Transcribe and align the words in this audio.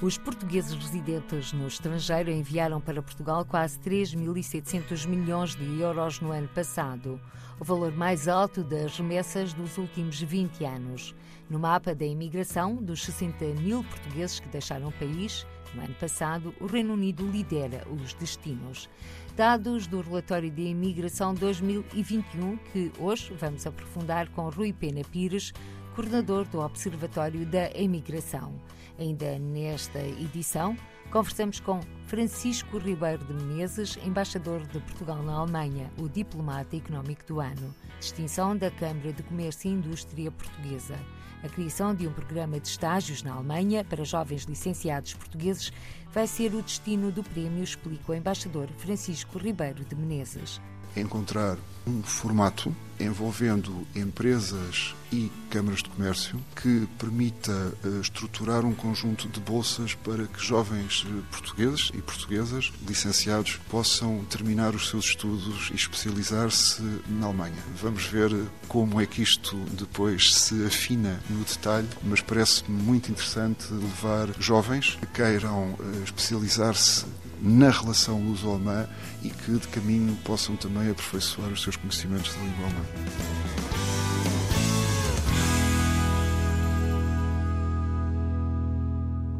Os 0.00 0.16
portugueses 0.16 0.74
residentes 0.74 1.52
no 1.52 1.66
estrangeiro 1.66 2.30
enviaram 2.30 2.80
para 2.80 3.02
Portugal 3.02 3.44
quase 3.44 3.80
3.700 3.80 5.08
milhões 5.08 5.56
de 5.56 5.80
euros 5.80 6.20
no 6.20 6.30
ano 6.30 6.46
passado, 6.46 7.20
o 7.58 7.64
valor 7.64 7.90
mais 7.90 8.28
alto 8.28 8.62
das 8.62 8.96
remessas 8.96 9.52
dos 9.52 9.76
últimos 9.76 10.20
20 10.20 10.64
anos. 10.64 11.16
No 11.50 11.58
mapa 11.58 11.96
da 11.96 12.06
imigração, 12.06 12.76
dos 12.76 13.04
60 13.04 13.44
mil 13.60 13.82
portugueses 13.82 14.38
que 14.38 14.48
deixaram 14.48 14.86
o 14.86 14.92
país, 14.92 15.44
no 15.74 15.82
ano 15.82 15.94
passado, 15.94 16.54
o 16.60 16.66
Reino 16.66 16.94
Unido 16.94 17.26
lidera 17.26 17.84
os 17.90 18.14
destinos. 18.14 18.88
Dados 19.36 19.88
do 19.88 20.00
relatório 20.00 20.48
de 20.48 20.62
imigração 20.62 21.34
2021, 21.34 22.56
que 22.72 22.92
hoje 23.00 23.34
vamos 23.34 23.66
aprofundar 23.66 24.28
com 24.28 24.48
Rui 24.48 24.72
Pena 24.72 25.02
Pires, 25.10 25.52
coordenador 25.96 26.44
do 26.44 26.60
Observatório 26.60 27.44
da 27.44 27.68
Imigração. 27.72 28.54
Ainda 28.98 29.38
nesta 29.38 30.00
edição, 30.00 30.76
conversamos 31.12 31.60
com 31.60 31.80
Francisco 32.06 32.78
Ribeiro 32.78 33.24
de 33.24 33.32
Menezes, 33.32 33.96
embaixador 34.04 34.60
de 34.66 34.80
Portugal 34.80 35.22
na 35.22 35.34
Alemanha, 35.34 35.88
o 35.98 36.08
diplomata 36.08 36.76
económico 36.76 37.24
do 37.24 37.40
ano, 37.40 37.72
distinção 38.00 38.56
da 38.56 38.72
Câmara 38.72 39.12
de 39.12 39.22
Comércio 39.22 39.70
e 39.70 39.74
Indústria 39.74 40.32
Portuguesa. 40.32 40.98
A 41.44 41.48
criação 41.48 41.94
de 41.94 42.08
um 42.08 42.12
programa 42.12 42.58
de 42.58 42.66
estágios 42.66 43.22
na 43.22 43.34
Alemanha 43.34 43.84
para 43.84 44.04
jovens 44.04 44.42
licenciados 44.42 45.14
portugueses 45.14 45.72
vai 46.12 46.26
ser 46.26 46.52
o 46.52 46.60
destino 46.60 47.12
do 47.12 47.22
prémio, 47.22 47.62
explica 47.62 48.10
o 48.10 48.14
embaixador 48.16 48.68
Francisco 48.78 49.38
Ribeiro 49.38 49.84
de 49.84 49.94
Menezes 49.94 50.60
encontrar 50.96 51.58
um 51.86 52.02
formato 52.02 52.74
envolvendo 53.00 53.86
empresas 53.94 54.94
e 55.12 55.30
câmaras 55.50 55.82
de 55.82 55.88
comércio 55.88 56.38
que 56.54 56.86
permita 56.98 57.52
uh, 57.52 58.00
estruturar 58.00 58.64
um 58.64 58.74
conjunto 58.74 59.28
de 59.28 59.40
bolsas 59.40 59.94
para 59.94 60.26
que 60.26 60.44
jovens 60.44 61.04
uh, 61.04 61.22
portugueses 61.30 61.90
e 61.94 62.02
portuguesas 62.02 62.72
licenciados 62.86 63.58
possam 63.70 64.24
terminar 64.24 64.74
os 64.74 64.88
seus 64.88 65.06
estudos 65.06 65.70
e 65.72 65.76
especializar-se 65.76 66.82
na 67.08 67.26
Alemanha. 67.26 67.62
Vamos 67.80 68.04
ver 68.04 68.30
como 68.66 69.00
é 69.00 69.06
que 69.06 69.22
isto 69.22 69.56
depois 69.72 70.34
se 70.34 70.66
afina 70.66 71.20
no 71.30 71.44
detalhe, 71.44 71.88
mas 72.02 72.20
parece 72.20 72.68
muito 72.68 73.10
interessante 73.10 73.72
levar 73.72 74.28
jovens 74.40 74.98
que 75.00 75.06
queiram 75.06 75.76
especializar-se 76.04 77.06
na 77.40 77.70
relação 77.70 78.20
luso-alemã 78.20 78.86
e 79.22 79.30
que 79.30 79.52
de 79.52 79.68
caminho 79.68 80.16
possam 80.24 80.56
também 80.56 80.90
aperfeiçoar 80.90 81.50
os 81.50 81.62
seus 81.62 81.76
conhecimentos 81.76 82.34
da 82.34 82.40
língua 82.40 82.64
alemã. 82.64 82.84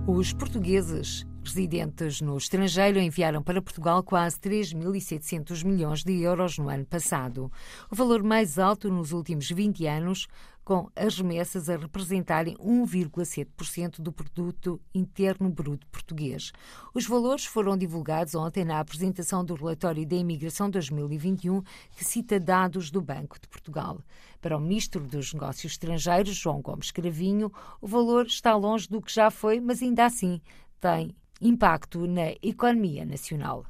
Os 0.06 0.32
portugueses 0.32 1.26
residentes 1.44 2.20
no 2.20 2.36
estrangeiro 2.36 2.98
enviaram 2.98 3.42
para 3.42 3.62
Portugal 3.62 4.02
quase 4.02 4.38
3.700 4.38 5.64
milhões 5.64 6.04
de 6.04 6.20
euros 6.22 6.58
no 6.58 6.68
ano 6.68 6.84
passado, 6.84 7.50
o 7.90 7.94
valor 7.94 8.22
mais 8.22 8.58
alto 8.58 8.90
nos 8.90 9.12
últimos 9.12 9.50
20 9.50 9.86
anos, 9.86 10.26
com 10.68 10.86
as 10.94 11.16
remessas 11.16 11.70
a 11.70 11.78
representarem 11.78 12.54
1,7% 12.58 14.02
do 14.02 14.12
produto 14.12 14.78
interno 14.94 15.48
bruto 15.48 15.86
português. 15.86 16.52
Os 16.92 17.06
valores 17.06 17.46
foram 17.46 17.74
divulgados 17.74 18.34
ontem 18.34 18.66
na 18.66 18.78
apresentação 18.78 19.42
do 19.42 19.54
relatório 19.54 20.06
da 20.06 20.14
imigração 20.14 20.68
2021, 20.68 21.62
que 21.96 22.04
cita 22.04 22.38
dados 22.38 22.90
do 22.90 23.00
Banco 23.00 23.40
de 23.40 23.48
Portugal. 23.48 24.02
Para 24.42 24.58
o 24.58 24.60
ministro 24.60 25.00
dos 25.06 25.32
Negócios 25.32 25.72
Estrangeiros, 25.72 26.36
João 26.36 26.60
Gomes 26.60 26.90
Cravinho, 26.90 27.50
o 27.80 27.86
valor 27.86 28.26
está 28.26 28.54
longe 28.54 28.86
do 28.86 29.00
que 29.00 29.10
já 29.10 29.30
foi, 29.30 29.60
mas 29.60 29.82
ainda 29.82 30.04
assim 30.04 30.38
tem 30.78 31.16
impacto 31.40 32.06
na 32.06 32.32
economia 32.42 33.06
nacional. 33.06 33.64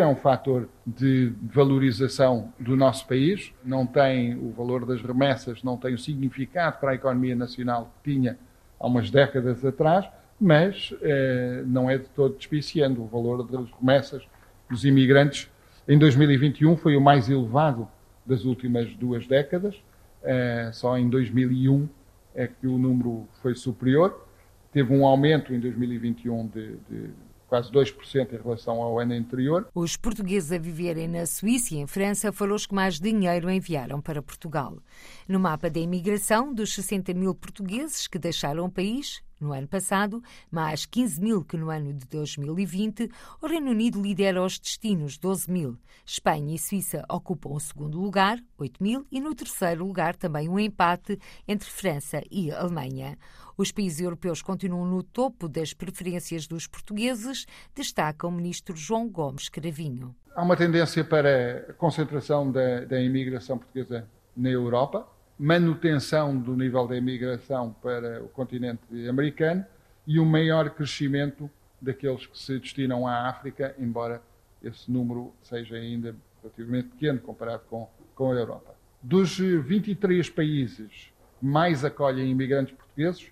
É 0.00 0.06
um 0.06 0.16
fator 0.16 0.66
de 0.86 1.30
valorização 1.42 2.54
do 2.58 2.74
nosso 2.74 3.06
país, 3.06 3.52
não 3.62 3.86
tem 3.86 4.34
o 4.34 4.50
valor 4.50 4.86
das 4.86 5.02
remessas, 5.02 5.62
não 5.62 5.76
tem 5.76 5.92
o 5.92 5.98
significado 5.98 6.78
para 6.80 6.92
a 6.92 6.94
economia 6.94 7.36
nacional 7.36 7.92
que 8.02 8.12
tinha 8.12 8.38
há 8.78 8.86
umas 8.86 9.10
décadas 9.10 9.62
atrás, 9.62 10.08
mas 10.40 10.94
eh, 11.02 11.62
não 11.66 11.90
é 11.90 11.98
de 11.98 12.08
todo 12.08 12.34
despiciando. 12.34 13.02
O 13.02 13.06
valor 13.06 13.46
das 13.46 13.70
remessas 13.78 14.26
dos 14.70 14.86
imigrantes 14.86 15.50
em 15.86 15.98
2021 15.98 16.78
foi 16.78 16.96
o 16.96 17.00
mais 17.00 17.28
elevado 17.28 17.86
das 18.24 18.46
últimas 18.46 18.94
duas 18.94 19.26
décadas, 19.26 19.76
eh, 20.22 20.70
só 20.72 20.96
em 20.96 21.10
2001 21.10 21.86
é 22.34 22.46
que 22.46 22.66
o 22.66 22.78
número 22.78 23.28
foi 23.42 23.54
superior. 23.54 24.26
Teve 24.72 24.94
um 24.94 25.04
aumento 25.04 25.52
em 25.52 25.60
2021 25.60 26.46
de, 26.46 26.76
de 26.88 27.10
quase 27.50 27.70
2% 27.72 28.32
em 28.32 28.36
relação 28.36 28.80
ao 28.80 29.00
ano 29.00 29.12
anterior. 29.12 29.68
Os 29.74 29.96
portugueses 29.96 30.52
a 30.52 30.58
viverem 30.58 31.08
na 31.08 31.26
Suíça 31.26 31.74
e 31.74 31.78
em 31.78 31.86
França 31.86 32.30
foram 32.30 32.54
os 32.54 32.64
que 32.64 32.74
mais 32.74 33.00
dinheiro 33.00 33.50
enviaram 33.50 34.00
para 34.00 34.22
Portugal. 34.22 34.78
No 35.26 35.40
mapa 35.40 35.68
da 35.68 35.80
imigração, 35.80 36.54
dos 36.54 36.72
60 36.72 37.12
mil 37.12 37.34
portugueses 37.34 38.06
que 38.06 38.20
deixaram 38.20 38.64
o 38.64 38.70
país, 38.70 39.20
no 39.40 39.52
ano 39.52 39.66
passado, 39.66 40.22
mais 40.50 40.84
15 40.84 41.20
mil 41.20 41.42
que 41.42 41.56
no 41.56 41.70
ano 41.70 41.94
de 41.94 42.06
2020, 42.06 43.10
o 43.40 43.46
Reino 43.46 43.70
Unido 43.70 44.00
lidera 44.00 44.44
os 44.44 44.58
destinos, 44.58 45.16
12 45.16 45.50
mil. 45.50 45.78
Espanha 46.04 46.54
e 46.54 46.58
Suíça 46.58 47.04
ocupam 47.10 47.50
o 47.50 47.58
segundo 47.58 47.98
lugar, 47.98 48.38
8 48.58 48.82
mil, 48.82 49.06
e 49.10 49.18
no 49.18 49.34
terceiro 49.34 49.84
lugar 49.84 50.14
também 50.14 50.48
um 50.48 50.58
empate 50.58 51.18
entre 51.48 51.70
França 51.70 52.22
e 52.30 52.52
Alemanha. 52.52 53.16
Os 53.60 53.70
países 53.70 54.00
europeus 54.00 54.40
continuam 54.40 54.86
no 54.86 55.02
topo 55.02 55.46
das 55.46 55.74
preferências 55.74 56.46
dos 56.46 56.66
portugueses, 56.66 57.44
destaca 57.74 58.26
o 58.26 58.30
ministro 58.30 58.74
João 58.74 59.06
Gomes 59.06 59.50
Cravinho. 59.50 60.16
Há 60.34 60.42
uma 60.42 60.56
tendência 60.56 61.04
para 61.04 61.66
a 61.68 61.72
concentração 61.74 62.50
da, 62.50 62.86
da 62.86 62.98
imigração 62.98 63.58
portuguesa 63.58 64.08
na 64.34 64.48
Europa, 64.48 65.06
manutenção 65.38 66.34
do 66.34 66.56
nível 66.56 66.88
da 66.88 66.96
imigração 66.96 67.76
para 67.82 68.24
o 68.24 68.28
continente 68.28 69.06
americano 69.06 69.62
e 70.06 70.18
um 70.18 70.24
maior 70.24 70.70
crescimento 70.70 71.50
daqueles 71.78 72.24
que 72.24 72.38
se 72.38 72.58
destinam 72.58 73.06
à 73.06 73.28
África, 73.28 73.74
embora 73.78 74.22
esse 74.62 74.90
número 74.90 75.34
seja 75.42 75.76
ainda 75.76 76.16
relativamente 76.40 76.88
pequeno 76.88 77.20
comparado 77.20 77.64
com, 77.68 77.86
com 78.14 78.32
a 78.32 78.36
Europa. 78.36 78.74
Dos 79.02 79.38
23 79.38 80.30
países 80.30 81.12
que 81.38 81.44
mais 81.44 81.84
acolhem 81.84 82.30
imigrantes 82.30 82.74
portugueses, 82.74 83.30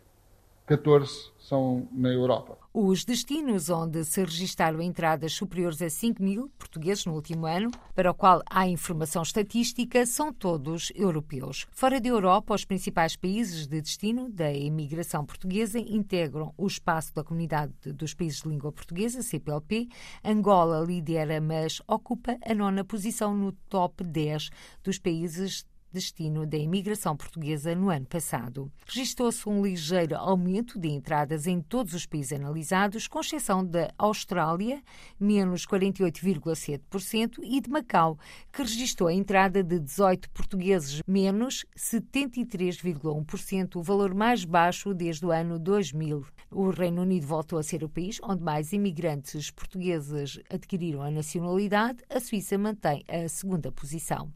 14 0.68 1.32
são 1.38 1.88
na 1.90 2.10
Europa. 2.10 2.58
Os 2.74 3.02
destinos 3.02 3.70
onde 3.70 4.04
se 4.04 4.20
registaram 4.20 4.82
entradas 4.82 5.32
superiores 5.32 5.80
a 5.80 5.88
5 5.88 6.22
mil 6.22 6.50
portugueses 6.58 7.06
no 7.06 7.14
último 7.14 7.46
ano, 7.46 7.70
para 7.94 8.10
o 8.10 8.14
qual 8.14 8.42
há 8.50 8.68
informação 8.68 9.22
estatística, 9.22 10.04
são 10.04 10.30
todos 10.30 10.92
europeus. 10.94 11.66
Fora 11.72 11.98
da 11.98 12.08
Europa, 12.08 12.54
os 12.54 12.66
principais 12.66 13.16
países 13.16 13.66
de 13.66 13.80
destino 13.80 14.28
da 14.28 14.52
imigração 14.52 15.24
portuguesa 15.24 15.78
integram 15.78 16.52
o 16.58 16.66
espaço 16.66 17.14
da 17.14 17.24
Comunidade 17.24 17.72
dos 17.94 18.12
Países 18.12 18.42
de 18.42 18.48
Língua 18.50 18.70
Portuguesa, 18.70 19.22
CPLP. 19.22 19.88
Angola 20.22 20.84
lidera, 20.84 21.40
mas 21.40 21.80
ocupa 21.88 22.36
a 22.46 22.54
nona 22.54 22.84
posição 22.84 23.34
no 23.34 23.52
top 23.70 24.04
10 24.04 24.50
dos 24.84 24.98
países 24.98 25.64
destino 25.92 26.46
da 26.46 26.56
imigração 26.56 27.16
portuguesa 27.16 27.74
no 27.74 27.90
ano 27.90 28.06
passado. 28.06 28.70
Registrou-se 28.86 29.48
um 29.48 29.60
ligeiro 29.62 30.16
aumento 30.16 30.78
de 30.78 30.88
entradas 30.88 31.46
em 31.46 31.60
todos 31.60 31.94
os 31.94 32.06
países 32.06 32.32
analisados, 32.32 33.08
com 33.08 33.20
exceção 33.20 33.64
da 33.64 33.92
Austrália, 33.96 34.82
menos 35.18 35.66
48,7%, 35.66 37.38
e 37.42 37.60
de 37.60 37.70
Macau, 37.70 38.18
que 38.52 38.62
registrou 38.62 39.08
a 39.08 39.14
entrada 39.14 39.62
de 39.62 39.78
18 39.78 40.30
portugueses, 40.30 41.02
menos 41.06 41.64
73,1%, 41.76 43.76
o 43.76 43.82
valor 43.82 44.14
mais 44.14 44.44
baixo 44.44 44.94
desde 44.94 45.26
o 45.26 45.30
ano 45.30 45.58
2000. 45.58 46.24
O 46.50 46.70
Reino 46.70 47.02
Unido 47.02 47.26
voltou 47.26 47.58
a 47.58 47.62
ser 47.62 47.84
o 47.84 47.88
país 47.88 48.18
onde 48.22 48.42
mais 48.42 48.72
imigrantes 48.72 49.50
portugueses 49.50 50.40
adquiriram 50.50 51.02
a 51.02 51.10
nacionalidade, 51.10 52.02
a 52.08 52.20
Suíça 52.20 52.56
mantém 52.56 53.04
a 53.08 53.28
segunda 53.28 53.70
posição. 53.70 54.32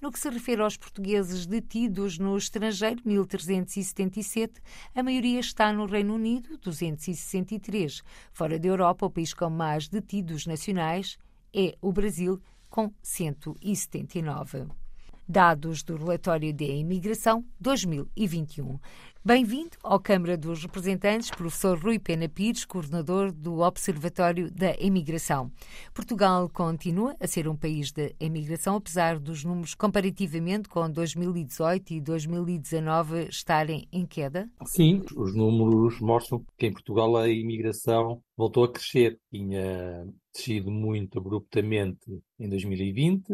No 0.00 0.12
que 0.12 0.18
se 0.18 0.30
refere 0.30 0.62
aos 0.62 0.76
portugueses, 0.76 0.95
portugueses 0.96 1.44
detidos 1.44 2.18
no 2.18 2.36
estrangeiro, 2.38 3.02
1.377. 3.02 4.52
A 4.94 5.02
maioria 5.02 5.40
está 5.40 5.70
no 5.70 5.84
Reino 5.84 6.14
Unido, 6.14 6.56
263. 6.58 8.02
Fora 8.32 8.58
da 8.58 8.66
Europa, 8.66 9.04
o 9.04 9.10
país 9.10 9.34
com 9.34 9.50
mais 9.50 9.88
detidos 9.88 10.46
nacionais 10.46 11.18
é 11.54 11.76
o 11.82 11.92
Brasil, 11.92 12.40
com 12.70 12.90
179. 13.02 14.85
Dados 15.28 15.82
do 15.82 15.96
relatório 15.96 16.52
de 16.52 16.64
imigração 16.64 17.44
2021. 17.60 18.78
Bem-vindo 19.24 19.76
ao 19.82 19.98
Câmara 19.98 20.36
dos 20.36 20.62
Representantes, 20.62 21.30
professor 21.30 21.76
Rui 21.76 21.98
Pena 21.98 22.28
Pires, 22.28 22.64
coordenador 22.64 23.32
do 23.32 23.58
Observatório 23.58 24.48
da 24.52 24.76
Imigração. 24.78 25.50
Portugal 25.92 26.48
continua 26.48 27.16
a 27.18 27.26
ser 27.26 27.48
um 27.48 27.56
país 27.56 27.90
de 27.90 28.14
imigração, 28.20 28.76
apesar 28.76 29.18
dos 29.18 29.42
números 29.42 29.74
comparativamente 29.74 30.68
com 30.68 30.88
2018 30.88 31.94
e 31.94 32.00
2019 32.00 33.26
estarem 33.28 33.88
em 33.92 34.06
queda? 34.06 34.48
Sim, 34.64 35.02
os 35.16 35.34
números 35.34 36.00
mostram 36.00 36.44
que 36.56 36.66
em 36.66 36.72
Portugal 36.72 37.16
a 37.16 37.28
imigração 37.28 38.22
voltou 38.36 38.62
a 38.62 38.72
crescer. 38.72 39.18
Tinha 39.28 40.06
descido 40.32 40.70
muito 40.70 41.18
abruptamente 41.18 42.22
em 42.38 42.48
2020, 42.48 43.24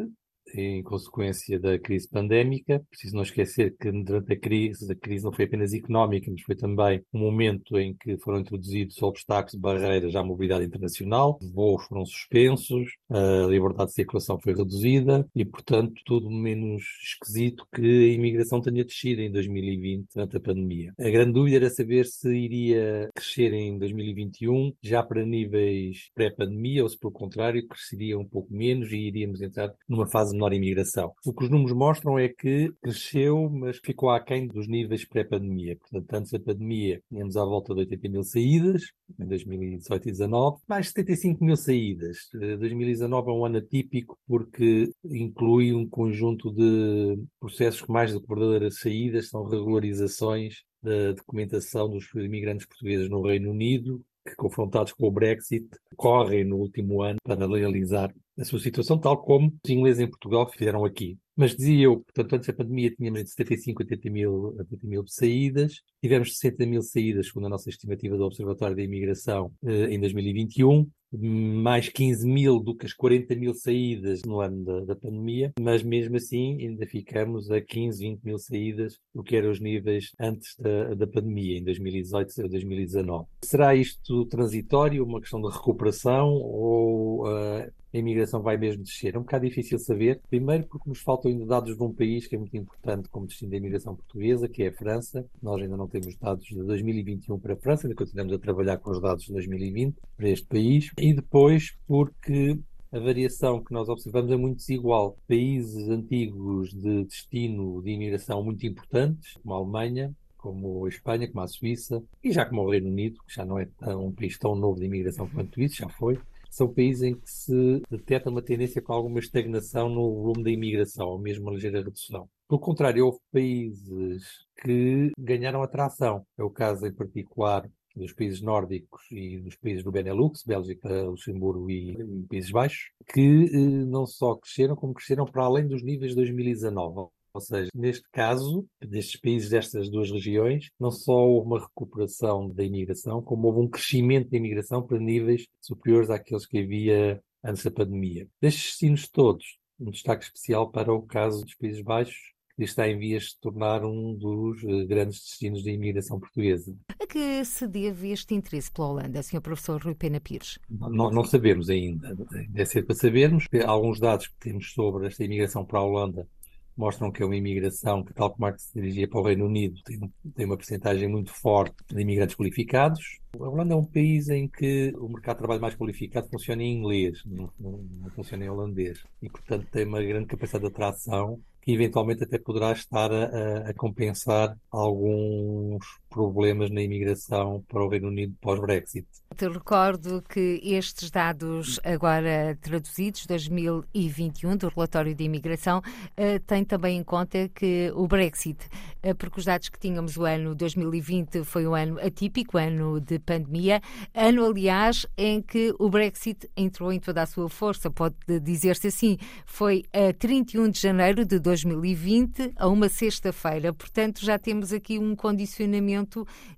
em 0.54 0.82
consequência 0.82 1.58
da 1.58 1.78
crise 1.78 2.08
pandémica. 2.08 2.82
Preciso 2.90 3.14
não 3.14 3.22
esquecer 3.22 3.74
que 3.78 3.90
durante 3.90 4.32
a 4.32 4.38
crise, 4.38 4.90
a 4.90 4.94
crise 4.94 5.24
não 5.24 5.32
foi 5.32 5.44
apenas 5.44 5.72
económica, 5.72 6.30
mas 6.30 6.42
foi 6.42 6.56
também 6.56 7.02
um 7.12 7.18
momento 7.18 7.78
em 7.78 7.94
que 7.94 8.16
foram 8.18 8.40
introduzidos 8.40 9.00
obstáculos, 9.02 9.54
barreiras 9.54 10.14
à 10.14 10.22
mobilidade 10.22 10.64
internacional, 10.64 11.38
voos 11.52 11.84
foram 11.84 12.04
suspensos, 12.04 12.90
a 13.10 13.46
liberdade 13.48 13.90
de 13.90 13.94
circulação 13.94 14.38
foi 14.40 14.54
reduzida 14.54 15.26
e, 15.34 15.44
portanto, 15.44 15.94
tudo 16.04 16.30
menos 16.30 16.82
esquisito 17.02 17.66
que 17.74 17.82
a 17.82 18.14
imigração 18.14 18.60
tenha 18.60 18.84
descido 18.84 19.20
em 19.20 19.30
2020 19.30 20.06
durante 20.14 20.36
a 20.36 20.40
pandemia. 20.40 20.92
A 20.98 21.10
grande 21.10 21.32
dúvida 21.32 21.56
era 21.56 21.70
saber 21.70 22.06
se 22.06 22.28
iria 22.34 23.10
crescer 23.14 23.52
em 23.52 23.78
2021 23.78 24.72
já 24.82 25.02
para 25.02 25.24
níveis 25.24 26.10
pré-pandemia 26.14 26.82
ou 26.82 26.88
se, 26.88 26.98
pelo 26.98 27.12
contrário, 27.12 27.66
cresceria 27.66 28.18
um 28.18 28.24
pouco 28.24 28.52
menos 28.52 28.90
e 28.92 28.96
iríamos 28.96 29.40
entrar 29.40 29.72
numa 29.88 30.06
fase 30.06 30.36
menor 30.42 30.52
imigração. 30.52 31.12
O 31.24 31.32
que 31.32 31.44
os 31.44 31.50
números 31.50 31.72
mostram 31.72 32.18
é 32.18 32.28
que 32.28 32.72
cresceu, 32.82 33.48
mas 33.48 33.78
ficou 33.78 34.10
aquém 34.10 34.46
dos 34.46 34.66
níveis 34.66 35.04
pré-pandemia. 35.04 35.76
Portanto, 35.76 36.14
antes 36.14 36.32
da 36.32 36.40
pandemia, 36.40 37.00
tínhamos 37.08 37.36
à 37.36 37.44
volta 37.44 37.72
de 37.74 37.80
80 37.80 38.08
mil 38.08 38.24
saídas, 38.24 38.82
em 39.18 39.26
2018 39.26 40.02
e 40.02 40.12
2019, 40.12 40.60
mais 40.68 40.88
75 40.88 41.44
mil 41.44 41.56
saídas. 41.56 42.16
2019 42.32 43.30
é 43.30 43.32
um 43.32 43.44
ano 43.44 43.58
atípico 43.58 44.18
porque 44.26 44.90
inclui 45.04 45.72
um 45.72 45.88
conjunto 45.88 46.52
de 46.52 47.22
processos 47.38 47.82
que 47.82 47.92
mais 47.92 48.12
do 48.12 48.20
que 48.20 48.28
verdadeiras 48.28 48.78
saídas 48.78 49.28
são 49.28 49.44
regularizações 49.44 50.62
da 50.82 51.12
documentação 51.12 51.88
dos 51.88 52.12
imigrantes 52.14 52.66
portugueses 52.66 53.08
no 53.08 53.22
Reino 53.22 53.50
Unido, 53.50 54.02
que, 54.24 54.34
confrontados 54.36 54.92
com 54.92 55.06
o 55.06 55.10
Brexit, 55.10 55.68
correm 55.96 56.44
no 56.44 56.56
último 56.56 57.02
ano 57.02 57.18
para 57.24 57.46
legalizar 57.46 58.12
a 58.38 58.44
sua 58.44 58.58
situação, 58.60 58.98
tal 58.98 59.22
como 59.22 59.54
os 59.64 59.70
ingleses 59.70 60.00
em 60.00 60.08
Portugal 60.08 60.50
fizeram 60.50 60.84
aqui. 60.84 61.18
Mas 61.36 61.54
dizia 61.56 61.84
eu, 61.84 62.00
portanto, 62.00 62.34
antes 62.34 62.46
da 62.46 62.52
pandemia 62.52 62.90
tínhamos 62.94 63.20
entre 63.20 63.32
75 63.32 63.82
e 63.82 63.84
80 63.84 64.10
mil, 64.10 64.54
80 64.58 64.86
mil 64.86 65.04
saídas, 65.06 65.80
tivemos 66.02 66.38
60 66.38 66.66
mil 66.66 66.82
saídas, 66.82 67.26
segundo 67.26 67.46
a 67.46 67.50
nossa 67.50 67.68
estimativa 67.68 68.16
do 68.16 68.24
Observatório 68.24 68.76
da 68.76 68.82
Imigração, 68.82 69.52
eh, 69.64 69.94
em 69.94 70.00
2021, 70.00 70.88
mais 71.12 71.88
15 71.88 72.26
mil 72.26 72.60
do 72.60 72.74
que 72.74 72.86
as 72.86 72.92
40 72.92 73.34
mil 73.34 73.54
saídas 73.54 74.22
no 74.22 74.40
ano 74.40 74.64
da, 74.64 74.80
da, 74.80 74.96
pandemia, 74.96 75.52
mas 75.60 75.82
mesmo 75.82 76.16
assim 76.16 76.58
ainda 76.60 76.86
ficamos 76.86 77.50
a 77.50 77.60
15, 77.60 78.02
20 78.02 78.22
mil 78.22 78.38
saídas, 78.38 78.98
o 79.14 79.22
que 79.22 79.36
eram 79.36 79.50
os 79.50 79.60
níveis 79.60 80.12
antes 80.18 80.56
da, 80.58 80.94
da 80.94 81.06
pandemia, 81.06 81.58
em 81.58 81.64
2018 81.64 82.40
e 82.40 82.48
2019. 82.48 83.26
Será 83.44 83.74
isto 83.74 84.24
transitório, 84.26 85.04
uma 85.04 85.20
questão 85.20 85.40
de 85.40 85.48
recuperação 85.48 86.28
ou 86.28 87.26
uh, 87.26 87.70
a 87.92 87.98
imigração 87.98 88.42
vai 88.42 88.56
mesmo 88.56 88.82
descer? 88.82 89.14
É 89.14 89.18
um 89.18 89.22
bocado 89.22 89.46
difícil 89.46 89.78
saber. 89.78 90.20
Primeiro, 90.28 90.66
porque 90.66 90.88
nos 90.88 91.00
faltam 91.00 91.30
ainda 91.30 91.44
dados 91.44 91.76
de 91.76 91.82
um 91.82 91.92
país 91.92 92.26
que 92.26 92.34
é 92.34 92.38
muito 92.38 92.56
importante 92.56 93.08
como 93.08 93.26
destino 93.26 93.50
da 93.50 93.56
imigração 93.56 93.94
portuguesa, 93.94 94.48
que 94.48 94.62
é 94.62 94.68
a 94.68 94.72
França. 94.72 95.26
Nós 95.42 95.60
ainda 95.60 95.76
não 95.76 95.88
temos 95.88 96.16
dados 96.16 96.46
de 96.46 96.62
2021 96.62 97.38
para 97.38 97.54
a 97.54 97.56
França, 97.56 97.86
ainda 97.86 97.96
continuamos 97.96 98.32
a 98.32 98.38
trabalhar 98.38 98.78
com 98.78 98.90
os 98.90 99.00
dados 99.00 99.24
de 99.24 99.32
2020 99.32 99.96
para 100.16 100.28
este 100.28 100.46
país. 100.46 100.90
E 100.98 101.12
depois, 101.12 101.76
porque 101.86 102.58
a 102.90 102.98
variação 102.98 103.62
que 103.62 103.72
nós 103.72 103.88
observamos 103.88 104.30
é 104.30 104.36
muito 104.36 104.58
desigual. 104.58 105.16
Países 105.26 105.88
antigos 105.88 106.72
de 106.74 107.04
destino 107.04 107.82
de 107.82 107.90
imigração 107.90 108.42
muito 108.42 108.66
importantes, 108.66 109.34
como 109.42 109.54
a 109.54 109.58
Alemanha, 109.58 110.14
como 110.36 110.84
a 110.84 110.88
Espanha, 110.88 111.28
como 111.28 111.40
a 111.40 111.48
Suíça 111.48 112.02
e 112.22 112.32
já 112.32 112.44
como 112.44 112.62
o 112.62 112.70
Reino 112.70 112.88
Unido, 112.88 113.18
que 113.26 113.34
já 113.34 113.44
não 113.44 113.58
é 113.58 113.66
tão, 113.78 114.06
um 114.06 114.12
país 114.12 114.36
tão 114.36 114.54
novo 114.56 114.78
de 114.78 114.86
imigração 114.86 115.28
quanto 115.28 115.60
isso, 115.62 115.76
já 115.76 115.88
foi, 115.88 116.18
são 116.52 116.72
países 116.72 117.02
em 117.02 117.14
que 117.14 117.30
se 117.30 117.82
detecta 117.90 118.28
uma 118.28 118.42
tendência 118.42 118.82
com 118.82 118.92
alguma 118.92 119.18
estagnação 119.18 119.88
no 119.88 120.14
volume 120.14 120.44
da 120.44 120.50
imigração, 120.50 121.08
ou 121.08 121.18
mesmo 121.18 121.44
uma 121.44 121.54
ligeira 121.54 121.78
redução. 121.78 122.28
Pelo 122.46 122.60
contrário, 122.60 123.06
houve 123.06 123.18
países 123.32 124.22
que 124.62 125.10
ganharam 125.18 125.62
atração. 125.62 126.26
É 126.38 126.42
o 126.42 126.50
caso, 126.50 126.86
em 126.86 126.92
particular, 126.92 127.66
dos 127.96 128.12
países 128.12 128.42
nórdicos 128.42 129.00
e 129.10 129.38
dos 129.40 129.56
países 129.56 129.82
do 129.82 129.90
Benelux, 129.90 130.42
Bélgica, 130.44 130.88
Luxemburgo 131.04 131.70
e, 131.70 131.96
Países 132.28 132.50
Baixos, 132.50 132.90
que 133.12 133.46
eh, 133.50 133.84
não 133.86 134.06
só 134.06 134.34
cresceram, 134.36 134.76
como 134.76 134.92
cresceram 134.92 135.24
para 135.24 135.44
além 135.44 135.66
dos 135.66 135.82
níveis 135.82 136.10
de 136.10 136.16
2019. 136.16 137.10
Ou 137.34 137.40
seja, 137.40 137.70
neste 137.74 138.04
caso, 138.12 138.66
destes 138.80 139.18
países 139.18 139.48
destas 139.48 139.88
duas 139.88 140.10
regiões, 140.10 140.70
não 140.78 140.90
só 140.90 141.14
houve 141.14 141.46
uma 141.46 141.60
recuperação 141.60 142.50
da 142.50 142.62
imigração, 142.62 143.22
como 143.22 143.48
houve 143.48 143.60
um 143.60 143.68
crescimento 143.68 144.30
da 144.30 144.36
imigração 144.36 144.86
para 144.86 144.98
níveis 144.98 145.46
superiores 145.60 146.10
àqueles 146.10 146.44
que 146.44 146.58
havia 146.58 147.22
antes 147.42 147.64
da 147.64 147.70
pandemia. 147.70 148.28
Destes 148.40 148.64
destinos 148.64 149.08
todos, 149.08 149.58
um 149.80 149.90
destaque 149.90 150.24
especial 150.24 150.70
para 150.70 150.92
o 150.92 151.02
caso 151.02 151.42
dos 151.42 151.54
Países 151.54 151.82
Baixos, 151.82 152.32
que 152.54 152.64
está 152.64 152.86
em 152.86 152.98
vias 152.98 153.22
de 153.22 153.30
se 153.30 153.40
tornar 153.40 153.82
um 153.82 154.14
dos 154.14 154.62
eh, 154.62 154.84
grandes 154.84 155.20
destinos 155.20 155.64
da 155.64 155.70
imigração 155.70 156.20
portuguesa. 156.20 156.76
A 157.00 157.06
que 157.06 157.42
se 157.46 157.66
deve 157.66 158.10
este 158.10 158.34
interesse 158.34 158.70
pela 158.70 158.88
Holanda, 158.88 159.22
Sr. 159.22 159.40
Professor 159.40 159.82
Rui 159.82 159.94
Pena 159.94 160.20
Pires? 160.20 160.58
Não, 160.68 161.10
não 161.10 161.24
sabemos 161.24 161.70
ainda. 161.70 162.14
É 162.54 162.64
ser 162.66 162.84
para 162.84 162.94
sabermos. 162.94 163.46
Alguns 163.64 163.98
dados 163.98 164.26
que 164.26 164.36
temos 164.38 164.70
sobre 164.74 165.06
esta 165.06 165.24
imigração 165.24 165.64
para 165.64 165.78
a 165.78 165.82
Holanda 165.82 166.28
mostram 166.76 167.10
que 167.10 167.22
é 167.22 167.26
uma 167.26 167.36
imigração 167.36 168.02
que, 168.02 168.12
tal 168.12 168.30
como 168.30 168.46
a 168.46 168.52
que 168.52 168.62
se 168.62 168.72
dirigia 168.74 169.08
para 169.08 169.20
o 169.20 169.24
Reino 169.24 169.46
Unido, 169.46 169.80
tem, 169.84 170.00
tem 170.34 170.46
uma 170.46 170.56
percentagem 170.56 171.08
muito 171.08 171.32
forte 171.32 171.76
de 171.88 172.00
imigrantes 172.00 172.36
qualificados. 172.36 173.18
A 173.38 173.48
Holanda 173.48 173.74
é 173.74 173.76
um 173.76 173.84
país 173.84 174.28
em 174.28 174.48
que 174.48 174.92
o 174.96 175.08
mercado 175.08 175.36
de 175.36 175.38
trabalho 175.40 175.60
mais 175.60 175.74
qualificado 175.74 176.28
funciona 176.28 176.62
em 176.62 176.78
inglês, 176.78 177.22
não, 177.24 177.50
não, 177.58 177.84
não 178.00 178.10
funciona 178.10 178.44
em 178.44 178.48
holandês. 178.48 179.02
E, 179.20 179.28
portanto, 179.28 179.66
tem 179.70 179.86
uma 179.86 180.02
grande 180.02 180.26
capacidade 180.26 180.64
de 180.64 180.70
atração 180.70 181.40
que 181.62 181.72
eventualmente 181.72 182.24
até 182.24 182.38
poderá 182.38 182.72
estar 182.72 183.10
a, 183.12 183.70
a, 183.70 183.74
compensar 183.74 184.56
alguns 184.70 185.84
problemas 186.12 186.70
na 186.70 186.82
imigração 186.82 187.64
para 187.68 187.82
o 187.82 187.88
Reino 187.88 188.08
Unido 188.08 188.34
pós-Brexit. 188.40 189.06
Te 189.36 189.48
recordo 189.48 190.22
que 190.28 190.60
estes 190.62 191.10
dados 191.10 191.80
agora 191.82 192.56
traduzidos, 192.60 193.26
2021, 193.26 194.56
do 194.58 194.68
relatório 194.68 195.14
de 195.14 195.24
imigração, 195.24 195.78
uh, 195.78 196.38
têm 196.46 196.64
também 196.64 196.98
em 196.98 197.02
conta 197.02 197.48
que 197.48 197.90
o 197.94 198.06
Brexit, 198.06 198.58
uh, 199.02 199.14
porque 199.16 199.40
os 199.40 199.46
dados 199.46 199.70
que 199.70 199.78
tínhamos 199.78 200.18
o 200.18 200.24
ano 200.24 200.54
2020 200.54 201.44
foi 201.44 201.66
um 201.66 201.74
ano 201.74 201.98
atípico, 201.98 202.58
ano 202.58 203.00
de 203.00 203.18
pandemia, 203.18 203.80
ano, 204.14 204.44
aliás, 204.44 205.06
em 205.16 205.40
que 205.40 205.74
o 205.78 205.88
Brexit 205.88 206.48
entrou 206.54 206.92
em 206.92 207.00
toda 207.00 207.22
a 207.22 207.26
sua 207.26 207.48
força, 207.48 207.90
pode 207.90 208.16
dizer-se 208.42 208.88
assim, 208.88 209.16
foi 209.46 209.84
a 209.92 210.12
31 210.12 210.68
de 210.68 210.78
janeiro 210.78 211.24
de 211.24 211.38
2020 211.38 212.52
a 212.56 212.68
uma 212.68 212.90
sexta-feira. 212.90 213.72
Portanto, 213.72 214.22
já 214.22 214.38
temos 214.38 214.72
aqui 214.72 214.98
um 214.98 215.16
condicionamento 215.16 216.01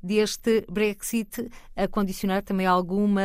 deste 0.02 0.64
Brexit 0.70 1.48
a 1.76 1.88
condicionar 1.88 2.42
também 2.42 2.66
alguma, 2.66 3.22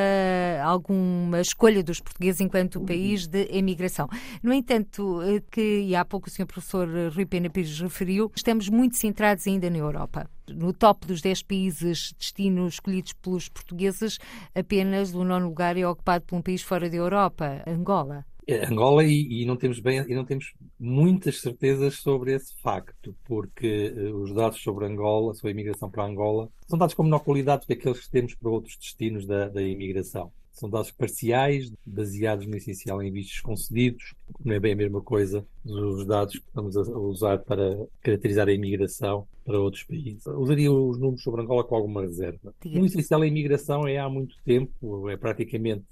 alguma 0.64 1.42
escolha 1.42 1.84
dos 1.84 2.00
portugueses 2.00 2.42
enquanto 2.42 2.82
país 2.82 3.28
de 3.28 3.48
emigração. 3.52 4.08
No 4.42 4.54
entanto, 4.54 5.22
eh, 5.22 5.42
que 5.52 5.82
e 5.82 5.96
há 5.96 6.04
pouco 6.04 6.28
o 6.28 6.32
Sr. 6.32 6.46
Professor 6.46 6.88
Rui 7.14 7.26
Pena 7.26 7.50
Pires 7.50 7.80
referiu, 7.80 8.32
estamos 8.36 8.70
muito 8.70 8.98
centrados 8.98 9.46
ainda 9.48 9.70
na 9.70 9.78
Europa. 9.78 10.30
No 10.48 10.74
top 10.74 11.06
dos 11.06 11.22
10 11.22 11.44
países 11.44 12.14
destinos 12.18 12.76
escolhidos 12.76 13.14
pelos 13.14 13.50
portugueses, 13.50 14.18
apenas 14.56 15.14
o 15.14 15.24
nono 15.24 15.48
lugar 15.48 15.78
é 15.78 15.86
ocupado 15.86 16.26
por 16.26 16.36
um 16.36 16.42
país 16.42 16.62
fora 16.62 16.90
da 16.90 16.98
Europa, 16.98 17.62
Angola. 17.68 18.26
É, 18.50 18.66
Angola 18.66 19.04
e, 19.04 19.44
e, 19.44 19.46
não 19.46 19.56
temos 19.56 19.80
bem 19.80 20.04
e 20.08 20.16
não 20.16 20.26
temos 20.26 20.54
muitas 20.80 21.40
certezas 21.40 21.96
sobre 21.96 22.34
esse 22.34 22.60
facto, 22.62 23.16
porque 23.26 23.94
uh, 23.96 24.16
os 24.16 24.34
dados 24.34 24.60
sobre 24.60 24.86
Angola, 24.86 25.36
sobre 25.36 25.50
a 25.50 25.52
imigração 25.52 25.90
para 25.90 26.04
Angola, 26.04 26.50
são 26.68 26.80
dados 26.80 26.96
com 26.96 27.04
menor 27.04 27.20
qualidade 27.20 27.62
do 27.62 27.68
que 27.68 27.74
aqueles 27.74 28.00
que 28.00 28.10
temos 28.10 28.34
para 28.34 28.50
outros 28.50 28.76
destinos 28.76 29.28
da, 29.28 29.48
da 29.50 29.62
imigração. 29.62 30.32
São 30.52 30.68
dados 30.68 30.92
parciais, 30.92 31.72
baseados 31.86 32.48
no 32.48 32.58
essencial 32.58 33.02
em 33.04 33.12
vistos 33.12 33.40
concedidos, 33.40 34.16
não 34.44 34.56
é 34.56 34.60
bem 34.60 34.74
a 34.74 34.76
mesma 34.76 35.00
coisa 35.00 35.46
dos 35.64 36.06
dados 36.06 36.34
que 36.34 36.46
estamos 36.46 36.76
a 36.76 36.82
usar 36.82 37.38
para 37.38 37.88
caracterizar 38.02 38.48
a 38.48 38.52
imigração 38.52 39.28
para 39.46 39.60
outros 39.60 39.84
países. 39.84 40.26
Usaria 40.26 40.72
os 40.72 40.98
números 40.98 41.22
sobre 41.22 41.42
Angola 41.42 41.64
com 41.64 41.76
alguma 41.76 42.02
reserva. 42.02 42.54
O 42.66 42.86
essencial 42.86 43.24
em 43.24 43.30
imigração 43.30 43.88
é 43.88 44.00
há 44.00 44.10
muito 44.10 44.36
tempo, 44.44 45.08
é 45.08 45.16
praticamente 45.16 45.86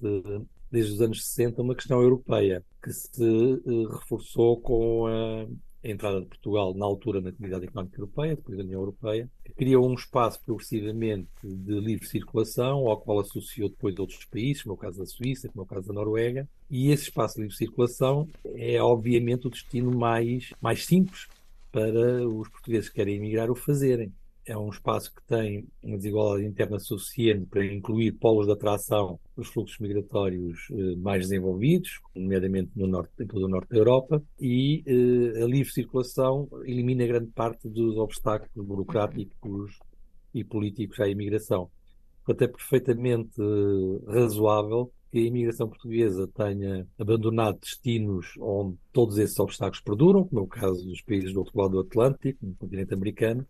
desde 0.72 0.94
os 0.94 1.02
anos 1.02 1.26
60, 1.26 1.62
uma 1.62 1.76
questão 1.76 2.02
europeia 2.02 2.64
que 2.84 2.92
se 2.92 3.24
uh, 3.24 3.88
reforçou 3.88 4.60
com 4.62 5.08
a 5.08 5.48
entrada 5.84 6.20
de 6.20 6.28
Portugal 6.28 6.74
na 6.74 6.86
altura 6.86 7.22
na 7.22 7.32
Comunidade 7.32 7.66
Económica 7.66 8.00
Europeia, 8.00 8.36
depois 8.36 8.58
da 8.58 8.64
União 8.64 8.80
Europeia, 8.80 9.30
que 9.46 9.54
criou 9.54 9.90
um 9.90 9.94
espaço 9.94 10.40
progressivamente 10.44 11.30
de 11.44 11.80
livre 11.80 12.06
circulação, 12.08 12.88
ao 12.88 13.00
qual 13.00 13.20
associou 13.20 13.70
depois 13.70 13.98
outros 13.98 14.26
países, 14.26 14.64
como 14.64 14.74
é 14.74 14.76
o 14.76 14.80
caso 14.80 15.00
da 15.00 15.06
Suíça, 15.06 15.48
como 15.50 15.62
é 15.62 15.66
o 15.66 15.68
caso 15.68 15.88
da 15.88 15.94
Noruega, 15.94 16.48
e 16.70 16.92
esse 16.92 17.04
espaço 17.04 17.36
de 17.36 17.42
livre 17.42 17.56
circulação 17.56 18.28
é 18.56 18.82
obviamente 18.82 19.48
o 19.48 19.50
destino 19.50 19.92
mais, 19.98 20.54
mais 20.62 20.86
simples 20.86 21.28
para 21.72 22.28
os 22.28 22.50
portugueses 22.50 22.90
que 22.90 22.96
querem 22.96 23.16
emigrar 23.16 23.50
o 23.52 23.56
fazerem 23.56 24.12
é 24.48 24.58
um 24.58 24.70
espaço 24.70 25.13
que 25.13 25.22
tem 25.27 25.68
uma 25.84 25.98
desigualdade 25.98 26.48
interna 26.48 26.80
suficiente 26.80 27.46
para 27.48 27.66
incluir 27.66 28.13
polos 28.13 28.46
de 28.48 28.54
atração 28.54 29.20
dos 29.36 29.50
fluxos 29.50 29.77
migratórios 29.77 30.70
eh, 30.72 30.96
mais 30.96 31.24
desenvolvidos, 31.24 32.00
nomeadamente 32.16 32.72
no 32.75 32.88
norte, 32.88 33.12
em 33.20 33.27
todo 33.27 33.46
o 33.46 33.50
norte 33.50 33.70
da 33.70 33.77
Europa, 33.77 34.24
e 34.39 34.84
eh, 34.86 35.44
a 35.44 35.46
livre 35.46 35.72
circulação 35.72 36.48
elimina 36.63 37.06
grande 37.06 37.30
parte 37.32 37.68
dos 37.68 37.98
obstáculos 37.98 38.66
burocráticos 38.66 39.77
e 40.34 40.44
políticos 40.44 41.00
à 41.01 41.08
imigração. 41.10 41.70
Portanto, 42.25 42.50
é 42.50 42.51
perfeitamente 42.51 43.42
eh, 43.42 44.12
razoável 44.12 44.92
que 45.12 45.20
a 45.20 45.22
imigração 45.22 45.68
portuguesa 45.68 46.27
tenha 46.27 46.88
abandonado 46.98 47.60
destinos 47.60 48.34
onde 48.39 48.77
todos 48.94 49.18
esses 49.18 49.38
obstáculos 49.39 49.82
perduram, 49.82 50.25
como 50.25 50.42
é 50.42 50.44
o 50.44 50.48
caso 50.48 50.86
dos 50.86 51.01
países 51.01 51.34
do 51.34 51.39
outro 51.39 51.58
lado 51.60 51.72
do 51.72 51.80
Atlântico, 51.82 52.46
no 52.46 52.56
continente 52.56 52.94
americano, 52.94 53.46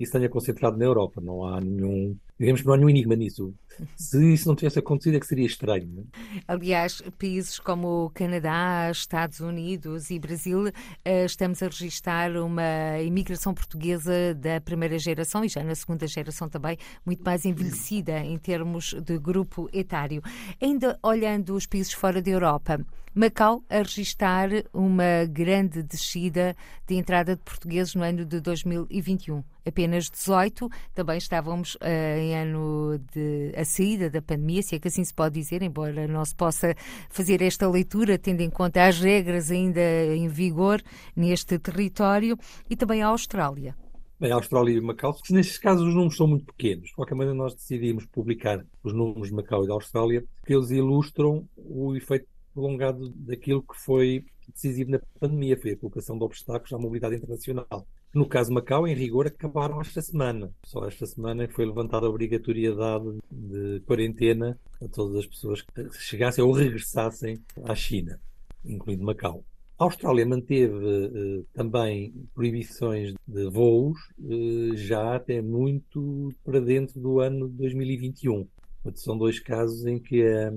isso 0.00 0.12
tenha 0.12 0.28
concentrado 0.28 0.78
na 0.78 0.84
Europa. 0.84 1.20
Não 1.20 1.44
há 1.44 1.60
nenhum, 1.60 2.16
digamos 2.38 2.62
que 2.62 2.66
não 2.66 2.74
há 2.74 2.76
nenhum 2.76 2.90
enigma 2.90 3.14
nisso. 3.14 3.54
Se 3.96 4.32
isso 4.32 4.48
não 4.48 4.56
tivesse 4.56 4.78
acontecido, 4.78 5.16
é 5.16 5.20
que 5.20 5.26
seria 5.26 5.46
estranho. 5.46 6.06
É? 6.36 6.40
Aliás, 6.48 7.02
países 7.18 7.58
como 7.58 8.10
Canadá, 8.14 8.90
Estados 8.90 9.40
Unidos 9.40 10.10
e 10.10 10.18
Brasil, 10.18 10.68
eh, 11.04 11.24
estamos 11.24 11.62
a 11.62 11.66
registrar 11.66 12.36
uma 12.36 12.98
imigração 13.00 13.54
portuguesa 13.54 14.34
da 14.34 14.60
primeira 14.60 14.98
geração 14.98 15.44
e 15.44 15.48
já 15.48 15.62
na 15.62 15.74
segunda 15.74 16.06
geração 16.06 16.48
também, 16.48 16.76
muito 17.04 17.22
mais 17.22 17.44
envelhecida 17.44 18.18
em 18.20 18.38
termos 18.38 18.94
de 18.94 19.18
grupo 19.18 19.68
etário. 19.72 20.22
Ainda 20.60 20.98
olhando 21.02 21.54
os 21.54 21.66
países 21.66 21.92
fora 21.92 22.22
da 22.22 22.30
Europa, 22.30 22.80
Macau 23.12 23.64
a 23.68 23.78
registrar 23.78 24.48
uma 24.72 25.24
grande 25.28 25.82
descida 25.82 26.56
de 26.86 26.94
entrada 26.94 27.34
de 27.34 27.42
portugueses 27.42 27.92
no 27.96 28.04
ano 28.04 28.24
de 28.24 28.40
2021. 28.40 29.42
Apenas 29.66 30.08
18, 30.08 30.68
também 30.94 31.18
estávamos 31.18 31.74
uh, 31.74 31.78
em 32.18 32.36
ano 32.36 33.00
de 33.12 33.52
a 33.56 33.64
saída 33.64 34.08
da 34.08 34.22
pandemia, 34.22 34.62
se 34.62 34.76
é 34.76 34.78
que 34.78 34.86
assim 34.86 35.02
se 35.02 35.12
pode 35.12 35.34
dizer, 35.34 35.60
embora 35.60 36.06
não 36.06 36.24
se 36.24 36.36
possa 36.36 36.72
fazer 37.08 37.42
esta 37.42 37.68
leitura 37.68 38.16
tendo 38.16 38.42
em 38.42 38.50
conta 38.50 38.86
as 38.86 39.00
regras 39.00 39.50
ainda 39.50 39.80
em 40.14 40.28
vigor 40.28 40.80
neste 41.16 41.58
território, 41.58 42.38
e 42.68 42.76
também 42.76 43.02
a 43.02 43.08
Austrália. 43.08 43.74
Bem, 44.20 44.30
a 44.30 44.36
Austrália 44.36 44.76
e 44.76 44.80
Macau, 44.80 45.16
nestes 45.30 45.58
casos 45.58 45.88
os 45.88 45.94
números 45.94 46.16
são 46.16 46.28
muito 46.28 46.44
pequenos. 46.44 46.88
De 46.88 46.94
qualquer 46.94 47.14
maneira, 47.16 47.36
nós 47.36 47.54
decidimos 47.54 48.06
publicar 48.06 48.64
os 48.84 48.92
números 48.92 49.30
de 49.30 49.34
Macau 49.34 49.64
e 49.64 49.66
da 49.66 49.74
Austrália, 49.74 50.22
porque 50.38 50.54
eles 50.54 50.70
ilustram 50.70 51.48
o 51.56 51.96
efeito 51.96 52.26
prolongado 52.52 53.08
daquilo 53.10 53.62
que 53.62 53.78
foi 53.78 54.24
decisivo 54.52 54.90
na 54.90 55.00
pandemia, 55.18 55.56
foi 55.56 55.72
a 55.72 55.76
colocação 55.76 56.18
de 56.18 56.24
obstáculos 56.24 56.72
à 56.72 56.78
mobilidade 56.78 57.16
internacional. 57.16 57.86
No 58.12 58.28
caso 58.28 58.52
Macau, 58.52 58.88
em 58.88 58.94
rigor, 58.94 59.28
acabaram 59.28 59.80
esta 59.80 60.02
semana. 60.02 60.52
Só 60.64 60.84
esta 60.86 61.06
semana 61.06 61.48
foi 61.48 61.64
levantada 61.64 62.06
a 62.06 62.10
obrigatoriedade 62.10 63.18
de 63.30 63.80
quarentena 63.86 64.58
a 64.82 64.88
todas 64.88 65.16
as 65.16 65.26
pessoas 65.26 65.62
que 65.62 65.90
chegassem 65.92 66.42
ou 66.42 66.52
regressassem 66.52 67.40
à 67.64 67.74
China, 67.74 68.20
incluindo 68.64 69.04
Macau. 69.04 69.44
A 69.78 69.84
Austrália 69.84 70.26
manteve 70.26 70.74
eh, 70.74 71.42
também 71.54 72.12
proibições 72.34 73.14
de 73.26 73.48
voos 73.48 73.98
eh, 74.20 74.76
já 74.76 75.14
até 75.14 75.40
muito 75.40 76.28
para 76.44 76.60
dentro 76.60 77.00
do 77.00 77.20
ano 77.20 77.48
2021. 77.48 78.46
São 78.94 79.16
dois 79.16 79.38
casos 79.38 79.84
em 79.86 79.98
que 79.98 80.22
a, 80.26 80.48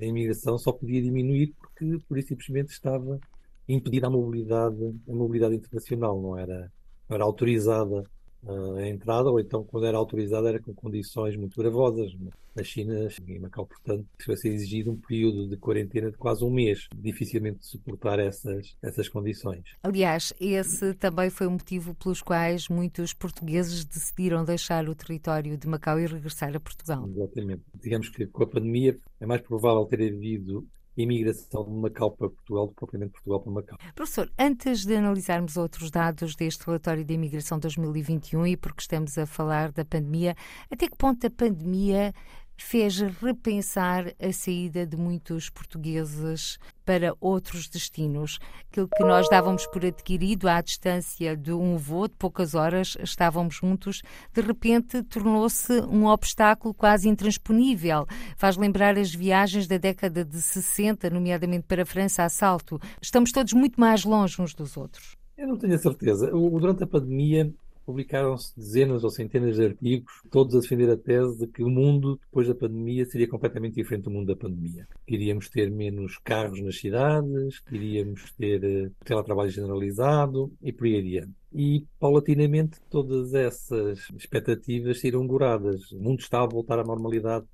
a 0.00 0.04
imigração 0.04 0.58
só 0.58 0.72
podia 0.72 1.00
diminuir 1.00 1.54
porque, 1.58 1.98
por 2.08 2.18
isso, 2.18 2.28
simplesmente 2.28 2.70
estava 2.70 3.20
impedida 3.68 4.06
a 4.06 4.10
mobilidade, 4.10 4.94
a 5.08 5.12
mobilidade 5.12 5.54
internacional, 5.56 6.20
não 6.20 6.38
era, 6.38 6.72
não 7.08 7.14
era 7.14 7.24
autorizada 7.24 8.04
eh, 8.46 8.82
a 8.82 8.88
entrada, 8.88 9.30
ou 9.30 9.40
então, 9.40 9.64
quando 9.64 9.86
era 9.86 9.96
autorizada, 9.96 10.48
era 10.48 10.60
com 10.60 10.74
condições 10.74 11.36
muito 11.36 11.56
gravosas. 11.60 12.14
Na 12.56 12.64
China, 12.64 13.08
em 13.28 13.38
Macau, 13.38 13.66
portanto, 13.66 14.06
vai 14.26 14.36
ser 14.36 14.48
exigido 14.48 14.90
um 14.90 14.96
período 14.96 15.46
de 15.46 15.58
quarentena 15.58 16.10
de 16.10 16.16
quase 16.16 16.42
um 16.42 16.50
mês. 16.50 16.88
Dificilmente 16.94 17.66
suportar 17.66 18.18
essas, 18.18 18.74
essas 18.82 19.08
condições. 19.10 19.62
Aliás, 19.82 20.32
esse 20.40 20.94
também 20.94 21.28
foi 21.28 21.46
o 21.46 21.50
motivo 21.50 21.94
pelos 21.94 22.22
quais 22.22 22.68
muitos 22.68 23.12
portugueses 23.12 23.84
decidiram 23.84 24.42
deixar 24.42 24.88
o 24.88 24.94
território 24.94 25.58
de 25.58 25.68
Macau 25.68 26.00
e 26.00 26.06
regressar 26.06 26.56
a 26.56 26.60
Portugal. 26.60 27.06
Exatamente. 27.08 27.62
Digamos 27.82 28.08
que 28.08 28.26
com 28.26 28.44
a 28.44 28.46
pandemia 28.46 28.96
é 29.20 29.26
mais 29.26 29.42
provável 29.42 29.84
ter 29.84 30.00
havido 30.00 30.66
imigração 30.96 31.64
de 31.64 31.70
Macau 31.70 32.10
para 32.12 32.30
Portugal 32.30 32.66
do 32.66 32.70
que 32.70 32.76
propriamente 32.76 33.12
Portugal 33.12 33.40
para 33.40 33.52
Macau. 33.52 33.78
Professor, 33.94 34.32
antes 34.38 34.84
de 34.84 34.96
analisarmos 34.96 35.56
outros 35.56 35.90
dados 35.90 36.34
deste 36.34 36.64
relatório 36.64 37.04
de 37.04 37.14
imigração 37.14 37.58
2021 37.58 38.46
e 38.46 38.56
porque 38.56 38.80
estamos 38.80 39.16
a 39.18 39.26
falar 39.26 39.72
da 39.72 39.84
pandemia, 39.84 40.34
até 40.70 40.88
que 40.88 40.96
ponto 40.96 41.26
a 41.26 41.30
pandemia 41.30 42.14
fez 42.56 42.98
repensar 42.98 44.12
a 44.20 44.32
saída 44.32 44.86
de 44.86 44.96
muitos 44.96 45.50
portugueses 45.50 46.58
para 46.84 47.14
outros 47.20 47.68
destinos. 47.68 48.38
Aquilo 48.70 48.88
que 48.88 49.04
nós 49.04 49.28
dávamos 49.28 49.66
por 49.66 49.84
adquirido 49.84 50.48
à 50.48 50.60
distância 50.60 51.36
de 51.36 51.52
um 51.52 51.76
voo, 51.76 52.08
de 52.08 52.14
poucas 52.14 52.54
horas, 52.54 52.96
estávamos 53.02 53.56
juntos, 53.56 54.02
de 54.32 54.40
repente 54.40 55.02
tornou-se 55.02 55.80
um 55.82 56.06
obstáculo 56.06 56.72
quase 56.72 57.08
intransponível. 57.08 58.06
Faz 58.36 58.56
lembrar 58.56 58.96
as 58.96 59.14
viagens 59.14 59.66
da 59.66 59.78
década 59.78 60.24
de 60.24 60.40
60, 60.40 61.10
nomeadamente 61.10 61.64
para 61.66 61.82
a 61.82 61.86
França 61.86 62.22
a 62.22 62.28
salto. 62.28 62.80
Estamos 63.02 63.32
todos 63.32 63.52
muito 63.52 63.80
mais 63.80 64.04
longe 64.04 64.40
uns 64.40 64.54
dos 64.54 64.76
outros. 64.76 65.16
Eu 65.36 65.48
não 65.48 65.56
tenho 65.56 65.74
a 65.74 65.78
certeza. 65.78 66.30
Durante 66.30 66.84
a 66.84 66.86
pandemia, 66.86 67.52
publicaram-se 67.86 68.54
dezenas 68.56 69.04
ou 69.04 69.10
centenas 69.10 69.56
de 69.56 69.64
artigos, 69.64 70.12
todos 70.30 70.54
a 70.56 70.60
defender 70.60 70.90
a 70.90 70.96
tese 70.96 71.38
de 71.38 71.46
que 71.46 71.62
o 71.62 71.70
mundo, 71.70 72.18
depois 72.26 72.48
da 72.48 72.54
pandemia, 72.54 73.06
seria 73.06 73.28
completamente 73.28 73.76
diferente 73.76 74.04
do 74.04 74.10
mundo 74.10 74.26
da 74.26 74.36
pandemia. 74.36 74.88
Queríamos 75.06 75.48
ter 75.48 75.70
menos 75.70 76.18
carros 76.18 76.60
nas 76.60 76.76
cidades, 76.76 77.60
queríamos 77.60 78.32
ter 78.32 78.62
uh, 78.64 78.92
teletrabalho 79.04 79.50
generalizado 79.50 80.52
e 80.60 80.72
por 80.72 80.86
aí 80.86 80.98
adiante. 80.98 81.32
E, 81.54 81.86
paulatinamente, 82.00 82.80
todas 82.90 83.32
essas 83.32 84.10
expectativas 84.16 85.00
saíram 85.00 85.26
goradas. 85.26 85.92
O 85.92 86.00
mundo 86.00 86.18
está 86.18 86.42
a 86.42 86.46
voltar 86.46 86.80
à 86.80 86.84
normalidade, 86.84 87.46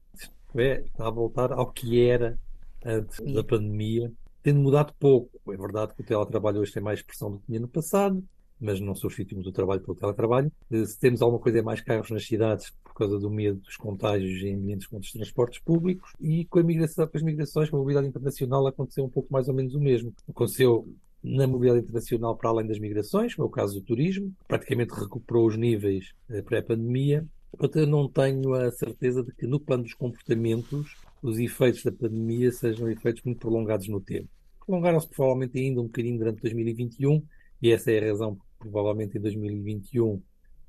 é, 0.56 0.80
está 0.80 1.06
a 1.06 1.10
voltar 1.10 1.52
ao 1.52 1.70
que 1.70 2.00
era 2.00 2.38
antes 2.84 3.20
da 3.32 3.44
pandemia, 3.44 4.10
tendo 4.42 4.60
mudado 4.60 4.92
pouco. 4.98 5.30
É 5.52 5.56
verdade 5.56 5.94
que 5.94 6.02
o 6.02 6.04
teletrabalho 6.04 6.60
hoje 6.60 6.72
tem 6.72 6.82
mais 6.82 7.00
expressão 7.00 7.30
do 7.30 7.38
que 7.38 7.46
tinha 7.46 7.60
no 7.60 7.68
passado, 7.68 8.22
mas 8.62 8.80
não 8.80 8.94
substituímos 8.94 9.46
o 9.46 9.52
trabalho 9.52 9.80
pelo 9.80 9.96
teletrabalho. 9.96 10.50
Eh, 10.70 10.86
se 10.86 10.98
temos 10.98 11.20
alguma 11.20 11.40
coisa 11.40 11.58
é 11.58 11.62
mais 11.62 11.80
carros 11.80 12.10
nas 12.10 12.24
cidades 12.24 12.72
por 12.84 12.94
causa 12.94 13.18
do 13.18 13.28
medo 13.28 13.58
dos 13.60 13.76
contágios 13.76 14.42
em 14.42 14.54
ambientes 14.54 14.86
com 14.86 14.98
os 14.98 15.10
transportes 15.10 15.58
públicos 15.58 16.12
e 16.20 16.44
com, 16.44 16.60
a 16.60 16.62
migração, 16.62 17.06
com 17.06 17.16
as 17.16 17.22
migrações, 17.22 17.68
com 17.68 17.76
a 17.76 17.80
mobilidade 17.80 18.08
internacional 18.08 18.66
aconteceu 18.66 19.04
um 19.04 19.08
pouco 19.08 19.32
mais 19.32 19.48
ou 19.48 19.54
menos 19.54 19.74
o 19.74 19.80
mesmo. 19.80 20.14
Aconteceu 20.28 20.88
na 21.22 21.46
mobilidade 21.46 21.84
internacional 21.84 22.36
para 22.36 22.50
além 22.50 22.66
das 22.66 22.78
migrações, 22.78 23.34
como 23.34 23.46
é 23.46 23.48
o 23.48 23.52
caso 23.52 23.74
do 23.74 23.80
turismo, 23.84 24.32
praticamente 24.46 24.92
recuperou 24.92 25.46
os 25.46 25.56
níveis 25.56 26.12
eh, 26.30 26.42
pré-pandemia. 26.42 27.26
Eu 27.60 27.86
não 27.86 28.08
tenho 28.08 28.54
a 28.54 28.70
certeza 28.70 29.22
de 29.22 29.32
que 29.32 29.46
no 29.46 29.60
plano 29.60 29.82
dos 29.82 29.94
comportamentos 29.94 30.96
os 31.22 31.38
efeitos 31.38 31.82
da 31.82 31.92
pandemia 31.92 32.50
sejam 32.50 32.88
efeitos 32.88 33.22
muito 33.24 33.38
prolongados 33.38 33.88
no 33.88 34.00
tempo. 34.00 34.28
Prolongaram-se 34.64 35.08
provavelmente 35.08 35.58
ainda 35.58 35.80
um 35.80 35.84
bocadinho 35.84 36.18
durante 36.18 36.40
2021 36.40 37.22
e 37.62 37.70
essa 37.70 37.92
é 37.92 37.98
a 37.98 38.10
razão 38.10 38.36
provavelmente 38.62 39.18
em 39.18 39.20
2021 39.20 40.22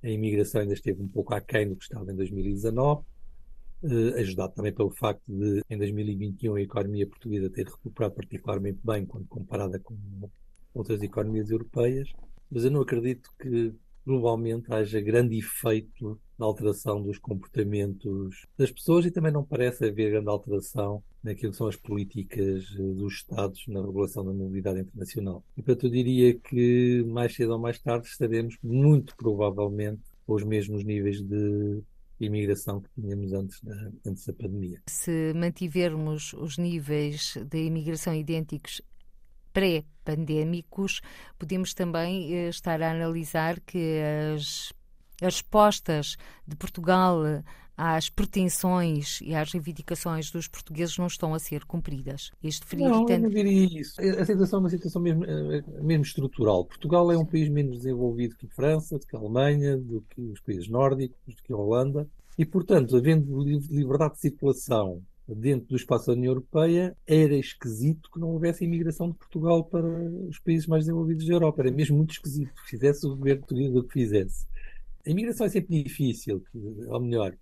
a 0.03 0.09
imigração 0.09 0.61
ainda 0.61 0.73
esteve 0.73 1.01
um 1.01 1.07
pouco 1.07 1.33
aquém 1.33 1.69
do 1.69 1.75
que 1.75 1.83
estava 1.83 2.11
em 2.11 2.15
2019, 2.15 3.05
eh, 3.83 4.19
ajudado 4.19 4.53
também 4.53 4.73
pelo 4.73 4.89
facto 4.91 5.23
de, 5.31 5.61
em 5.69 5.77
2021, 5.77 6.55
a 6.55 6.61
economia 6.61 7.07
portuguesa 7.07 7.49
ter 7.49 7.65
recuperado 7.65 8.15
particularmente 8.15 8.79
bem 8.83 9.05
quando 9.05 9.27
comparada 9.27 9.79
com 9.79 9.95
outras 10.73 11.01
economias 11.01 11.49
europeias, 11.49 12.09
mas 12.51 12.65
eu 12.65 12.71
não 12.71 12.81
acredito 12.81 13.29
que 13.39 13.73
globalmente 14.05 14.73
haja 14.73 14.99
grande 14.99 15.37
efeito 15.37 16.19
alteração 16.45 17.01
dos 17.01 17.17
comportamentos 17.17 18.45
das 18.57 18.71
pessoas 18.71 19.05
e 19.05 19.11
também 19.11 19.31
não 19.31 19.43
parece 19.43 19.85
haver 19.85 20.11
grande 20.11 20.29
alteração 20.29 21.03
naquilo 21.23 21.51
que 21.51 21.57
são 21.57 21.67
as 21.67 21.75
políticas 21.75 22.65
eh, 22.77 22.93
dos 22.93 23.13
Estados 23.13 23.65
na 23.67 23.81
regulação 23.81 24.25
da 24.25 24.33
mobilidade 24.33 24.81
internacional. 24.81 25.43
E, 25.57 25.61
portanto, 25.61 25.85
eu 25.87 25.91
diria 25.91 26.33
que 26.33 27.03
mais 27.07 27.33
cedo 27.33 27.53
ou 27.53 27.59
mais 27.59 27.79
tarde 27.79 28.07
estaremos, 28.07 28.57
muito 28.61 29.15
provavelmente, 29.15 30.01
com 30.25 30.33
os 30.33 30.43
mesmos 30.43 30.83
níveis 30.83 31.21
de 31.21 31.81
imigração 32.19 32.81
que 32.81 32.89
tínhamos 32.95 33.33
antes 33.33 33.61
da, 33.61 33.91
antes 34.05 34.25
da 34.25 34.33
pandemia. 34.33 34.81
Se 34.87 35.33
mantivermos 35.35 36.33
os 36.33 36.57
níveis 36.57 37.35
de 37.49 37.65
imigração 37.65 38.13
idênticos 38.13 38.81
pré-pandémicos, 39.53 41.01
podemos 41.37 41.73
também 41.73 42.33
eh, 42.33 42.49
estar 42.49 42.81
a 42.81 42.91
analisar 42.91 43.59
que 43.61 43.99
as, 44.35 44.73
as 45.23 45.35
respostas 45.35 46.17
de 46.47 46.55
Portugal 46.55 47.23
às 47.75 48.09
pretensões 48.09 49.19
e 49.21 49.33
às 49.33 49.51
reivindicações 49.51 50.29
dos 50.29 50.47
portugueses 50.47 50.97
não 50.97 51.07
estão 51.07 51.33
a 51.33 51.39
ser 51.39 51.65
cumpridas. 51.65 52.31
Este 52.43 52.65
frio 52.65 52.87
não, 52.87 53.09
eu 53.09 53.19
não 53.19 53.29
diria 53.29 53.81
isso. 53.81 53.99
A 53.99 54.25
situação 54.25 54.57
é 54.57 54.61
uma 54.61 54.69
situação 54.69 55.01
mesmo, 55.01 55.25
eh, 55.25 55.63
mesmo 55.81 56.03
estrutural. 56.03 56.65
Portugal 56.65 57.11
é 57.11 57.17
um 57.17 57.25
país 57.25 57.49
menos 57.49 57.77
desenvolvido 57.77 58.35
que 58.35 58.45
a 58.45 58.49
França, 58.49 58.99
do 58.99 59.05
que 59.05 59.15
a 59.15 59.19
Alemanha, 59.19 59.77
do 59.77 60.01
que 60.09 60.21
os 60.21 60.39
países 60.41 60.69
nórdicos, 60.69 61.35
do 61.35 61.41
que 61.41 61.51
a 61.53 61.57
Holanda. 61.57 62.07
E, 62.37 62.45
portanto, 62.45 62.95
havendo 62.95 63.41
liberdade 63.41 64.15
de 64.15 64.21
circulação 64.21 65.01
dentro 65.27 65.69
do 65.69 65.75
espaço 65.75 66.07
da 66.07 66.13
União 66.13 66.31
Europeia, 66.31 66.95
era 67.07 67.35
esquisito 67.35 68.09
que 68.11 68.19
não 68.19 68.29
houvesse 68.29 68.65
imigração 68.65 69.09
de 69.09 69.17
Portugal 69.17 69.63
para 69.63 69.87
os 69.87 70.37
países 70.39 70.67
mais 70.67 70.83
desenvolvidos 70.85 71.25
da 71.25 71.33
Europa. 71.33 71.61
Era 71.61 71.71
mesmo 71.71 71.97
muito 71.97 72.11
esquisito 72.11 72.53
que 72.53 72.69
fizesse 72.69 73.05
o 73.05 73.15
governo 73.15 73.41
português 73.41 73.73
o 73.73 73.83
que 73.83 73.93
fizesse. 73.93 74.45
A 75.05 75.09
imigração 75.09 75.45
é 75.45 75.49
sempre 75.49 75.83
difícil, 75.83 76.41
ou 76.87 76.99
melhor, 76.99 77.35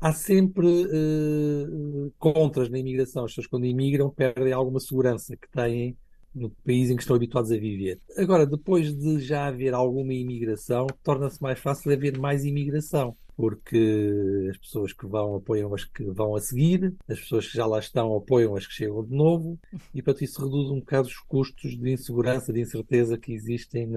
há 0.00 0.12
sempre 0.12 0.66
uh, 0.66 2.12
contras 2.18 2.68
na 2.68 2.78
imigração. 2.78 3.24
As 3.24 3.30
pessoas, 3.30 3.46
quando 3.46 3.66
imigram, 3.66 4.10
perdem 4.10 4.52
alguma 4.52 4.80
segurança 4.80 5.36
que 5.36 5.48
têm 5.48 5.96
no 6.34 6.50
país 6.50 6.90
em 6.90 6.96
que 6.96 7.02
estão 7.02 7.14
habituados 7.14 7.52
a 7.52 7.56
viver. 7.56 8.00
Agora, 8.16 8.44
depois 8.44 8.92
de 8.92 9.20
já 9.20 9.46
haver 9.46 9.72
alguma 9.72 10.12
imigração, 10.12 10.86
torna-se 11.04 11.40
mais 11.40 11.60
fácil 11.60 11.92
haver 11.92 12.18
mais 12.18 12.44
imigração 12.44 13.16
porque 13.36 14.48
as 14.50 14.56
pessoas 14.58 14.92
que 14.92 15.06
vão 15.06 15.36
apoiam 15.36 15.74
as 15.74 15.84
que 15.84 16.04
vão 16.04 16.36
a 16.36 16.40
seguir, 16.40 16.94
as 17.08 17.18
pessoas 17.18 17.48
que 17.48 17.56
já 17.56 17.66
lá 17.66 17.78
estão 17.78 18.14
apoiam 18.16 18.54
as 18.54 18.66
que 18.66 18.72
chegam 18.72 19.04
de 19.04 19.14
novo, 19.14 19.58
e 19.92 20.00
para 20.02 20.14
isso 20.20 20.42
reduz 20.42 20.70
um 20.70 20.78
bocado 20.78 21.08
os 21.08 21.18
custos 21.18 21.76
de 21.76 21.92
insegurança, 21.92 22.52
de 22.52 22.60
incerteza 22.60 23.18
que 23.18 23.32
existem 23.32 23.90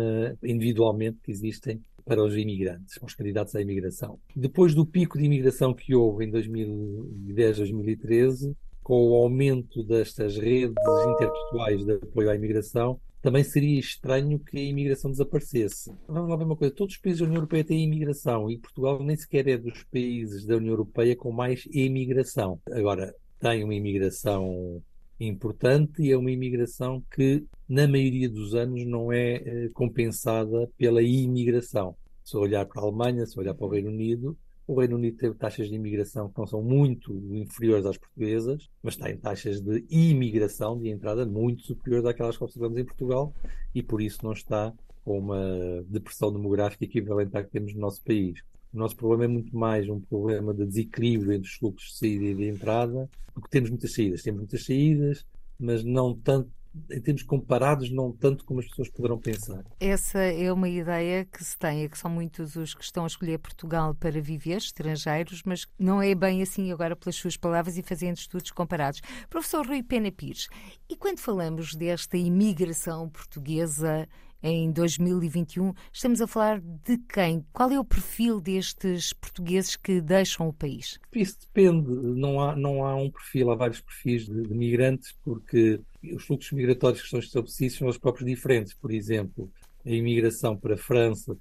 individualmente, 0.44 1.20
que 1.24 1.32
existem 1.32 1.84
para 2.08 2.24
os 2.24 2.36
imigrantes, 2.36 2.98
os 3.02 3.14
candidatos 3.14 3.56
à 3.56 3.62
imigração. 3.62 4.20
Depois 4.36 4.74
do 4.74 4.86
pico 4.86 5.18
de 5.18 5.26
imigração 5.26 5.74
que 5.74 5.94
houve 5.94 6.26
em 6.26 6.32
2010, 6.32 7.58
2013, 7.58 8.56
com 8.82 9.10
o 9.10 9.16
aumento 9.16 9.84
destas 9.84 10.38
redes 10.38 10.76
interpessoais 11.10 11.84
de 11.84 11.94
apoio 11.94 12.30
à 12.30 12.36
imigração, 12.36 13.00
também 13.22 13.44
seria 13.44 13.80
estranho 13.80 14.40
que 14.40 14.58
a 14.58 14.62
imigração 14.62 15.12
desaparecesse. 15.12 15.92
Vamos 16.08 16.30
lá 16.30 16.38
ver 16.38 16.46
uma 16.46 16.56
coisa: 16.56 16.74
todos 16.74 16.96
os 16.96 17.02
países 17.02 17.20
da 17.20 17.26
União 17.26 17.40
Europeia 17.40 17.64
têm 17.66 17.84
imigração 17.84 18.50
e 18.50 18.58
Portugal 18.58 19.04
nem 19.04 19.18
sequer 19.18 19.48
é 19.48 19.58
dos 19.58 19.84
países 19.84 20.46
da 20.46 20.56
União 20.56 20.72
Europeia 20.72 21.16
com 21.16 21.32
mais 21.32 21.68
imigração. 21.72 22.62
Agora, 22.72 23.14
tem 23.40 23.64
uma 23.64 23.76
imigração 23.76 24.82
importante 25.20 26.02
e 26.02 26.12
é 26.12 26.18
uma 26.18 26.32
imigração 26.32 27.04
que, 27.12 27.46
na 27.68 27.88
maioria 27.88 28.30
dos 28.30 28.56
anos, 28.56 28.86
não 28.86 29.12
é 29.12 29.36
eh, 29.36 29.70
compensada 29.74 30.70
pela 30.78 31.02
imigração. 31.02 31.96
Se 32.24 32.38
olhar 32.38 32.66
para 32.66 32.82
a 32.82 32.86
Alemanha, 32.86 33.26
se 33.26 33.40
olhar 33.40 33.54
para 33.54 33.66
o 33.66 33.70
Reino 33.70 33.90
Unido, 33.90 34.38
o 34.68 34.80
Reino 34.80 34.98
Unido 34.98 35.18
teve 35.18 35.36
taxas 35.36 35.70
de 35.70 35.76
imigração 35.76 36.30
que 36.30 36.38
não 36.38 36.46
são 36.46 36.62
muito 36.62 37.14
inferiores 37.34 37.86
às 37.86 37.98
portuguesas, 37.98 38.70
mas 38.84 38.98
tem 38.98 39.18
taxas 39.18 39.62
de 39.62 39.86
imigração, 39.90 40.78
de 40.78 40.90
entrada, 40.90 41.26
muito 41.26 41.64
superiores 41.64 42.06
àquelas 42.06 42.38
que 42.38 42.44
observamos 42.44 42.78
em 42.78 42.84
Portugal 42.84 43.34
e 43.74 43.82
por 43.82 44.02
isso 44.02 44.20
não 44.24 44.34
está 44.34 44.74
com 45.06 45.20
uma 45.20 45.86
depressão 45.88 46.34
demográfica 46.34 46.84
equivalente 46.84 47.38
à 47.38 47.44
que 47.44 47.50
temos 47.50 47.74
no 47.74 47.80
nosso 47.80 48.04
país. 48.04 48.44
O 48.78 48.80
nosso 48.80 48.96
problema 48.96 49.26
é 49.26 49.28
muito 49.28 49.58
mais 49.58 49.90
um 49.90 50.00
problema 50.00 50.54
de 50.54 50.64
desequilíbrio 50.64 51.34
entre 51.34 51.50
os 51.50 51.56
fluxos 51.56 51.94
de 51.94 51.98
saída 51.98 52.26
e 52.26 52.36
de 52.36 52.48
entrada, 52.48 53.10
porque 53.34 53.50
temos 53.50 53.72
muitas 53.72 53.92
saídas. 53.92 54.22
Temos 54.22 54.42
muitas 54.42 54.64
saídas, 54.66 55.26
mas 55.60 55.84
não 55.84 56.14
tanto 56.14 56.52
em 56.92 57.02
termos 57.02 57.24
comparados, 57.24 57.90
não 57.90 58.12
tanto 58.12 58.46
como 58.46 58.60
as 58.60 58.68
pessoas 58.68 58.90
poderão 58.90 59.18
pensar. 59.18 59.66
Essa 59.80 60.20
é 60.20 60.54
uma 60.54 60.70
ideia 60.70 61.26
que 61.26 61.44
se 61.44 61.58
tem, 61.58 61.86
é 61.86 61.90
que 61.90 61.98
são 61.98 62.12
muitos 62.12 62.56
os 62.56 62.76
que 62.76 62.84
estão 62.84 63.04
a 63.04 63.08
escolher 63.08 63.40
Portugal 63.40 63.96
para 63.96 64.22
viver, 64.22 64.58
estrangeiros, 64.58 65.42
mas 65.44 65.66
não 65.80 66.00
é 66.00 66.14
bem 66.14 66.44
assim 66.44 66.72
agora 66.72 66.96
pelas 66.96 67.16
suas 67.16 67.36
palavras 67.36 67.80
e 67.80 67.82
fazendo 67.82 68.18
estudos 68.18 68.52
comparados. 68.52 69.02
Professor 69.28 69.66
Rui 69.66 69.82
Pena 69.82 70.12
Pires, 70.12 70.50
e 70.88 70.96
quando 70.96 71.18
falamos 71.18 71.74
desta 71.74 72.16
imigração 72.16 73.10
portuguesa 73.10 74.08
em 74.42 74.72
2021, 74.72 75.74
estamos 75.92 76.22
a 76.22 76.28
falar 76.28 76.62
de 76.62 76.98
quem? 76.98 77.46
Qual 77.52 77.72
é 77.72 77.80
o 77.80 77.86
perfil 77.86 78.40
destes 78.40 79.14
portugueses 79.14 79.76
que 79.76 80.00
deixam 80.00 80.48
o 80.48 80.54
país? 80.54 81.00
Isso 81.14 81.38
depende, 81.42 81.90
não 81.90 82.40
há, 82.40 82.56
não 82.56 82.86
há 82.86 82.96
um 82.96 83.10
perfil, 83.10 83.52
há 83.52 83.56
vários 83.56 83.82
perfis 83.82 84.26
de, 84.26 84.44
de 84.44 84.54
migrantes, 84.54 85.16
porque 85.24 85.80
os 86.16 86.24
fluxos 86.24 86.52
migratórios 86.52 87.02
que 87.02 87.10
são 87.10 87.20
estabelecidos 87.20 87.78
são 87.78 87.88
os 87.88 87.98
próprios 87.98 88.30
diferentes. 88.30 88.74
Por 88.74 88.92
exemplo, 88.92 89.52
a 89.86 89.90
imigração 89.90 90.56
para 90.56 90.76
a 90.76 90.78
França, 90.78 91.36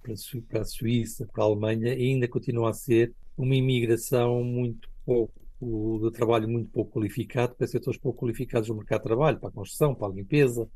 para 0.49 0.63
a 0.63 0.65
Suíça, 0.65 1.27
para 1.27 1.45
a 1.45 1.47
Alemanha, 1.47 1.93
ainda 1.93 2.29
continua 2.29 2.71
a 2.71 2.75
ser 2.75 3.13
uma 3.37 3.55
imigração 3.55 4.43
muito 4.43 4.89
pouco 5.05 5.47
de 5.61 6.11
trabalho 6.11 6.49
muito 6.49 6.71
pouco 6.71 6.93
qualificado 6.93 7.55
para 7.55 7.67
setores 7.67 7.99
pouco 7.99 8.21
qualificados 8.21 8.69
no 8.69 8.77
mercado 8.77 9.01
de 9.01 9.07
trabalho, 9.09 9.39
para 9.39 9.49
a 9.49 9.53
construção, 9.53 9.95
para 9.95 10.09
a 10.09 10.15
limpeza, 10.15 10.69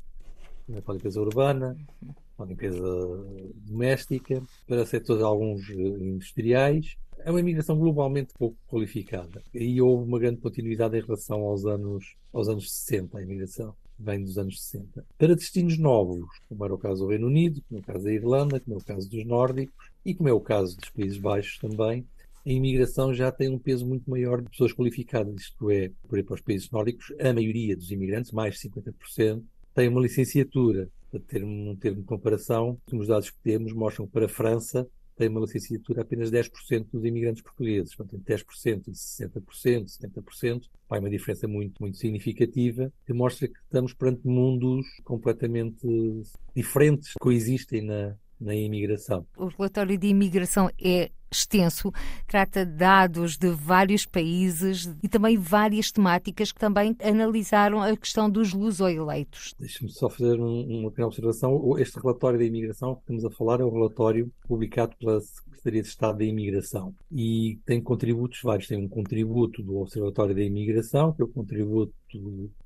para 0.65 0.93
a 0.93 0.93
limpeza 0.93 1.21
urbana, 1.21 1.77
para 2.37 2.45
a 2.45 2.49
limpeza 2.49 2.81
doméstica, 3.65 4.41
para 4.67 4.85
setores 4.85 5.23
alguns 5.23 5.69
eh, 5.69 5.73
industriais. 5.73 6.95
É 7.19 7.29
uma 7.29 7.39
imigração 7.39 7.77
globalmente 7.77 8.33
pouco 8.37 8.57
qualificada. 8.67 9.43
E 9.53 9.79
houve 9.81 10.07
uma 10.07 10.19
grande 10.19 10.41
continuidade 10.41 10.97
em 10.97 11.01
relação 11.01 11.41
aos 11.41 11.65
anos, 11.65 12.15
aos 12.33 12.49
anos 12.49 12.71
60, 12.71 13.17
a 13.17 13.21
imigração 13.21 13.75
vem 13.99 14.23
dos 14.23 14.37
anos 14.37 14.61
60. 14.63 15.05
Para 15.17 15.35
destinos 15.35 15.77
novos, 15.77 16.25
como 16.49 16.65
era 16.65 16.73
o 16.73 16.77
caso 16.77 17.03
do 17.03 17.09
Reino 17.09 17.27
Unido, 17.27 17.61
como 17.67 17.79
é 17.79 17.81
o 17.81 17.85
caso 17.85 18.03
da 18.03 18.13
Irlanda, 18.13 18.59
como 18.59 18.75
é 18.75 18.79
o 18.79 18.83
caso 18.83 19.09
dos 19.09 19.25
nórdicos 19.25 19.91
e 20.03 20.15
como 20.15 20.29
é 20.29 20.33
o 20.33 20.41
caso 20.41 20.75
dos 20.77 20.89
Países 20.89 21.17
Baixos 21.17 21.59
também, 21.59 22.05
a 22.45 22.49
imigração 22.49 23.13
já 23.13 23.31
tem 23.31 23.49
um 23.49 23.59
peso 23.59 23.85
muito 23.85 24.09
maior 24.09 24.41
de 24.41 24.49
pessoas 24.49 24.73
qualificadas, 24.73 25.41
isto 25.41 25.69
é, 25.69 25.91
por 26.07 26.17
exemplo, 26.17 26.35
os 26.35 26.41
países 26.41 26.71
nórdicos, 26.71 27.13
a 27.19 27.33
maioria 27.33 27.77
dos 27.77 27.91
imigrantes, 27.91 28.31
mais 28.31 28.55
de 28.55 28.69
50%, 28.69 29.43
tem 29.73 29.87
uma 29.87 30.01
licenciatura. 30.01 30.89
Para 31.09 31.19
ter 31.19 31.43
um 31.43 31.75
termo 31.75 31.99
de 31.99 32.05
comparação, 32.05 32.77
os 32.93 33.07
dados 33.07 33.29
que 33.29 33.37
temos 33.43 33.73
mostram 33.73 34.05
que 34.05 34.13
para 34.13 34.25
a 34.27 34.29
França 34.29 34.87
tem 35.15 35.27
uma 35.27 35.41
licenciatura 35.41 36.01
apenas 36.01 36.31
10% 36.31 36.87
dos 36.91 37.03
imigrantes 37.03 37.43
portugueses. 37.43 37.93
Portanto, 37.93 38.23
10% 38.23 38.87
e 38.87 38.91
60%, 38.91 39.85
70%, 39.99 40.61
vai 40.89 40.99
uma 40.99 41.09
diferença 41.09 41.47
muito, 41.47 41.79
muito 41.81 41.97
significativa, 41.97 42.91
que 43.05 43.13
mostra 43.13 43.47
que 43.47 43.59
estamos 43.59 43.93
perante 43.93 44.25
mundos 44.25 44.85
completamente 45.03 45.85
diferentes, 46.55 47.13
que 47.13 47.19
coexistem 47.19 47.81
na, 47.81 48.15
na 48.39 48.55
imigração. 48.55 49.27
O 49.37 49.47
relatório 49.47 49.97
de 49.97 50.07
imigração 50.07 50.69
é 50.81 51.11
extenso, 51.31 51.91
trata 52.27 52.65
dados 52.65 53.37
de 53.37 53.49
vários 53.49 54.05
países 54.05 54.93
e 55.01 55.07
também 55.07 55.37
várias 55.37 55.91
temáticas 55.91 56.51
que 56.51 56.59
também 56.59 56.95
analisaram 57.01 57.81
a 57.81 57.95
questão 57.95 58.29
dos 58.29 58.53
luso-eleitos. 58.53 59.55
Deixe-me 59.57 59.89
só 59.89 60.09
fazer 60.09 60.39
um, 60.39 60.79
uma 60.79 60.89
pequena 60.89 61.07
observação. 61.07 61.77
Este 61.77 61.99
relatório 61.99 62.37
da 62.37 62.45
imigração 62.45 62.95
que 62.95 63.01
estamos 63.01 63.25
a 63.25 63.29
falar 63.29 63.61
é 63.61 63.65
um 63.65 63.71
relatório 63.71 64.31
publicado 64.47 64.95
pela 64.97 65.19
Secretaria 65.61 65.81
de 65.83 65.87
Estado 65.87 66.17
da 66.17 66.25
Imigração 66.25 66.95
e 67.11 67.59
tem 67.65 67.79
contributos 67.79 68.41
vários. 68.41 68.67
Tem 68.67 68.77
um 68.77 68.89
contributo 68.89 69.61
do 69.61 69.77
Observatório 69.77 70.33
da 70.33 70.41
Imigração, 70.41 71.13
que 71.13 71.21
é 71.21 71.25
o 71.25 71.27
contributo 71.27 71.93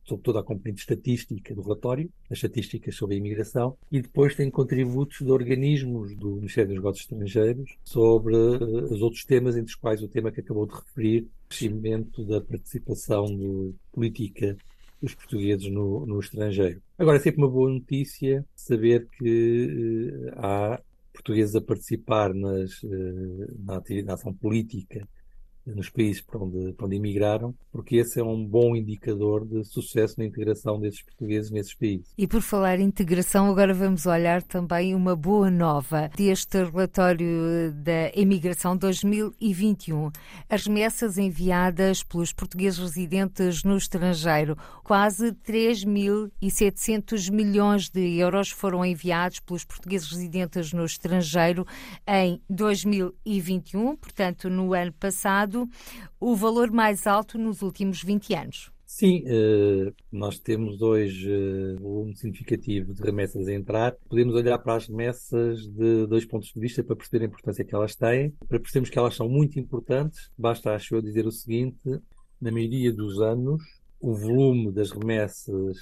sobre 0.05 0.23
toda 0.23 0.39
a 0.39 0.43
componente 0.43 0.79
estatística 0.79 1.53
do 1.53 1.61
relatório, 1.61 2.09
as 2.31 2.37
estatísticas 2.37 2.95
sobre 2.95 3.15
a 3.15 3.17
imigração, 3.19 3.77
e 3.91 4.01
depois 4.01 4.35
tem 4.35 4.49
contributos 4.49 5.19
de 5.19 5.29
organismos 5.29 6.15
do 6.15 6.37
Ministério 6.37 6.69
dos 6.69 6.77
Negócios 6.77 7.05
Estrangeiros 7.05 7.75
sobre 7.83 8.35
uh, 8.35 8.93
os 8.93 9.01
outros 9.01 9.23
temas, 9.25 9.55
entre 9.55 9.71
os 9.71 9.75
quais 9.75 10.01
o 10.01 10.07
tema 10.07 10.31
que 10.31 10.39
acabou 10.39 10.65
de 10.65 10.73
referir, 10.73 11.23
o 11.23 11.49
crescimento 11.49 12.23
da 12.25 12.41
participação 12.41 13.25
de 13.25 13.73
política 13.91 14.57
dos 15.01 15.13
portugueses 15.13 15.69
no, 15.71 16.05
no 16.05 16.19
estrangeiro. 16.19 16.81
Agora, 16.97 17.17
é 17.17 17.19
sempre 17.19 17.41
uma 17.41 17.49
boa 17.49 17.69
notícia 17.69 18.45
saber 18.55 19.07
que 19.17 20.11
uh, 20.11 20.31
há 20.37 20.81
portugueses 21.15 21.55
a 21.55 21.61
participar 21.61 22.33
nas, 22.33 22.83
uh, 22.83 23.63
na, 23.63 23.81
na 24.03 24.13
ação 24.13 24.33
política 24.33 25.07
nos 25.65 25.89
países 25.89 26.21
para 26.21 26.39
onde, 26.39 26.73
para 26.73 26.85
onde 26.85 26.95
emigraram, 26.95 27.55
porque 27.71 27.97
esse 27.97 28.19
é 28.19 28.23
um 28.23 28.45
bom 28.45 28.75
indicador 28.75 29.45
de 29.45 29.63
sucesso 29.63 30.15
na 30.17 30.25
integração 30.25 30.79
desses 30.79 31.01
portugueses 31.01 31.51
nesses 31.51 31.73
países. 31.73 32.13
E 32.17 32.27
por 32.27 32.41
falar 32.41 32.79
em 32.79 32.85
integração, 32.85 33.49
agora 33.49 33.73
vamos 33.73 34.05
olhar 34.05 34.43
também 34.43 34.93
uma 34.93 35.15
boa 35.15 35.49
nova 35.49 36.09
deste 36.15 36.63
relatório 36.63 37.73
da 37.73 38.11
imigração 38.15 38.77
2021. 38.77 40.11
As 40.49 40.67
remessas 40.67 41.17
enviadas 41.17 42.03
pelos 42.03 42.31
portugueses 42.31 42.79
residentes 42.79 43.63
no 43.63 43.77
estrangeiro, 43.77 44.55
quase 44.83 45.31
3.700 45.31 47.31
milhões 47.31 47.89
de 47.89 48.17
euros 48.17 48.51
foram 48.51 48.85
enviados 48.85 49.39
pelos 49.39 49.65
portugueses 49.65 50.11
residentes 50.11 50.71
no 50.73 50.85
estrangeiro 50.85 51.65
em 52.07 52.39
2021, 52.49 53.95
portanto, 53.95 54.49
no 54.49 54.73
ano 54.73 54.93
passado 54.93 55.54
o 56.19 56.35
valor 56.35 56.71
mais 56.71 57.07
alto 57.07 57.37
nos 57.37 57.61
últimos 57.61 58.03
20 58.03 58.33
anos. 58.33 58.71
Sim, 58.85 59.23
uh, 59.23 59.93
nós 60.11 60.39
temos 60.39 60.81
hoje 60.81 61.29
uh, 61.29 61.73
um 61.73 61.81
volume 61.81 62.15
significativo 62.15 62.93
de 62.93 63.01
remessas 63.01 63.47
a 63.47 63.53
entrar. 63.53 63.95
Podemos 64.07 64.35
olhar 64.35 64.59
para 64.59 64.75
as 64.75 64.87
remessas 64.87 65.67
de 65.67 66.05
dois 66.05 66.23
pontos 66.23 66.49
de 66.53 66.59
vista 66.59 66.83
para 66.83 66.95
perceber 66.95 67.25
a 67.25 67.27
importância 67.27 67.65
que 67.65 67.73
elas 67.73 67.95
têm. 67.95 68.31
Para 68.47 68.59
percebermos 68.59 68.89
que 68.89 68.99
elas 68.99 69.15
são 69.15 69.27
muito 69.27 69.59
importantes, 69.59 70.29
basta, 70.37 70.73
acho 70.73 70.95
eu, 70.95 71.01
dizer 71.01 71.25
o 71.25 71.31
seguinte: 71.31 71.99
na 72.39 72.51
maioria 72.51 72.93
dos 72.93 73.19
anos, 73.19 73.61
o 73.99 74.13
volume 74.13 74.71
das 74.71 74.91
remessas 74.91 75.77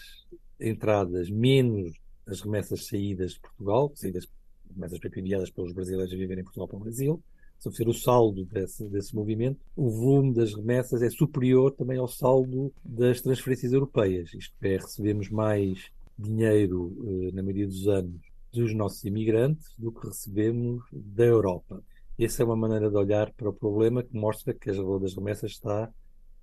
entradas 0.60 1.30
menos 1.30 1.92
as 2.26 2.40
remessas 2.42 2.88
saídas 2.88 3.34
de 3.34 3.42
Portugal, 3.42 3.92
saídas, 3.96 4.28
remessas 4.74 5.00
enviadas 5.18 5.52
pelos 5.52 5.74
brasileiros 5.74 6.14
a 6.14 6.18
viverem 6.18 6.42
em 6.42 6.46
Portugal 6.46 6.68
para 6.68 6.78
o 6.78 6.82
Brasil, 6.82 7.24
se 7.72 7.78
for 7.78 7.88
o 7.88 7.94
saldo 7.94 8.44
desse, 8.46 8.84
desse 8.90 9.16
movimento, 9.16 9.60
o 9.76 9.90
volume 9.90 10.34
das 10.34 10.54
remessas 10.54 11.02
é 11.02 11.10
superior 11.10 11.72
também 11.72 11.98
ao 11.98 12.08
saldo 12.08 12.74
das 12.84 13.22
transferências 13.22 13.72
europeias. 13.72 14.34
Isto 14.34 14.56
é, 14.62 14.78
recebemos 14.78 15.30
mais 15.30 15.92
dinheiro, 16.18 16.94
eh, 17.08 17.32
na 17.32 17.42
maioria 17.42 17.68
dos 17.68 17.88
anos, 17.88 18.22
dos 18.52 18.74
nossos 18.74 19.04
imigrantes 19.04 19.74
do 19.78 19.92
que 19.92 20.08
recebemos 20.08 20.84
da 20.92 21.26
Europa. 21.26 21.82
Essa 22.20 22.44
é 22.44 22.46
uma 22.46 22.56
maneira 22.56 22.90
de 22.90 22.96
olhar 22.96 23.32
para 23.32 23.50
o 23.50 23.54
problema 23.54 24.04
que 24.04 24.16
mostra 24.16 24.54
que 24.54 24.70
a 24.70 24.74
valor 24.74 25.00
das 25.00 25.16
remessas 25.16 25.52
está, 25.52 25.90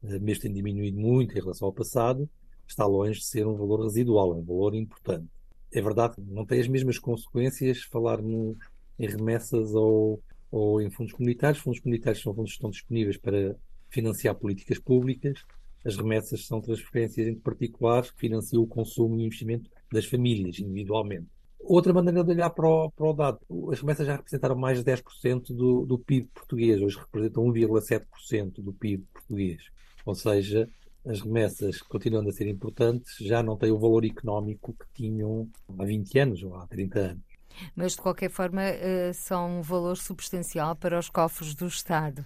eh, 0.02 0.18
mesmo 0.18 0.42
tendo 0.42 0.54
diminuído 0.54 0.98
muito 0.98 1.36
em 1.36 1.40
relação 1.40 1.66
ao 1.66 1.72
passado, 1.72 2.28
está 2.66 2.86
longe 2.86 3.20
de 3.20 3.26
ser 3.26 3.46
um 3.46 3.56
valor 3.56 3.82
residual, 3.82 4.32
é 4.32 4.36
um 4.36 4.44
valor 4.44 4.74
importante. 4.74 5.28
É 5.72 5.80
verdade 5.80 6.14
não 6.18 6.44
tem 6.46 6.60
as 6.60 6.66
mesmas 6.66 6.98
consequências 6.98 7.82
falarmos 7.82 8.56
em 8.98 9.06
remessas 9.06 9.74
ou 9.74 10.20
ou 10.50 10.80
em 10.80 10.90
fundos 10.90 11.12
comunitários. 11.12 11.62
Fundos 11.62 11.80
comunitários 11.80 12.22
são 12.22 12.34
fundos 12.34 12.50
que 12.50 12.56
estão 12.56 12.70
disponíveis 12.70 13.16
para 13.16 13.56
financiar 13.88 14.34
políticas 14.34 14.78
públicas. 14.78 15.44
As 15.84 15.96
remessas 15.96 16.46
são 16.46 16.60
transferências 16.60 17.26
entre 17.26 17.40
particulares 17.40 18.10
que 18.10 18.20
financiam 18.20 18.62
o 18.62 18.66
consumo 18.66 19.16
e 19.16 19.22
o 19.22 19.26
investimento 19.26 19.70
das 19.90 20.04
famílias, 20.04 20.58
individualmente. 20.58 21.26
Outra 21.58 21.92
maneira 21.92 22.24
de 22.24 22.30
olhar 22.30 22.50
para 22.50 22.68
o, 22.68 22.90
para 22.90 23.06
o 23.06 23.12
dado, 23.12 23.38
as 23.70 23.80
remessas 23.80 24.06
já 24.06 24.16
representaram 24.16 24.56
mais 24.56 24.82
de 24.82 24.90
10% 24.90 25.54
do, 25.54 25.86
do 25.86 25.98
PIB 25.98 26.28
português, 26.34 26.80
hoje 26.80 26.98
representam 26.98 27.44
1,7% 27.44 28.62
do 28.62 28.72
PIB 28.72 29.04
português. 29.12 29.62
Ou 30.04 30.14
seja, 30.14 30.68
as 31.04 31.20
remessas, 31.20 31.80
continuando 31.80 32.28
a 32.28 32.32
ser 32.32 32.48
importantes, 32.48 33.16
já 33.20 33.42
não 33.42 33.56
têm 33.56 33.70
o 33.70 33.78
valor 33.78 34.04
económico 34.04 34.74
que 34.74 35.02
tinham 35.02 35.48
há 35.78 35.84
20 35.84 36.18
anos 36.18 36.42
ou 36.42 36.54
há 36.56 36.66
30 36.66 36.98
anos 36.98 37.29
mas 37.74 37.92
de 37.92 37.98
qualquer 37.98 38.30
forma 38.30 38.62
eh, 38.62 39.12
são 39.12 39.58
um 39.58 39.62
valor 39.62 39.96
substancial 39.96 40.76
para 40.76 40.98
os 40.98 41.08
cofres 41.08 41.54
do 41.54 41.66
Estado. 41.66 42.24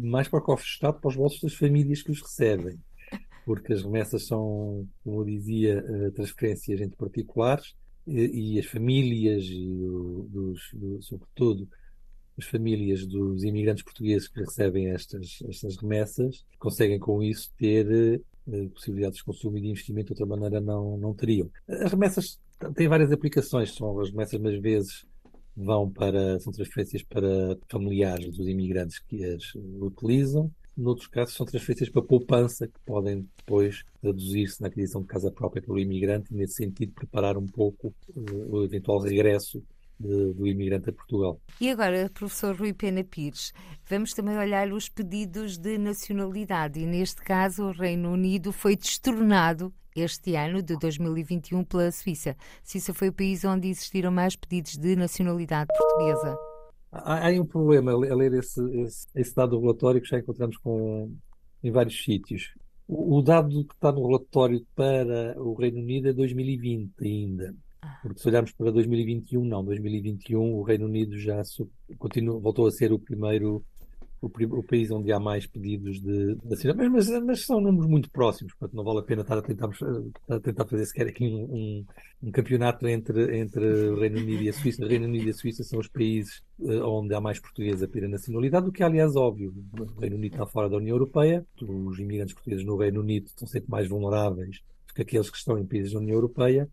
Mais 0.00 0.28
para 0.28 0.38
o 0.38 0.42
cofre 0.42 0.64
do 0.64 0.70
Estado, 0.70 1.00
para 1.00 1.08
os 1.08 1.16
bolsos 1.16 1.40
das 1.40 1.54
famílias 1.54 2.02
que 2.02 2.10
os 2.10 2.20
recebem, 2.20 2.78
porque 3.44 3.72
as 3.72 3.82
remessas 3.82 4.26
são, 4.26 4.86
como 5.02 5.20
eu 5.20 5.24
dizia, 5.24 5.84
eh, 5.86 6.10
transferências 6.10 6.80
entre 6.80 6.96
particulares 6.96 7.74
e, 8.06 8.58
as 8.58 8.64
famílias, 8.64 9.44
e 9.44 9.66
dos, 10.30 10.70
do, 10.72 11.02
sobretudo 11.02 11.68
as 12.38 12.46
famílias 12.46 13.04
dos 13.04 13.42
imigrantes 13.42 13.82
portugueses 13.82 14.28
que 14.28 14.40
recebem 14.40 14.90
estas, 14.90 15.40
estas 15.48 15.76
remessas, 15.76 16.46
conseguem 16.58 16.98
com 16.98 17.22
isso 17.22 17.52
ter 17.58 18.22
eh, 18.50 18.68
possibilidades 18.72 19.18
de 19.18 19.24
consumo 19.24 19.58
e 19.58 19.60
de 19.60 19.68
investimento 19.68 20.14
de 20.14 20.22
outra 20.22 20.36
maneira 20.36 20.60
não, 20.60 20.96
não 20.96 21.12
teriam. 21.12 21.50
As 21.68 21.90
remessas 21.90 22.38
têm 22.74 22.88
várias 22.88 23.12
aplicações, 23.12 23.74
são 23.74 23.98
as 24.00 24.10
remessas, 24.10 24.40
mas 24.40 24.60
vezes 24.60 25.06
vão 25.56 25.90
para, 25.90 26.38
são 26.38 26.52
transferências 26.52 27.02
para 27.02 27.58
familiares 27.68 28.36
dos 28.36 28.46
imigrantes 28.46 28.98
que 29.00 29.24
as 29.24 29.54
utilizam. 29.80 30.50
Noutros 30.76 31.08
casos, 31.08 31.34
são 31.34 31.44
transferências 31.44 31.90
para 31.90 32.02
poupança, 32.02 32.68
que 32.68 32.78
podem 32.86 33.28
depois 33.36 33.82
traduzir-se 34.00 34.60
na 34.60 34.68
aquisição 34.68 35.00
de 35.00 35.08
casa 35.08 35.32
própria 35.32 35.60
pelo 35.60 35.78
imigrante 35.78 36.32
e, 36.32 36.36
nesse 36.36 36.54
sentido, 36.54 36.92
preparar 36.92 37.36
um 37.36 37.46
pouco 37.46 37.92
uh, 38.14 38.56
o 38.56 38.64
eventual 38.64 39.00
regresso 39.00 39.60
de, 39.98 40.32
do 40.34 40.46
imigrante 40.46 40.90
a 40.90 40.92
Portugal. 40.92 41.40
E 41.60 41.68
agora, 41.68 42.08
professor 42.14 42.54
Rui 42.54 42.72
Pena 42.72 43.02
Pires, 43.02 43.52
vamos 43.88 44.14
também 44.14 44.38
olhar 44.38 44.72
os 44.72 44.88
pedidos 44.88 45.58
de 45.58 45.76
nacionalidade 45.76 46.78
e 46.78 46.86
neste 46.86 47.22
caso 47.22 47.64
o 47.64 47.72
Reino 47.72 48.12
Unido 48.12 48.52
foi 48.52 48.76
destornado 48.76 49.74
este 50.00 50.34
ano 50.34 50.62
de 50.62 50.76
2021 50.76 51.64
pela 51.64 51.90
Suíça. 51.90 52.36
Suíça 52.62 52.94
foi 52.94 53.08
o 53.08 53.12
país 53.12 53.44
onde 53.44 53.68
existiram 53.68 54.10
mais 54.10 54.36
pedidos 54.36 54.76
de 54.76 54.96
nacionalidade 54.96 55.68
portuguesa. 55.76 56.36
Há, 56.90 57.28
há 57.28 57.32
um 57.40 57.46
problema 57.46 57.92
a 57.92 58.14
ler 58.14 58.32
esse, 58.34 58.60
esse, 58.80 59.06
esse 59.14 59.34
dado 59.34 59.60
relatório 59.60 60.00
que 60.00 60.08
já 60.08 60.18
encontramos 60.18 60.56
com, 60.58 61.14
em 61.62 61.70
vários 61.70 62.02
sítios. 62.02 62.54
O, 62.86 63.18
o 63.18 63.22
dado 63.22 63.64
que 63.64 63.74
está 63.74 63.92
no 63.92 64.06
relatório 64.06 64.64
para 64.74 65.40
o 65.40 65.54
Reino 65.54 65.80
Unido 65.80 66.08
é 66.08 66.12
2020 66.12 66.92
ainda. 67.02 67.54
Porque 68.02 68.20
se 68.20 68.28
olharmos 68.28 68.52
para 68.52 68.70
2021, 68.70 69.44
não, 69.44 69.64
2021 69.64 70.54
o 70.54 70.62
Reino 70.62 70.86
Unido 70.86 71.18
já 71.18 71.42
continua, 71.98 72.38
voltou 72.38 72.66
a 72.66 72.70
ser 72.70 72.92
o 72.92 72.98
primeiro 72.98 73.64
o, 74.20 74.26
o, 74.26 74.62
país 74.62 74.90
onde 74.90 75.12
há 75.12 75.20
mais 75.20 75.46
pedidos 75.46 76.00
de, 76.00 76.34
de 76.34 76.74
mas, 76.74 77.08
mas, 77.08 77.24
mas, 77.24 77.46
são 77.46 77.60
números 77.60 77.88
muito 77.88 78.10
próximos, 78.10 78.52
portanto 78.54 78.76
não 78.76 78.84
vale 78.84 78.98
a 78.98 79.02
pena 79.02 79.22
estar 79.22 79.38
a 79.38 79.42
tentar, 79.42 79.68
a 80.28 80.40
tentar 80.40 80.64
fazer 80.66 80.86
sequer 80.86 81.06
aqui 81.06 81.24
um, 81.24 81.44
um, 81.44 81.86
um, 82.24 82.30
campeonato 82.32 82.88
entre, 82.88 83.38
entre 83.38 83.64
o 83.64 83.98
Reino 83.98 84.18
Unido 84.18 84.42
e 84.42 84.48
a 84.48 84.52
Suíça. 84.52 84.84
O 84.84 84.88
Reino 84.88 85.06
Unido 85.06 85.26
e 85.26 85.30
a 85.30 85.34
Suíça 85.34 85.62
são 85.62 85.78
os 85.78 85.88
países 85.88 86.42
uh, 86.58 86.84
onde 86.84 87.14
há 87.14 87.20
mais 87.20 87.38
portugueses 87.38 87.82
a 87.82 87.88
pedir 87.88 88.08
nacionalidade, 88.08 88.68
o 88.68 88.72
que 88.72 88.82
é 88.82 88.86
aliás 88.86 89.14
óbvio. 89.14 89.54
O 89.78 90.00
Reino 90.00 90.16
Unido 90.16 90.32
está 90.32 90.46
fora 90.46 90.68
da 90.68 90.76
União 90.76 90.96
Europeia, 90.96 91.46
os 91.62 91.98
imigrantes 91.98 92.34
portugueses 92.34 92.64
no 92.64 92.76
Reino 92.76 93.00
Unido 93.00 93.26
estão 93.26 93.46
sempre 93.46 93.70
mais 93.70 93.88
vulneráveis 93.88 94.60
do 94.88 94.94
que 94.94 95.02
aqueles 95.02 95.30
que 95.30 95.36
estão 95.36 95.58
em 95.58 95.66
países 95.66 95.92
da 95.92 96.00
União 96.00 96.16
Europeia 96.16 96.68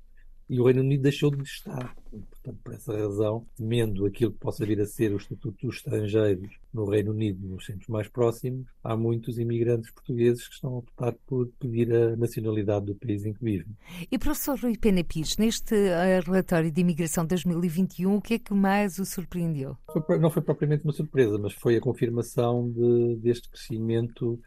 e 0.50 0.60
o 0.60 0.66
Reino 0.66 0.82
Unido 0.82 1.02
deixou 1.02 1.32
de 1.32 1.44
estar. 1.44 1.96
Portanto, 2.12 2.60
por 2.64 2.74
essa 2.74 2.96
razão, 2.96 3.46
temendo 3.58 4.06
aquilo 4.06 4.32
que 4.32 4.38
possa 4.38 4.66
vir 4.66 4.80
a 4.80 4.86
ser 4.86 5.12
o 5.12 5.18
Estatuto 5.18 5.66
dos 5.66 5.78
Estrangeiros 5.78 6.50
no 6.72 6.86
Reino 6.86 7.12
Unido, 7.12 7.48
nos 7.48 7.66
centros 7.66 7.88
mais 7.88 8.08
próximos, 8.08 8.68
há 8.84 8.96
muitos 8.96 9.40
imigrantes 9.40 9.90
portugueses 9.92 10.48
que 10.48 10.54
estão 10.54 10.76
a 10.76 10.78
optar 10.78 11.14
por 11.26 11.48
pedir 11.60 11.92
a 11.94 12.16
nacionalidade 12.16 12.86
do 12.86 12.96
país 12.96 13.26
em 13.26 13.34
que 13.34 13.44
vivem. 13.44 13.76
E 14.12 14.18
professor 14.20 14.60
Rui 14.60 14.78
Pena 14.78 15.04
Pires, 15.04 15.38
neste 15.38 15.74
uh, 15.74 16.22
relatório 16.26 16.72
de 16.72 16.82
imigração 16.82 17.26
2021, 17.26 18.16
o 18.16 18.22
que 18.22 18.36
é 18.36 18.40
que 18.40 18.54
mais 18.54 19.00
o 19.00 19.06
surpreendeu? 19.06 19.76
Não 20.20 20.30
foi 20.30 20.44
propriamente 20.44 20.84
uma 20.84 20.94
surpresa, 20.94 21.38
mas 21.40 21.54
foi 21.54 21.78
a 21.78 21.82
confirmação 21.82 22.70
de, 22.70 23.16
deste 23.16 23.50
crescimento 23.50 24.40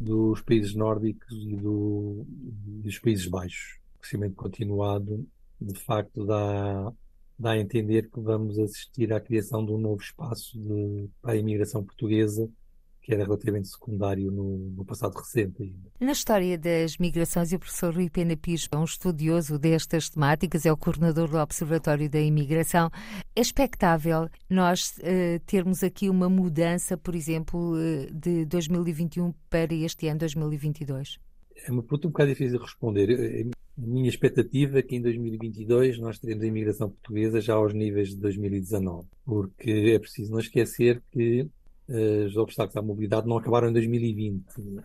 dos 0.00 0.40
países 0.40 0.74
nórdicos 0.74 1.32
e 1.46 1.56
do, 1.56 2.24
dos 2.26 2.98
Países 2.98 3.26
Baixos. 3.26 3.83
Crescimento 4.04 4.34
continuado 4.34 5.26
de 5.60 5.78
facto 5.80 6.26
dá, 6.26 6.92
dá 7.38 7.52
a 7.52 7.58
entender 7.58 8.10
que 8.10 8.20
vamos 8.20 8.58
assistir 8.58 9.12
à 9.12 9.20
criação 9.20 9.64
de 9.64 9.72
um 9.72 9.78
novo 9.78 10.02
espaço 10.02 10.58
de, 10.58 11.08
para 11.22 11.32
a 11.32 11.36
imigração 11.36 11.82
portuguesa 11.82 12.48
que 13.00 13.12
era 13.12 13.22
relativamente 13.22 13.68
secundário 13.68 14.32
no, 14.32 14.56
no, 14.70 14.82
passado 14.82 15.14
recente 15.14 15.62
ainda. 15.62 15.90
Na 16.00 16.12
história 16.12 16.56
das 16.56 16.96
migrações, 16.96 17.52
o 17.52 17.58
professor 17.58 17.94
Rui 17.94 18.08
Pena 18.08 18.34
Pires 18.34 18.66
é 18.72 18.78
um 18.78 18.84
estudioso 18.84 19.58
destas 19.58 20.08
temáticas, 20.08 20.64
é 20.64 20.72
o 20.72 20.76
coordenador 20.76 21.28
do 21.28 21.36
Observatório 21.36 22.08
da 22.08 22.18
Imigração. 22.18 22.90
É 23.36 23.42
expectável 23.42 24.30
nós 24.48 24.96
uh, 25.00 25.38
termos 25.44 25.84
aqui 25.84 26.08
uma 26.08 26.30
mudança, 26.30 26.96
por 26.96 27.14
exemplo, 27.14 27.74
uh, 27.74 28.10
de 28.10 28.46
2021 28.46 29.34
para 29.50 29.74
este 29.74 30.08
ano 30.08 30.20
2022? 30.20 31.18
É 31.66 31.70
uma 31.70 31.82
pergunta 31.82 32.08
um 32.08 32.10
bocado 32.10 32.30
difícil 32.30 32.58
de 32.58 32.64
responder. 32.64 33.50
A 33.76 33.80
minha 33.80 34.08
expectativa 34.08 34.78
é 34.78 34.82
que 34.82 34.94
em 34.96 35.00
2022 35.00 35.98
nós 35.98 36.18
teremos 36.18 36.44
a 36.44 36.46
imigração 36.46 36.90
portuguesa 36.90 37.40
já 37.40 37.54
aos 37.54 37.72
níveis 37.72 38.10
de 38.10 38.16
2019, 38.16 39.08
porque 39.24 39.70
é 39.94 39.98
preciso 39.98 40.30
não 40.30 40.38
esquecer 40.38 41.02
que 41.10 41.42
uh, 41.88 42.26
os 42.26 42.36
obstáculos 42.36 42.76
à 42.76 42.82
mobilidade 42.82 43.26
não 43.26 43.38
acabaram 43.38 43.70
em 43.70 43.72
2020, 43.72 44.44
uhum. 44.58 44.80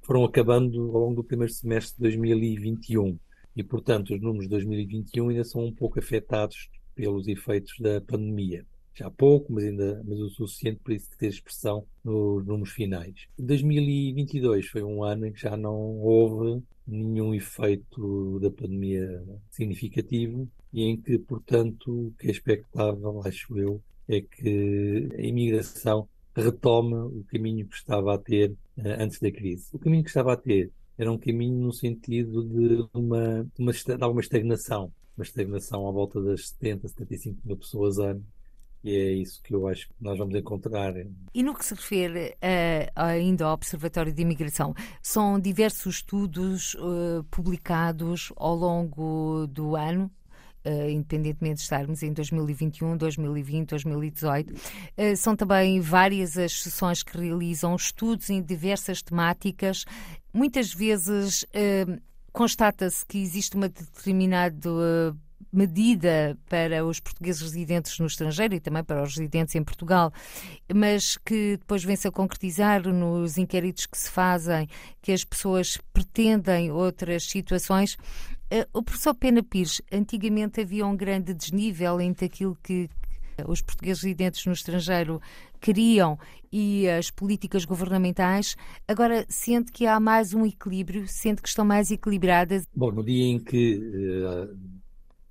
foram 0.00 0.24
acabando 0.24 0.80
ao 0.96 1.02
longo 1.02 1.16
do 1.16 1.24
primeiro 1.24 1.52
semestre 1.52 1.96
de 1.96 2.02
2021 2.02 3.18
e, 3.54 3.62
portanto, 3.62 4.14
os 4.14 4.20
números 4.20 4.46
de 4.46 4.50
2021 4.50 5.28
ainda 5.28 5.44
são 5.44 5.66
um 5.66 5.72
pouco 5.72 5.98
afetados 5.98 6.70
pelos 6.94 7.28
efeitos 7.28 7.74
da 7.78 8.00
pandemia 8.00 8.64
já 8.94 9.10
pouco, 9.10 9.52
mas 9.52 9.64
ainda 9.64 10.02
mas 10.06 10.18
o 10.20 10.30
suficiente 10.30 10.80
para 10.82 10.94
isso 10.94 11.08
ter 11.18 11.28
expressão 11.28 11.84
nos 12.04 12.44
números 12.44 12.72
finais. 12.72 13.26
2022 13.38 14.66
foi 14.66 14.82
um 14.82 15.02
ano 15.02 15.26
em 15.26 15.32
que 15.32 15.40
já 15.40 15.56
não 15.56 16.00
houve 16.00 16.62
nenhum 16.86 17.34
efeito 17.34 18.40
da 18.40 18.50
pandemia 18.50 19.24
significativo 19.50 20.48
e 20.72 20.84
em 20.84 20.96
que, 20.96 21.18
portanto, 21.18 22.08
o 22.08 22.14
que 22.18 22.28
é 22.28 22.30
expectável, 22.30 23.22
acho 23.24 23.58
eu, 23.58 23.80
é 24.08 24.20
que 24.20 25.08
a 25.16 25.22
imigração 25.22 26.08
retoma 26.34 27.06
o 27.06 27.24
caminho 27.24 27.66
que 27.66 27.76
estava 27.76 28.14
a 28.14 28.18
ter 28.18 28.50
uh, 28.50 28.56
antes 28.98 29.20
da 29.20 29.30
crise. 29.30 29.68
O 29.72 29.78
caminho 29.78 30.02
que 30.02 30.08
estava 30.08 30.32
a 30.32 30.36
ter 30.36 30.70
era 30.98 31.10
um 31.10 31.18
caminho 31.18 31.58
no 31.58 31.72
sentido 31.72 32.42
de 32.42 32.86
uma, 32.92 33.46
uma, 33.58 33.72
de 33.72 34.02
alguma 34.02 34.20
estagnação, 34.20 34.92
uma 35.16 35.24
estagnação 35.24 35.86
à 35.86 35.92
volta 35.92 36.20
das 36.22 36.48
70, 36.48 36.88
75 36.88 37.38
mil 37.44 37.56
pessoas 37.56 37.98
ano, 37.98 38.24
E 38.84 38.96
é 38.96 39.12
isso 39.12 39.40
que 39.42 39.54
eu 39.54 39.68
acho 39.68 39.88
que 39.88 39.94
nós 40.00 40.18
vamos 40.18 40.34
encontrar. 40.34 40.94
E 41.32 41.42
no 41.42 41.54
que 41.54 41.64
se 41.64 41.74
refere 41.74 42.30
uh, 42.30 42.92
ainda 42.96 43.44
ao 43.46 43.54
Observatório 43.54 44.12
de 44.12 44.22
Imigração, 44.22 44.74
são 45.00 45.38
diversos 45.38 45.96
estudos 45.96 46.74
uh, 46.74 47.22
publicados 47.30 48.32
ao 48.36 48.54
longo 48.54 49.46
do 49.46 49.76
ano 49.76 50.10
Uh, 50.64 50.88
independentemente 50.88 51.56
de 51.56 51.62
estarmos 51.62 52.04
em 52.04 52.12
2021, 52.12 52.96
2020, 52.96 53.70
2018. 53.70 54.52
Uh, 54.52 55.16
são 55.16 55.34
também 55.34 55.80
várias 55.80 56.38
as 56.38 56.62
sessões 56.62 57.02
que 57.02 57.18
realizam 57.18 57.74
estudos 57.74 58.30
em 58.30 58.40
diversas 58.40 59.02
temáticas. 59.02 59.84
Muitas 60.32 60.72
vezes 60.72 61.42
uh, 61.42 62.00
constata-se 62.32 63.04
que 63.04 63.18
existe 63.18 63.56
uma 63.56 63.68
determinada 63.68 64.70
medida 65.52 66.38
para 66.48 66.84
os 66.84 66.98
portugueses 66.98 67.42
residentes 67.42 67.98
no 67.98 68.06
estrangeiro 68.06 68.54
e 68.54 68.60
também 68.60 68.82
para 68.82 69.02
os 69.02 69.16
residentes 69.16 69.54
em 69.54 69.62
Portugal, 69.62 70.12
mas 70.74 71.16
que 71.18 71.58
depois 71.58 71.84
vem-se 71.84 72.08
a 72.08 72.10
concretizar 72.10 72.88
nos 72.88 73.36
inquéritos 73.36 73.86
que 73.86 73.98
se 73.98 74.10
fazem, 74.10 74.66
que 75.02 75.12
as 75.12 75.24
pessoas 75.24 75.78
pretendem 75.92 76.72
outras 76.72 77.24
situações. 77.24 77.98
Eh, 78.50 78.66
o 78.72 78.82
professor 78.82 79.14
Pena 79.14 79.42
Pires, 79.42 79.82
antigamente 79.92 80.60
havia 80.60 80.86
um 80.86 80.96
grande 80.96 81.34
desnível 81.34 82.00
entre 82.00 82.26
aquilo 82.26 82.56
que 82.62 82.88
os 83.46 83.62
portugueses 83.62 84.02
residentes 84.02 84.44
no 84.46 84.52
estrangeiro 84.52 85.20
queriam 85.60 86.18
e 86.50 86.88
as 86.88 87.10
políticas 87.10 87.64
governamentais. 87.64 88.56
Agora 88.86 89.24
sente 89.28 89.72
que 89.72 89.86
há 89.86 89.98
mais 89.98 90.34
um 90.34 90.44
equilíbrio, 90.44 91.06
sente 91.08 91.40
que 91.40 91.48
estão 91.48 91.64
mais 91.64 91.90
equilibradas? 91.90 92.64
Bom, 92.74 92.90
no 92.90 93.02
dia 93.02 93.24
em 93.24 93.38
que, 93.38 93.76
uh, 93.76 94.54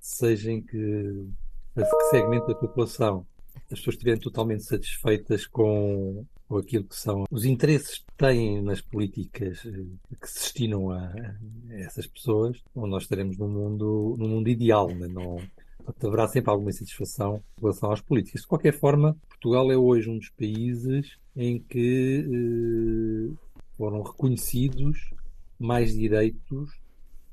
seja 0.06 0.50
em 0.50 0.60
que, 0.60 1.26
que 1.74 2.10
segmento 2.10 2.48
da 2.48 2.54
população 2.54 3.26
as 3.70 3.78
pessoas 3.78 3.94
estiverem 3.94 4.20
totalmente 4.20 4.64
satisfeitas 4.64 5.46
com 5.46 6.26
ou 6.52 6.58
aquilo 6.58 6.84
que 6.84 6.96
são 6.96 7.24
os 7.30 7.46
interesses 7.46 7.98
que 7.98 8.12
têm 8.18 8.60
nas 8.60 8.82
políticas 8.82 9.64
eh, 9.64 10.16
que 10.20 10.28
se 10.28 10.40
destinam 10.40 10.90
a, 10.90 10.98
a 11.00 11.80
essas 11.80 12.06
pessoas, 12.06 12.62
onde 12.74 12.90
nós 12.90 13.04
estaremos 13.04 13.38
num 13.38 13.48
mundo, 13.48 14.16
num 14.18 14.28
mundo 14.28 14.48
ideal, 14.48 14.88
né? 14.94 15.08
não, 15.08 15.38
haverá 15.86 16.28
sempre 16.28 16.50
alguma 16.50 16.70
insatisfação 16.70 17.42
em 17.56 17.60
relação 17.62 17.90
às 17.90 18.02
políticas. 18.02 18.42
De 18.42 18.46
qualquer 18.46 18.78
forma, 18.78 19.16
Portugal 19.28 19.72
é 19.72 19.76
hoje 19.76 20.10
um 20.10 20.18
dos 20.18 20.28
países 20.28 21.16
em 21.34 21.58
que 21.58 22.26
eh, 22.28 23.34
foram 23.78 24.02
reconhecidos 24.02 25.10
mais 25.58 25.94
direitos 25.94 26.70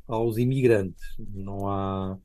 aos 0.08 0.38
imigrantes. 0.38 1.04
Não 1.20 1.68
há 1.68 2.18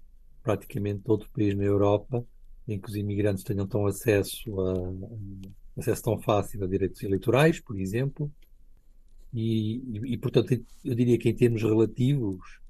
praticamente 0.44 1.02
outro 1.07 1.28
país 1.30 1.57
na 1.57 1.64
Europa 1.64 2.24
em 2.68 2.78
que 2.78 2.88
os 2.88 2.94
imigrantes 2.94 3.42
tenham 3.42 3.66
tão 3.66 3.87
acesso 3.87 4.61
a, 4.61 5.80
acesso 5.80 6.02
tão 6.02 6.20
fácil 6.20 6.62
a 6.62 6.66
direitos 6.66 7.02
eleitorais, 7.02 7.59
por 7.59 7.78
exemplo, 7.80 8.30
e, 9.33 9.76
e, 9.76 10.12
e, 10.12 10.18
portanto, 10.18 10.52
eu 10.85 10.94
diria 10.94 11.18
que 11.18 11.28
em 11.28 11.35
termos 11.35 11.62
relativos, 11.62 12.61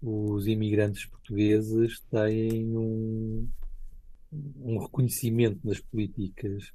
os 0.00 0.46
imigrantes 0.46 1.04
portugueses 1.06 2.00
têm 2.10 2.76
um, 2.76 3.46
um 4.60 4.78
reconhecimento 4.78 5.60
nas 5.64 5.80
políticas 5.80 6.72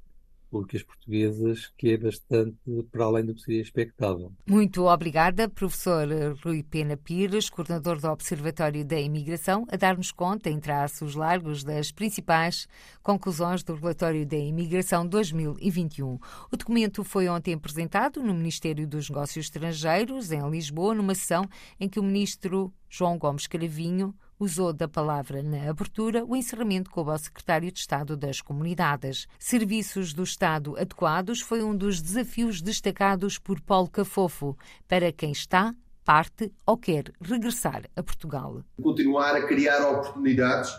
públicas 0.52 0.84
portuguesas 0.84 1.72
que 1.78 1.92
é 1.92 1.98
bastante 1.98 2.58
para 2.92 3.06
além 3.06 3.26
do 3.26 3.34
que 3.34 3.42
seria 3.42 3.62
expectável. 3.62 4.34
Muito 4.46 4.86
obrigada, 4.86 5.48
professor 5.48 6.08
Rui 6.44 6.62
Pena 6.62 6.98
Pires, 6.98 7.50
coordenador 7.50 8.00
do 8.00 8.10
Observatório 8.10 8.84
da 8.84 9.00
Imigração, 9.00 9.66
a 9.72 9.78
dar-nos 9.78 10.12
conta, 10.12 10.50
em 10.50 10.60
traços 10.60 11.16
largos, 11.16 11.64
das 11.64 11.92
principais 11.92 12.68
conclusões 13.02 13.64
do 13.64 13.74
relatório 13.76 14.26
da 14.26 14.38
Imigração 14.38 15.08
2021. 15.08 16.20
O 16.52 16.58
documento 16.58 17.04
foi 17.04 17.30
ontem 17.30 17.54
apresentado 17.54 18.22
no 18.22 18.34
Ministério 18.34 18.86
dos 18.86 19.10
Negócios 19.10 19.46
Estrangeiros, 19.46 20.32
em 20.32 20.50
Lisboa, 20.50 20.94
numa 20.94 21.16
sessão 21.16 21.46
em 21.80 21.88
que 21.88 22.00
o 22.00 22.04
ministro 22.04 22.74
João 22.90 23.18
Gomes 23.18 23.48
Cravinho 23.48 24.14
usou 24.42 24.74
da 24.74 24.88
palavra 24.88 25.44
na 25.44 25.70
abertura 25.70 26.26
o 26.26 26.36
encerramento 26.36 26.90
com 26.90 27.04
o 27.04 27.18
secretário 27.18 27.72
de 27.72 27.80
Estado 27.80 28.18
das 28.18 28.42
Comunidades. 28.42 29.28
Serviços 29.38 30.14
do 30.14 30.24
Estado 30.24 30.76
adequados 30.78 31.42
foi 31.42 31.62
um 31.62 31.76
dos 31.76 32.02
desafios 32.02 32.60
destacados 32.60 33.38
por 33.38 33.62
Paulo 33.62 33.88
Cafofo 33.88 34.58
para 34.88 35.12
quem 35.12 35.32
está, 35.32 35.76
parte 36.04 36.52
ou 36.66 36.76
quer 36.76 37.12
regressar 37.22 37.84
a 37.96 38.02
Portugal. 38.02 38.64
Continuar 38.82 39.36
a 39.36 39.46
criar 39.46 39.88
oportunidades 39.88 40.72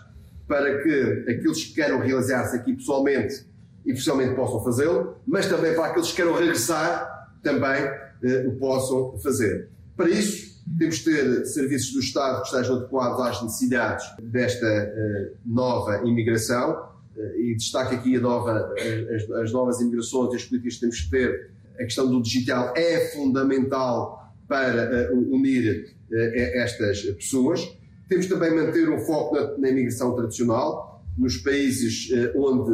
para 0.49 0.83
que 0.83 1.25
aqueles 1.31 1.65
que 1.65 1.75
queiram 1.75 2.01
realizar-se 2.01 2.57
aqui 2.57 2.75
pessoalmente 2.75 3.47
e 3.87 3.93
pessoalmente 3.93 4.35
possam 4.35 4.65
fazê-lo, 4.65 5.17
mas 5.25 5.47
também 5.47 5.73
para 5.77 5.87
aqueles 5.87 6.11
que 6.11 6.17
queiram 6.17 6.35
regressar 6.35 7.31
também 7.45 7.81
eh, 8.25 8.45
o 8.49 8.57
possam 8.57 9.17
fazer. 9.21 9.71
Para 9.97 10.11
isso, 10.11 10.52
temos 10.79 10.97
de 10.97 11.05
ter 11.05 11.47
serviços 11.47 11.93
do 11.93 12.01
Estado 12.01 12.43
que 12.43 12.49
estejam 12.49 12.77
adequados 12.77 13.21
às 13.21 13.43
necessidades 13.43 14.05
desta 14.23 14.67
uh, 14.67 15.37
nova 15.45 16.03
imigração 16.07 16.89
uh, 17.17 17.41
e 17.41 17.55
destaque 17.57 17.95
aqui 17.95 18.19
nova, 18.19 18.73
uh, 18.73 19.15
as, 19.15 19.31
as, 19.31 19.53
novas 19.53 19.81
imigrações 19.81 20.33
e 20.33 20.37
as 20.37 20.45
políticas 20.45 20.75
que 20.75 20.81
temos 20.81 21.01
que 21.01 21.11
ter. 21.11 21.51
A 21.75 21.85
questão 21.85 22.09
do 22.09 22.23
digital 22.23 22.75
é 22.77 23.09
fundamental 23.09 24.35
para 24.47 25.11
unir 25.15 25.97
estas 26.11 27.01
pessoas. 27.13 27.67
Temos 28.09 28.27
também 28.27 28.55
manter 28.55 28.91
um 28.91 28.99
foco 29.01 29.35
na, 29.35 29.57
na 29.57 29.69
imigração 29.71 30.15
tradicional, 30.15 31.03
nos 31.17 31.39
países 31.39 32.11
onde 32.37 32.71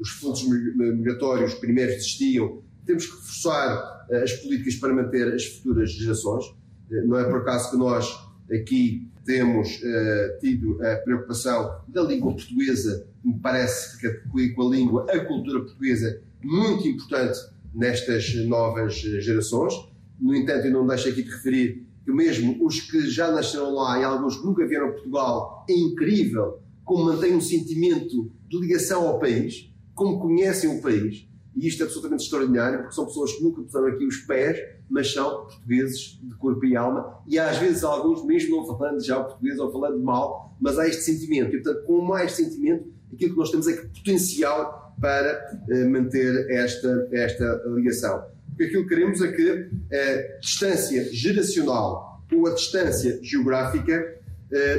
os 0.00 0.08
fluxos 0.08 0.48
migratórios 0.48 1.54
primeiros 1.54 1.96
existiam, 1.96 2.62
temos 2.86 3.06
que 3.06 3.16
reforçar 3.16 4.06
as 4.10 4.32
políticas 4.32 4.76
para 4.76 4.94
manter 4.94 5.34
as 5.34 5.44
futuras 5.44 5.90
gerações. 5.92 6.46
Não 6.90 7.18
é 7.18 7.24
por 7.24 7.40
acaso 7.40 7.70
que 7.70 7.76
nós 7.76 8.28
aqui 8.50 9.08
temos 9.24 9.76
uh, 9.76 10.40
tido 10.40 10.82
a 10.82 10.96
preocupação 10.96 11.80
da 11.86 12.02
língua 12.02 12.32
portuguesa, 12.32 13.06
me 13.22 13.38
parece 13.38 13.98
que 13.98 14.54
com 14.54 14.62
a 14.66 14.70
língua, 14.70 15.06
a 15.10 15.24
cultura 15.24 15.60
portuguesa, 15.60 16.20
muito 16.42 16.88
importante 16.88 17.38
nestas 17.74 18.34
novas 18.46 18.94
gerações. 18.94 19.74
No 20.18 20.34
entanto, 20.34 20.66
eu 20.66 20.72
não 20.72 20.86
deixo 20.86 21.08
aqui 21.08 21.22
de 21.22 21.30
referir 21.30 21.86
que 22.04 22.10
mesmo 22.10 22.64
os 22.64 22.80
que 22.80 23.02
já 23.10 23.30
nasceram 23.30 23.74
lá 23.74 24.00
e 24.00 24.04
alguns 24.04 24.38
que 24.38 24.46
nunca 24.46 24.66
vieram 24.66 24.88
a 24.88 24.92
Portugal, 24.92 25.66
é 25.68 25.74
incrível 25.74 26.60
como 26.82 27.04
mantêm 27.04 27.36
um 27.36 27.40
sentimento 27.40 28.32
de 28.48 28.58
ligação 28.58 29.06
ao 29.06 29.18
país, 29.18 29.70
como 29.94 30.18
conhecem 30.18 30.70
o 30.70 30.80
país, 30.80 31.27
e 31.58 31.66
isto 31.66 31.82
é 31.82 31.86
absolutamente 31.86 32.24
extraordinário, 32.24 32.80
porque 32.80 32.94
são 32.94 33.06
pessoas 33.06 33.32
que 33.32 33.42
nunca 33.42 33.62
puseram 33.62 33.88
aqui 33.88 34.06
os 34.06 34.16
pés 34.18 34.58
mas 34.88 35.12
são 35.12 35.44
portugueses 35.44 36.18
de 36.22 36.34
corpo 36.36 36.64
e 36.64 36.76
alma, 36.76 37.20
e 37.26 37.38
às 37.38 37.58
vezes 37.58 37.84
alguns, 37.84 38.24
mesmo 38.24 38.56
não 38.56 38.66
falando 38.66 39.04
já 39.04 39.18
o 39.18 39.24
português 39.24 39.58
ou 39.58 39.70
falando 39.70 40.00
mal, 40.00 40.56
mas 40.60 40.78
há 40.78 40.88
este 40.88 41.02
sentimento. 41.02 41.54
E, 41.54 41.62
portanto, 41.62 41.84
com 41.84 42.00
mais 42.00 42.32
sentimento, 42.32 42.90
aquilo 43.12 43.32
que 43.32 43.38
nós 43.38 43.50
temos 43.50 43.68
é 43.68 43.76
que 43.76 43.86
potencial 43.86 44.96
para 45.00 45.60
uh, 45.68 45.90
manter 45.90 46.50
esta, 46.50 47.08
esta 47.12 47.62
ligação. 47.66 48.24
Porque 48.48 48.64
aquilo 48.64 48.82
que 48.84 48.88
queremos 48.88 49.20
é 49.20 49.30
que 49.30 49.70
a 49.92 50.38
distância 50.40 51.12
geracional 51.12 52.24
ou 52.32 52.46
a 52.46 52.54
distância 52.54 53.18
geográfica 53.22 54.17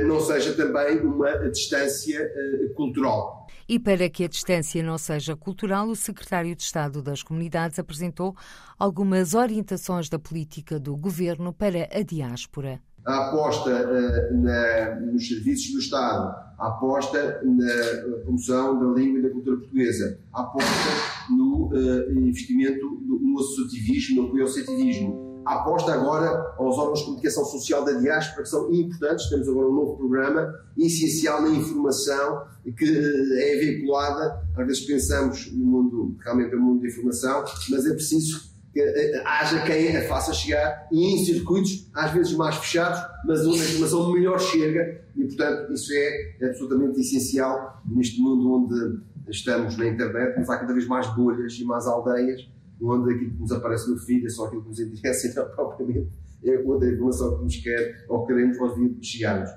não 0.06 0.20
seja 0.20 0.54
também 0.54 1.00
uma 1.02 1.50
distância 1.50 2.20
uh, 2.22 2.74
cultural. 2.74 3.48
E 3.68 3.78
para 3.78 4.10
que 4.10 4.24
a 4.24 4.28
distância 4.28 4.82
não 4.82 4.98
seja 4.98 5.36
cultural, 5.36 5.88
o 5.88 5.96
secretário 5.96 6.56
de 6.56 6.64
Estado 6.64 7.04
das 7.04 7.22
Comunidades 7.22 7.78
apresentou 7.78 8.36
algumas 8.80 9.36
orientações 9.36 10.10
da 10.10 10.18
política 10.18 10.80
do 10.80 10.98
governo 10.98 11.54
para 11.54 11.88
a 11.92 12.02
diáspora. 12.02 12.82
A 13.06 13.30
aposta 13.30 13.70
uh, 13.70 14.38
na, 14.42 14.96
nos 15.12 15.28
serviços 15.28 15.72
do 15.72 15.80
Estado, 15.80 16.36
a 16.58 16.68
aposta 16.68 17.42
na 17.44 18.22
promoção 18.24 18.80
da 18.80 19.00
língua 19.00 19.20
e 19.20 19.24
da 19.24 19.30
cultura 19.30 19.58
portuguesa, 19.58 20.20
a 20.34 20.42
aposta 20.42 20.70
no 21.30 21.72
investimento 22.28 22.86
no 23.06 23.40
associativismo, 23.40 24.22
no 24.22 24.28
apoio 24.28 25.29
a 25.46 25.56
aposta 25.56 25.94
agora 25.94 26.54
aos 26.58 26.78
órgãos 26.78 27.00
de 27.00 27.06
comunicação 27.06 27.46
social 27.46 27.84
da 27.84 27.94
diáspora, 27.94 28.44
que 28.44 28.50
são 28.50 28.72
importantes. 28.74 29.30
Temos 29.30 29.48
agora 29.48 29.68
um 29.68 29.74
novo 29.74 29.98
programa 29.98 30.54
essencial 30.78 31.42
na 31.42 31.50
informação 31.50 32.44
que 32.78 32.86
eh, 32.86 33.54
é 33.54 33.58
veiculada. 33.58 34.42
Às 34.58 34.68
vezes 34.68 34.86
pensamos 34.86 35.52
no 35.52 35.66
mundo, 35.66 36.18
realmente 36.24 36.54
é 36.54 36.58
mundo 36.58 36.82
de 36.82 36.88
informação, 36.88 37.44
mas 37.70 37.86
é 37.86 37.94
preciso 37.94 38.50
que 38.74 38.80
eh, 38.80 39.24
haja 39.26 39.64
quem 39.64 39.98
a 39.98 40.08
faça 40.08 40.34
chegar 40.34 40.88
e 40.92 41.14
em 41.14 41.26
circuitos, 41.26 41.90
às 41.94 42.12
vezes 42.12 42.34
mais 42.34 42.56
fechados, 42.56 43.00
mas 43.26 43.46
onde 43.46 43.62
a 43.62 43.66
informação 43.66 44.12
melhor 44.12 44.40
chega 44.40 45.02
e, 45.16 45.26
portanto, 45.26 45.74
isso 45.74 45.92
é 45.94 46.46
absolutamente 46.48 47.00
essencial 47.00 47.82
neste 47.86 48.22
mundo 48.22 48.52
onde 48.52 49.02
estamos 49.30 49.78
na 49.78 49.88
internet, 49.88 50.36
mas 50.38 50.50
há 50.50 50.58
cada 50.58 50.74
vez 50.74 50.88
mais 50.88 51.08
bolhas 51.16 51.54
e 51.54 51.64
mais 51.64 51.88
aldeias 51.88 52.48
onde 52.82 53.14
aquilo 53.14 53.32
que 53.32 53.42
nos 53.42 53.52
aparece 53.52 53.90
no 53.90 53.98
feed 53.98 54.26
é 54.26 54.30
só 54.30 54.46
aquilo 54.46 54.64
que 54.64 54.70
nos 54.70 54.80
interessa 54.80 55.28
e 55.32 55.36
não 55.36 55.50
propriamente 55.50 56.10
é 56.44 56.58
outra 56.60 56.90
informação 56.90 57.38
que 57.38 57.44
nos 57.44 57.56
quer 57.58 58.06
ou 58.08 58.26
queremos 58.26 58.58
ouvir 58.60 58.98
chegarmos. 59.02 59.50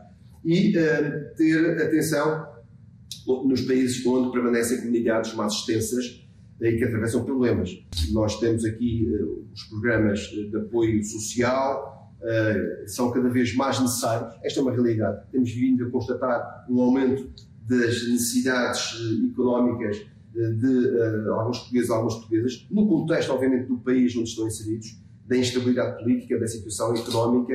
E 0.44 0.70
uh, 0.70 1.36
ter 1.36 1.80
atenção 1.80 2.46
nos 3.44 3.60
países 3.60 4.04
onde 4.04 4.32
permanecem 4.32 4.78
comunidades 4.78 5.34
mais 5.34 5.52
extensas 5.52 6.26
e 6.60 6.76
que 6.76 6.84
atravessam 6.84 7.24
problemas. 7.24 7.70
Nós 8.12 8.38
temos 8.40 8.64
aqui 8.64 9.08
uh, 9.08 9.46
os 9.52 9.62
programas 9.64 10.20
de 10.20 10.56
apoio 10.56 11.02
social, 11.04 11.92
são 12.86 13.10
cada 13.10 13.28
vez 13.28 13.52
mais 13.56 13.80
necessários. 13.80 14.32
Esta 14.44 14.60
é 14.60 14.62
uma 14.62 14.70
realidade. 14.70 15.26
Temos 15.32 15.50
vindo 15.50 15.84
a 15.84 15.90
constatar 15.90 16.64
um 16.70 16.80
aumento 16.80 17.28
das 17.68 18.08
necessidades 18.08 18.94
económicas 19.30 20.06
de 20.34 21.28
alguns 21.28 21.58
portugueses 21.58 21.88
e 21.88 21.92
algumas 21.92 22.14
portuguesas, 22.14 22.66
no 22.70 22.88
contexto, 22.88 23.32
obviamente, 23.32 23.66
do 23.66 23.78
país 23.78 24.16
onde 24.16 24.28
estão 24.28 24.46
inseridos, 24.46 24.98
da 25.26 25.36
instabilidade 25.36 26.02
política, 26.02 26.38
da 26.38 26.46
situação 26.46 26.94
económica 26.94 27.54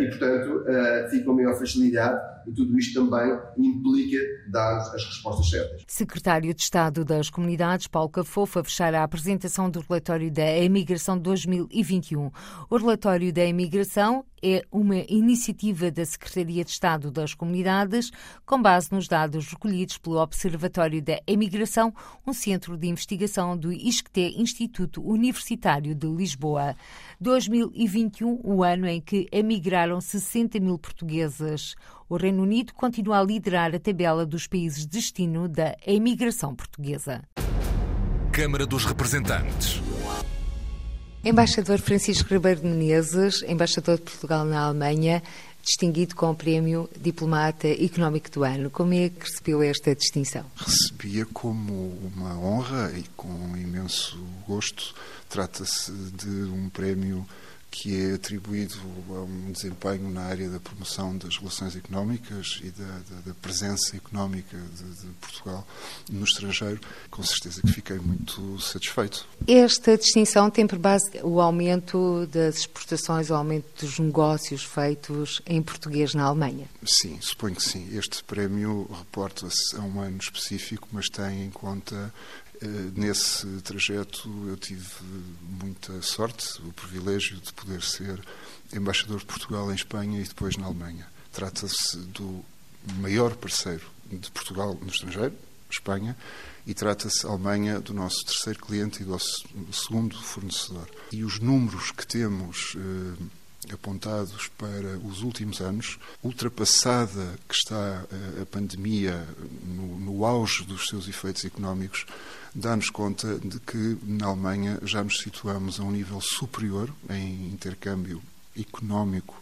e, 0.00 0.06
portanto, 0.06 0.64
fica 1.10 1.24
com 1.24 1.32
maior 1.34 1.58
facilidade 1.58 2.32
e 2.46 2.52
tudo 2.52 2.78
isto 2.78 3.04
também 3.04 3.38
implica 3.58 4.18
dar 4.50 4.78
as 4.78 5.04
respostas 5.04 5.48
certas. 5.48 5.82
Secretário 5.86 6.54
de 6.54 6.62
Estado 6.62 7.04
das 7.04 7.30
Comunidades, 7.30 7.86
Paulo 7.86 8.08
Cafofo, 8.08 8.58
a 8.58 8.64
fechar 8.64 8.94
a 8.94 9.02
apresentação 9.02 9.70
do 9.70 9.80
relatório 9.80 10.30
da 10.30 10.58
Imigração 10.58 11.18
2021. 11.18 12.30
O 12.70 12.76
relatório 12.76 13.32
da 13.32 13.44
Imigração 13.44 14.24
é 14.42 14.64
uma 14.72 14.96
iniciativa 15.08 15.90
da 15.90 16.04
Secretaria 16.04 16.64
de 16.64 16.70
Estado 16.70 17.10
das 17.10 17.32
Comunidades, 17.32 18.10
com 18.44 18.60
base 18.60 18.90
nos 18.90 19.06
dados 19.06 19.46
recolhidos 19.48 19.98
pelo 19.98 20.20
Observatório 20.20 21.00
da 21.00 21.20
Imigração, 21.26 21.94
um 22.26 22.32
centro 22.32 22.76
de 22.76 22.88
investigação 22.88 23.56
do 23.56 23.72
ISCTE, 23.72 24.34
Instituto 24.36 25.02
Universitário 25.02 25.94
de 25.94 26.06
Lisboa. 26.06 26.74
2021, 27.20 28.40
o 28.42 28.64
ano 28.64 28.88
em 28.88 29.00
que 29.00 29.28
emigraram 29.30 30.00
60 30.00 30.58
mil 30.58 30.78
portuguesas. 30.78 31.74
O 32.08 32.16
Reino 32.16 32.42
Unido 32.42 32.74
continua 32.74 33.20
a 33.20 33.24
liderar 33.24 33.74
a 33.74 33.78
tabela 33.78 34.26
dos 34.26 34.46
países 34.46 34.80
de 34.80 34.88
destino 34.88 35.48
da 35.48 35.76
imigração 35.86 36.54
portuguesa. 36.54 37.22
Câmara 38.32 38.66
dos 38.66 38.84
Representantes. 38.84 39.80
Embaixador 41.24 41.78
Francisco 41.78 42.34
Ribeiro 42.34 42.62
de 42.62 42.66
Menezes, 42.66 43.44
embaixador 43.46 43.96
de 43.96 44.02
Portugal 44.02 44.44
na 44.44 44.62
Alemanha, 44.62 45.22
distinguido 45.62 46.16
com 46.16 46.32
o 46.32 46.34
Prémio 46.34 46.90
Diplomata 47.00 47.68
Económico 47.68 48.28
do 48.28 48.42
Ano. 48.42 48.68
Como 48.70 48.92
é 48.92 49.08
que 49.08 49.20
recebeu 49.20 49.62
esta 49.62 49.94
distinção? 49.94 50.44
Recebia 50.56 51.24
como 51.26 51.96
uma 52.12 52.36
honra 52.36 52.92
e 52.98 53.04
com 53.16 53.56
imenso 53.56 54.18
gosto. 54.48 54.96
Trata-se 55.28 55.92
de 55.92 56.28
um 56.28 56.68
prémio 56.68 57.24
que 57.72 57.98
é 57.98 58.12
atribuído 58.12 58.74
a 59.08 59.22
um 59.22 59.50
desempenho 59.50 60.10
na 60.10 60.20
área 60.24 60.48
da 60.50 60.60
promoção 60.60 61.16
das 61.16 61.38
relações 61.38 61.74
económicas 61.74 62.60
e 62.62 62.70
da, 62.70 62.84
da, 62.84 63.20
da 63.26 63.34
presença 63.40 63.96
económica 63.96 64.58
de, 64.58 65.00
de, 65.00 65.06
Portugal 65.14 65.66
no 66.10 66.22
estrangeiro, 66.22 66.78
com 67.10 67.22
certeza 67.22 67.62
que 67.62 67.72
fiquei 67.72 67.98
muito 67.98 68.60
satisfeito. 68.60 69.26
Esta 69.48 69.96
distinção 69.96 70.50
tem 70.50 70.66
por 70.66 70.78
base 70.78 71.18
o 71.22 71.40
aumento 71.40 72.26
das 72.26 72.58
exportações, 72.58 73.30
o 73.30 73.34
aumento 73.34 73.66
dos 73.80 73.98
negócios 73.98 74.62
feitos 74.62 75.40
em 75.46 75.62
português 75.62 76.14
na 76.14 76.24
Alemanha? 76.24 76.68
Sim, 76.84 77.18
suponho 77.22 77.56
que 77.56 77.62
sim. 77.62 77.88
Este 77.96 78.22
prémio 78.22 78.86
reporta-se 78.92 79.74
a 79.76 79.80
um 79.80 79.98
ano 79.98 80.18
específico, 80.18 80.86
mas 80.92 81.08
tem 81.08 81.46
em 81.46 81.50
conta 81.50 82.12
nesse 82.94 83.46
trajeto 83.62 84.28
eu 84.48 84.56
tive 84.56 84.88
muita 85.60 86.00
sorte, 86.02 86.60
o 86.62 86.72
privilégio 86.72 87.38
de 87.40 87.52
poder 87.52 87.82
ser 87.82 88.22
embaixador 88.72 89.18
de 89.18 89.26
Portugal 89.26 89.70
em 89.70 89.74
Espanha 89.74 90.20
e 90.20 90.24
depois 90.24 90.56
na 90.56 90.66
Alemanha. 90.66 91.06
Trata-se 91.32 91.96
do 91.98 92.44
maior 92.96 93.34
parceiro 93.36 93.86
de 94.10 94.30
Portugal 94.30 94.76
no 94.80 94.88
estrangeiro, 94.88 95.34
Espanha, 95.70 96.16
e 96.66 96.74
trata-se, 96.74 97.26
Alemanha, 97.26 97.80
do 97.80 97.92
nosso 97.92 98.24
terceiro 98.24 98.60
cliente 98.60 99.02
e 99.02 99.04
do 99.04 99.12
nosso 99.12 99.44
segundo 99.72 100.16
fornecedor. 100.20 100.88
E 101.10 101.24
os 101.24 101.40
números 101.40 101.90
que 101.90 102.06
temos 102.06 102.76
eh, 102.76 103.22
apontados 103.70 104.48
para 104.58 104.98
os 104.98 105.22
últimos 105.22 105.60
anos, 105.60 105.98
ultrapassada 106.22 107.38
que 107.48 107.54
está 107.54 108.04
eh, 108.10 108.42
a 108.42 108.46
pandemia 108.46 109.26
no, 109.64 109.98
no 109.98 110.24
auge 110.24 110.64
dos 110.64 110.86
seus 110.86 111.06
efeitos 111.06 111.44
económicos, 111.44 112.06
dá-nos 112.54 112.90
conta 112.90 113.38
de 113.38 113.60
que 113.60 113.98
na 114.02 114.26
Alemanha 114.26 114.78
já 114.82 115.02
nos 115.02 115.18
situamos 115.18 115.78
a 115.78 115.84
um 115.84 115.90
nível 115.90 116.20
superior 116.20 116.92
em 117.08 117.48
intercâmbio 117.48 118.22
económico 118.58 119.34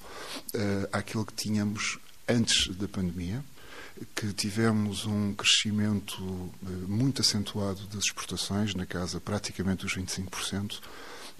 uh, 0.55 0.89
àquele 0.93 1.25
que 1.25 1.35
tínhamos 1.35 1.99
antes 2.29 2.69
da 2.77 2.87
pandemia, 2.87 3.45
que 4.15 4.33
tivemos 4.33 5.05
um 5.05 5.35
crescimento 5.35 6.23
uh, 6.23 6.53
muito 6.87 7.21
acentuado 7.21 7.85
das 7.87 8.05
exportações, 8.05 8.75
na 8.75 8.87
casa 8.87 9.21
praticamente 9.21 9.85
dos 9.85 9.97
25%, 9.97 10.79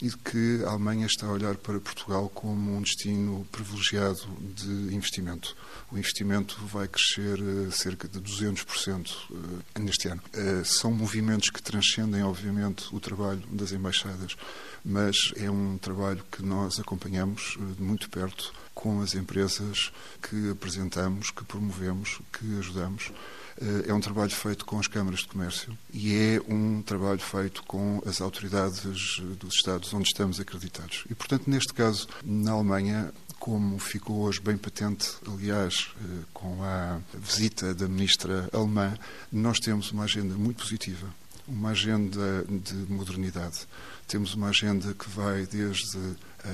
e 0.03 0.09
de 0.09 0.17
que 0.17 0.65
a 0.65 0.71
Alemanha 0.71 1.07
está 1.07 1.27
a 1.27 1.31
olhar 1.33 1.57
para 1.57 1.79
Portugal 1.79 2.29
como 2.31 2.77
um 2.77 2.83
destino 2.83 3.47
privilegiado 3.53 4.21
de 4.55 4.95
investimento. 4.95 5.55
O 5.93 5.99
investimento 5.99 6.59
vai 6.67 6.89
crescer 6.89 7.41
uh, 7.41 7.71
cerca 7.71 8.09
de 8.09 8.19
200% 8.21 9.11
uh, 9.31 9.81
neste 9.81 10.09
ano. 10.09 10.23
Uh, 10.35 10.65
são 10.65 10.91
movimentos 10.91 11.51
que 11.51 11.63
transcendem, 11.63 12.23
obviamente, 12.23 12.95
o 12.95 13.01
trabalho 13.01 13.43
das 13.51 13.73
embaixadas, 13.73 14.37
mas 14.85 15.17
é 15.37 15.51
um 15.51 15.77
trabalho 15.77 16.25
que 16.31 16.43
nós 16.43 16.81
acompanhamos 16.81 17.59
de 17.77 17.83
muito 17.83 18.09
perto 18.09 18.53
com 18.75 19.03
as 19.03 19.15
empresas 19.15 19.93
que 20.23 20.51
apresentamos, 20.51 21.31
que 21.31 21.45
promovemos, 21.45 22.21
que 22.33 22.59
ajudamos 22.59 23.11
eh, 23.11 23.40
é 23.87 23.93
um 23.93 24.01
trabalho 24.01 24.31
feito 24.31 24.65
com 24.65 24.79
as 24.79 24.87
câmaras 24.87 25.21
de 25.21 25.27
comércio 25.27 25.77
e 25.93 26.15
é 26.15 26.41
um 26.49 26.83
trabalho 26.83 27.21
feito 27.21 27.63
com 27.65 28.03
as 28.07 28.21
autoridades 28.21 28.81
dos 29.39 29.55
Estados 29.55 29.93
onde 29.93 30.09
estamos 30.09 30.41
acreditados. 30.41 31.05
E, 31.11 31.15
portanto, 31.15 31.49
neste 31.49 31.75
caso, 31.75 32.09
na 32.25 32.53
Alemanha, 32.53 33.13
como 33.41 33.79
ficou 33.79 34.21
hoje 34.21 34.39
bem 34.39 34.57
patente, 34.59 35.09
aliás, 35.27 35.89
eh, 35.97 36.25
com 36.33 36.63
a 36.63 37.01
visita 37.15 37.75
da 37.75 37.89
ministra 37.89 38.49
alemã, 38.53 38.95
nós 39.33 39.59
temos 39.59 39.91
uma 39.93 40.05
agenda 40.05 40.35
muito 40.35 40.59
positiva, 40.63 41.09
uma 41.49 41.71
agenda 41.71 42.45
de 42.47 42.75
modernidade. 42.93 43.67
Temos 44.07 44.35
uma 44.35 44.49
agenda 44.49 44.93
que 44.93 45.09
vai 45.09 45.47
desde 45.47 45.99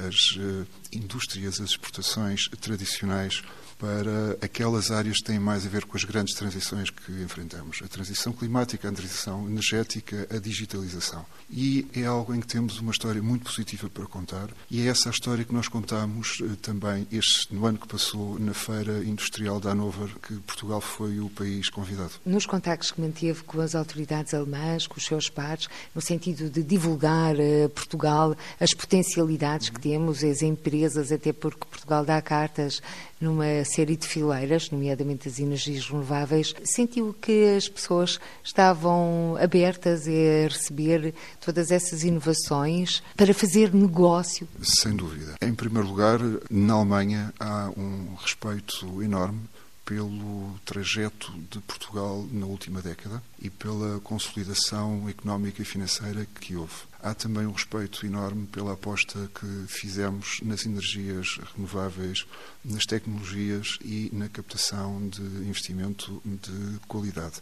as 0.06 0.38
eh, 0.38 0.64
indústrias, 0.92 1.60
as 1.60 1.70
exportações 1.70 2.48
tradicionais, 2.60 3.42
para 3.78 4.36
aquelas 4.40 4.90
áreas 4.90 5.18
que 5.18 5.24
têm 5.24 5.38
mais 5.38 5.66
a 5.66 5.68
ver 5.68 5.84
com 5.84 5.96
as 5.96 6.04
grandes 6.04 6.34
transições 6.34 6.90
que 6.90 7.12
enfrentamos: 7.22 7.80
a 7.84 7.88
transição 7.88 8.32
climática, 8.32 8.88
a 8.88 8.92
transição 8.92 9.46
energética, 9.46 10.26
a 10.30 10.38
digitalização. 10.38 11.24
E 11.50 11.86
é 11.94 12.04
algo 12.04 12.34
em 12.34 12.40
que 12.40 12.46
temos 12.46 12.78
uma 12.80 12.90
história 12.90 13.22
muito 13.22 13.44
positiva 13.44 13.88
para 13.88 14.06
contar, 14.06 14.48
e 14.70 14.80
é 14.80 14.86
essa 14.86 15.08
a 15.08 15.12
história 15.12 15.44
que 15.44 15.54
nós 15.54 15.68
contamos 15.68 16.38
eh, 16.42 16.56
também 16.60 17.06
este, 17.12 17.54
no 17.54 17.66
ano 17.66 17.78
que 17.78 17.86
passou 17.86 18.38
na 18.38 18.52
Feira 18.52 19.04
Industrial 19.04 19.60
da 19.60 19.70
Hannover, 19.70 20.08
que 20.20 20.34
Portugal 20.40 20.80
foi 20.80 21.20
o 21.20 21.28
país 21.30 21.68
convidado. 21.68 22.12
Nos 22.24 22.46
contactos 22.46 22.90
que 22.90 23.00
manteve 23.00 23.42
com 23.44 23.60
as 23.60 23.74
autoridades 23.74 24.34
alemãs, 24.34 24.86
com 24.86 24.96
os 24.96 25.04
seus 25.04 25.28
pares, 25.28 25.68
no 25.94 26.00
sentido 26.00 26.50
de 26.50 26.62
divulgar 26.62 27.36
uh, 27.36 27.68
Portugal, 27.70 28.36
as 28.58 28.74
potencialidades 28.74 29.68
que 29.68 29.80
temos, 29.80 30.24
as 30.24 30.42
empresas, 30.42 31.12
até 31.12 31.32
porque 31.32 31.64
Portugal 31.66 32.04
dá 32.04 32.20
cartas 32.20 32.80
numa 33.20 33.64
série 33.64 33.96
de 33.96 34.06
fileiras, 34.06 34.70
nomeadamente 34.70 35.28
as 35.28 35.38
energias 35.38 35.88
renováveis, 35.88 36.54
sentiu 36.64 37.14
que 37.20 37.56
as 37.56 37.68
pessoas 37.68 38.20
estavam 38.44 39.36
abertas 39.40 40.06
a 40.06 40.48
receber 40.48 41.14
todas 41.40 41.70
essas 41.70 42.04
inovações 42.04 43.02
para 43.16 43.32
fazer 43.32 43.72
negócio? 43.74 44.46
Sem 44.62 44.94
dúvida. 44.94 45.34
Em 45.40 45.54
primeiro 45.54 45.88
lugar, 45.88 46.18
na 46.50 46.74
Alemanha 46.74 47.32
há 47.40 47.70
um 47.76 48.14
respeito 48.20 49.02
enorme 49.02 49.40
pelo 49.86 50.58
trajeto 50.64 51.32
de 51.48 51.60
Portugal 51.60 52.26
na 52.32 52.44
última 52.44 52.82
década 52.82 53.22
e 53.40 53.48
pela 53.48 54.00
consolidação 54.00 55.08
económica 55.08 55.62
e 55.62 55.64
financeira 55.64 56.26
que 56.40 56.56
houve. 56.56 56.74
Há 57.02 57.14
também 57.14 57.46
um 57.46 57.52
respeito 57.52 58.04
enorme 58.04 58.46
pela 58.46 58.72
aposta 58.72 59.30
que 59.34 59.64
fizemos 59.68 60.40
nas 60.42 60.64
energias 60.66 61.38
renováveis, 61.54 62.26
nas 62.64 62.84
tecnologias 62.84 63.78
e 63.84 64.10
na 64.12 64.28
captação 64.28 65.08
de 65.08 65.22
investimento 65.22 66.22
de 66.24 66.78
qualidade. 66.88 67.40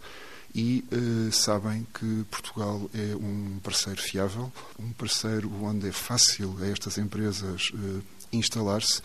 E 0.55 0.85
eh, 0.91 1.33
sabem 1.33 1.87
que 1.93 2.25
Portugal 2.31 2.89
é 2.95 3.17
um 3.17 3.59
parceiro 3.61 4.01
fiável, 4.01 4.53
um 4.79 4.93
parceiro 4.93 5.51
onde 5.65 5.89
é 5.89 5.93
fácil 5.93 6.57
a 6.61 6.67
estas 6.67 6.97
empresas 6.97 7.73
eh, 7.75 8.01
instalar-se 8.33 9.03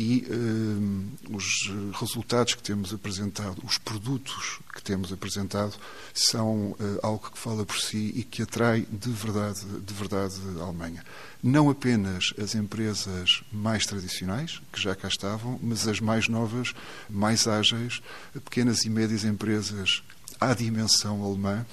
e 0.00 0.26
uh, 0.30 1.36
os 1.36 1.70
resultados 1.92 2.54
que 2.54 2.62
temos 2.62 2.94
apresentado, 2.94 3.62
os 3.62 3.76
produtos 3.76 4.58
que 4.72 4.82
temos 4.82 5.12
apresentado, 5.12 5.74
são 6.14 6.70
uh, 6.70 6.76
algo 7.02 7.30
que 7.30 7.38
fala 7.38 7.66
por 7.66 7.76
si 7.76 8.10
e 8.16 8.24
que 8.24 8.40
atrai 8.40 8.86
de 8.90 9.10
verdade, 9.10 9.60
de 9.60 9.92
verdade 9.92 10.36
a 10.58 10.62
Alemanha. 10.62 11.04
Não 11.42 11.68
apenas 11.68 12.32
as 12.42 12.54
empresas 12.54 13.42
mais 13.52 13.84
tradicionais, 13.84 14.62
que 14.72 14.80
já 14.80 14.94
cá 14.94 15.06
estavam, 15.06 15.60
mas 15.62 15.86
as 15.86 16.00
mais 16.00 16.28
novas, 16.28 16.72
mais 17.10 17.46
ágeis, 17.46 18.00
pequenas 18.32 18.86
e 18.86 18.88
médias 18.88 19.22
empresas 19.22 20.02
à 20.40 20.54
dimensão 20.54 21.22
alemã 21.22 21.66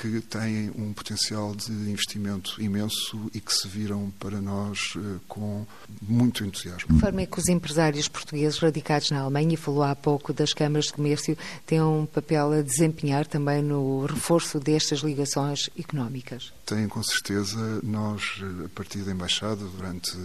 que 0.00 0.20
têm 0.22 0.70
um 0.70 0.94
potencial 0.94 1.54
de 1.54 1.70
investimento 1.70 2.60
imenso 2.60 3.30
e 3.34 3.40
que 3.40 3.52
se 3.52 3.68
viram 3.68 4.10
para 4.18 4.40
nós 4.40 4.94
eh, 4.96 5.18
com 5.28 5.66
muito 6.00 6.42
entusiasmo. 6.42 6.94
De 6.94 7.00
forma 7.00 7.20
é 7.20 7.26
que 7.26 7.38
os 7.38 7.48
empresários 7.48 8.08
portugueses 8.08 8.58
radicados 8.58 9.10
na 9.10 9.20
Alemanha, 9.20 9.52
e 9.52 9.56
falou 9.58 9.82
há 9.82 9.94
pouco 9.94 10.32
das 10.32 10.54
câmaras 10.54 10.86
de 10.86 10.94
comércio, 10.94 11.36
têm 11.66 11.82
um 11.82 12.06
papel 12.06 12.52
a 12.52 12.62
desempenhar 12.62 13.26
também 13.26 13.62
no 13.62 14.06
reforço 14.06 14.58
destas 14.58 15.00
ligações 15.00 15.68
económicas? 15.78 16.50
Têm, 16.64 16.88
com 16.88 17.02
certeza. 17.02 17.80
Nós, 17.82 18.40
a 18.64 18.68
partir 18.70 19.00
da 19.00 19.12
Embaixada, 19.12 19.64
durante 19.76 20.16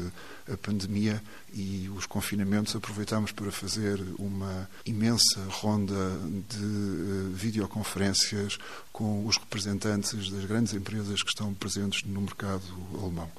a 0.52 0.58
pandemia 0.58 1.22
e 1.54 1.90
os 1.96 2.06
confinamentos, 2.06 2.76
aproveitámos 2.76 3.32
para 3.32 3.52
fazer 3.52 4.00
uma 4.20 4.70
imensa 4.86 5.44
ronda 5.50 6.20
de 6.50 6.64
uh, 6.64 7.32
videoconferências 7.34 8.58
com 8.92 9.26
os 9.26 9.38
representantes 9.38 10.30
das 10.30 10.46
grandes 10.46 10.74
empresas 10.74 11.22
que 11.24 11.30
estão 11.30 11.54
presentes 11.54 12.04
no 12.04 12.22
mercado 12.22 12.64
alemão. 13.02 13.32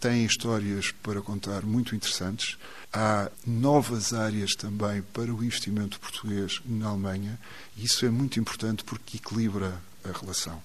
Têm 0.00 0.24
histórias 0.24 0.92
para 1.02 1.22
contar 1.22 1.62
muito 1.62 1.94
interessantes. 1.94 2.58
Há 2.92 3.30
novas 3.46 4.12
áreas 4.12 4.54
também 4.54 5.02
para 5.02 5.32
o 5.32 5.42
investimento 5.42 5.98
português 5.98 6.60
na 6.64 6.88
Alemanha 6.88 7.38
e 7.76 7.84
isso 7.84 8.04
é 8.04 8.10
muito 8.10 8.38
importante 8.38 8.84
porque 8.84 9.16
equilibra 9.16 9.80
a 10.04 10.18
relação. 10.18 10.62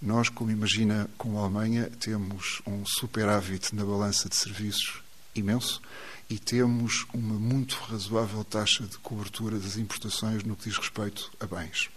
Nós, 0.00 0.28
como 0.28 0.50
imagina, 0.50 1.08
com 1.16 1.38
a 1.38 1.42
Alemanha, 1.42 1.88
temos 2.00 2.60
um 2.66 2.84
superávit 2.84 3.74
na 3.74 3.84
balança 3.84 4.28
de 4.28 4.34
serviços 4.34 5.00
imenso 5.34 5.80
e 6.28 6.38
temos 6.38 7.06
uma 7.12 7.34
muito 7.34 7.76
razoável 7.76 8.42
taxa 8.44 8.84
de 8.84 8.96
cobertura 8.98 9.58
das 9.58 9.76
importações 9.76 10.42
no 10.44 10.56
que 10.56 10.68
diz 10.68 10.78
respeito 10.78 11.30
a 11.38 11.46
bens. 11.46 11.90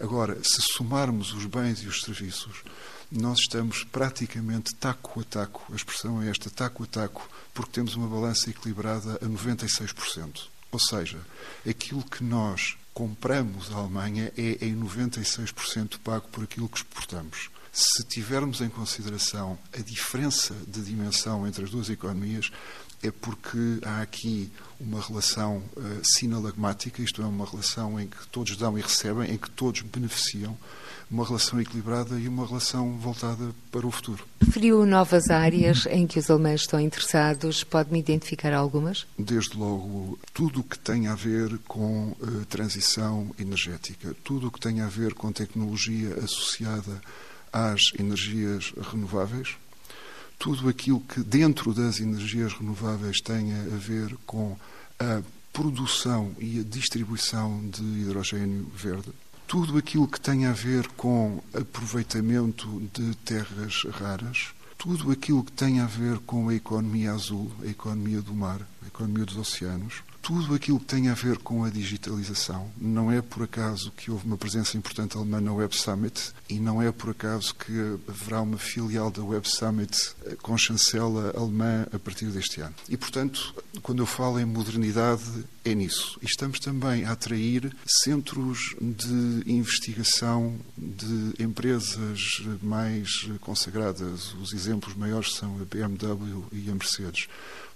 Agora, 0.00 0.38
se 0.42 0.62
somarmos 0.72 1.32
os 1.32 1.46
bens 1.46 1.82
e 1.82 1.86
os 1.86 2.00
serviços, 2.02 2.62
nós 3.10 3.40
estamos 3.40 3.84
praticamente 3.84 4.74
taco 4.76 5.20
a 5.20 5.24
taco, 5.24 5.66
a 5.72 5.76
expressão 5.76 6.22
é 6.22 6.30
esta, 6.30 6.48
taco 6.48 6.84
a 6.84 6.86
taco, 6.86 7.28
porque 7.52 7.72
temos 7.72 7.94
uma 7.94 8.08
balança 8.08 8.48
equilibrada 8.50 9.16
a 9.16 9.26
96%. 9.26 10.44
Ou 10.70 10.78
seja, 10.78 11.20
aquilo 11.68 12.02
que 12.02 12.24
nós 12.24 12.76
compramos 12.94 13.70
à 13.70 13.76
Alemanha 13.76 14.32
é 14.36 14.64
em 14.64 14.74
96% 14.74 15.98
pago 15.98 16.28
por 16.28 16.44
aquilo 16.44 16.68
que 16.68 16.78
exportamos. 16.78 17.50
Se 17.72 18.04
tivermos 18.04 18.60
em 18.60 18.68
consideração 18.68 19.58
a 19.72 19.80
diferença 19.80 20.54
de 20.68 20.82
dimensão 20.82 21.46
entre 21.46 21.64
as 21.64 21.70
duas 21.70 21.88
economias, 21.88 22.52
é 23.02 23.10
porque 23.10 23.78
há 23.82 24.02
aqui 24.02 24.52
uma 24.78 25.00
relação 25.00 25.62
uh, 25.74 26.00
sinalagmática, 26.04 27.02
isto 27.02 27.22
é, 27.22 27.24
uma 27.24 27.46
relação 27.46 27.98
em 27.98 28.06
que 28.06 28.26
todos 28.28 28.56
dão 28.58 28.78
e 28.78 28.82
recebem, 28.82 29.32
em 29.32 29.38
que 29.38 29.50
todos 29.50 29.80
beneficiam, 29.80 30.56
uma 31.10 31.26
relação 31.26 31.60
equilibrada 31.60 32.18
e 32.20 32.28
uma 32.28 32.46
relação 32.46 32.98
voltada 32.98 33.54
para 33.70 33.86
o 33.86 33.90
futuro. 33.90 34.26
Referiu 34.40 34.84
novas 34.84 35.30
áreas 35.30 35.86
em 35.86 36.06
que 36.06 36.18
os 36.18 36.30
alemães 36.30 36.60
estão 36.60 36.78
interessados, 36.78 37.64
pode-me 37.64 37.98
identificar 37.98 38.52
algumas? 38.52 39.06
Desde 39.18 39.56
logo, 39.56 40.18
tudo 40.34 40.60
o 40.60 40.64
que 40.64 40.78
tem 40.78 41.08
a 41.08 41.14
ver 41.14 41.58
com 41.66 42.10
uh, 42.10 42.44
transição 42.50 43.34
energética, 43.38 44.14
tudo 44.22 44.48
o 44.48 44.50
que 44.50 44.60
tem 44.60 44.82
a 44.82 44.88
ver 44.88 45.14
com 45.14 45.32
tecnologia 45.32 46.14
associada 46.22 47.00
às 47.52 47.80
energias 47.98 48.72
renováveis, 48.90 49.56
tudo 50.38 50.68
aquilo 50.68 51.00
que 51.00 51.20
dentro 51.20 51.72
das 51.72 52.00
energias 52.00 52.52
renováveis 52.52 53.20
tenha 53.20 53.62
a 53.62 53.76
ver 53.76 54.16
com 54.26 54.56
a 54.98 55.22
produção 55.52 56.34
e 56.38 56.60
a 56.60 56.62
distribuição 56.64 57.68
de 57.68 57.82
hidrogênio 57.82 58.70
verde, 58.74 59.10
tudo 59.46 59.76
aquilo 59.76 60.08
que 60.08 60.20
tenha 60.20 60.50
a 60.50 60.54
ver 60.54 60.88
com 60.96 61.42
aproveitamento 61.52 62.80
de 62.94 63.14
terras 63.16 63.84
raras, 63.90 64.48
tudo 64.78 65.12
aquilo 65.12 65.44
que 65.44 65.52
tenha 65.52 65.84
a 65.84 65.86
ver 65.86 66.18
com 66.20 66.48
a 66.48 66.54
economia 66.54 67.12
azul, 67.12 67.52
a 67.62 67.66
economia 67.66 68.22
do 68.22 68.34
mar, 68.34 68.66
a 68.82 68.86
economia 68.86 69.26
dos 69.26 69.36
oceanos, 69.36 70.02
tudo 70.22 70.54
aquilo 70.54 70.78
que 70.78 70.86
tem 70.86 71.08
a 71.08 71.14
ver 71.14 71.38
com 71.38 71.64
a 71.64 71.68
digitalização. 71.68 72.70
Não 72.78 73.10
é 73.10 73.20
por 73.20 73.42
acaso 73.42 73.90
que 73.90 74.10
houve 74.10 74.24
uma 74.24 74.36
presença 74.36 74.78
importante 74.78 75.16
alemã 75.16 75.40
na 75.40 75.52
Web 75.52 75.76
Summit 75.76 76.32
e 76.48 76.60
não 76.60 76.80
é 76.80 76.92
por 76.92 77.10
acaso 77.10 77.54
que 77.54 77.98
haverá 78.08 78.40
uma 78.40 78.56
filial 78.56 79.10
da 79.10 79.22
Web 79.22 79.48
Summit 79.48 80.14
com 80.40 80.56
chancela 80.56 81.34
alemã 81.36 81.86
a 81.92 81.98
partir 81.98 82.26
deste 82.26 82.60
ano. 82.60 82.74
E, 82.88 82.96
portanto, 82.96 83.52
quando 83.82 84.00
eu 84.00 84.06
falo 84.06 84.38
em 84.38 84.44
modernidade, 84.44 85.44
é 85.64 85.74
nisso. 85.74 86.18
E 86.22 86.26
estamos 86.26 86.60
também 86.60 87.04
a 87.04 87.12
atrair 87.12 87.74
centros 87.84 88.76
de 88.80 89.42
investigação 89.46 90.56
de 90.78 91.42
empresas 91.42 92.20
mais 92.62 93.28
consagradas. 93.40 94.34
Os 94.34 94.52
exemplos 94.52 94.94
maiores 94.94 95.34
são 95.34 95.60
a 95.60 95.64
BMW 95.64 96.44
e 96.52 96.70
a 96.70 96.74
Mercedes. 96.74 97.28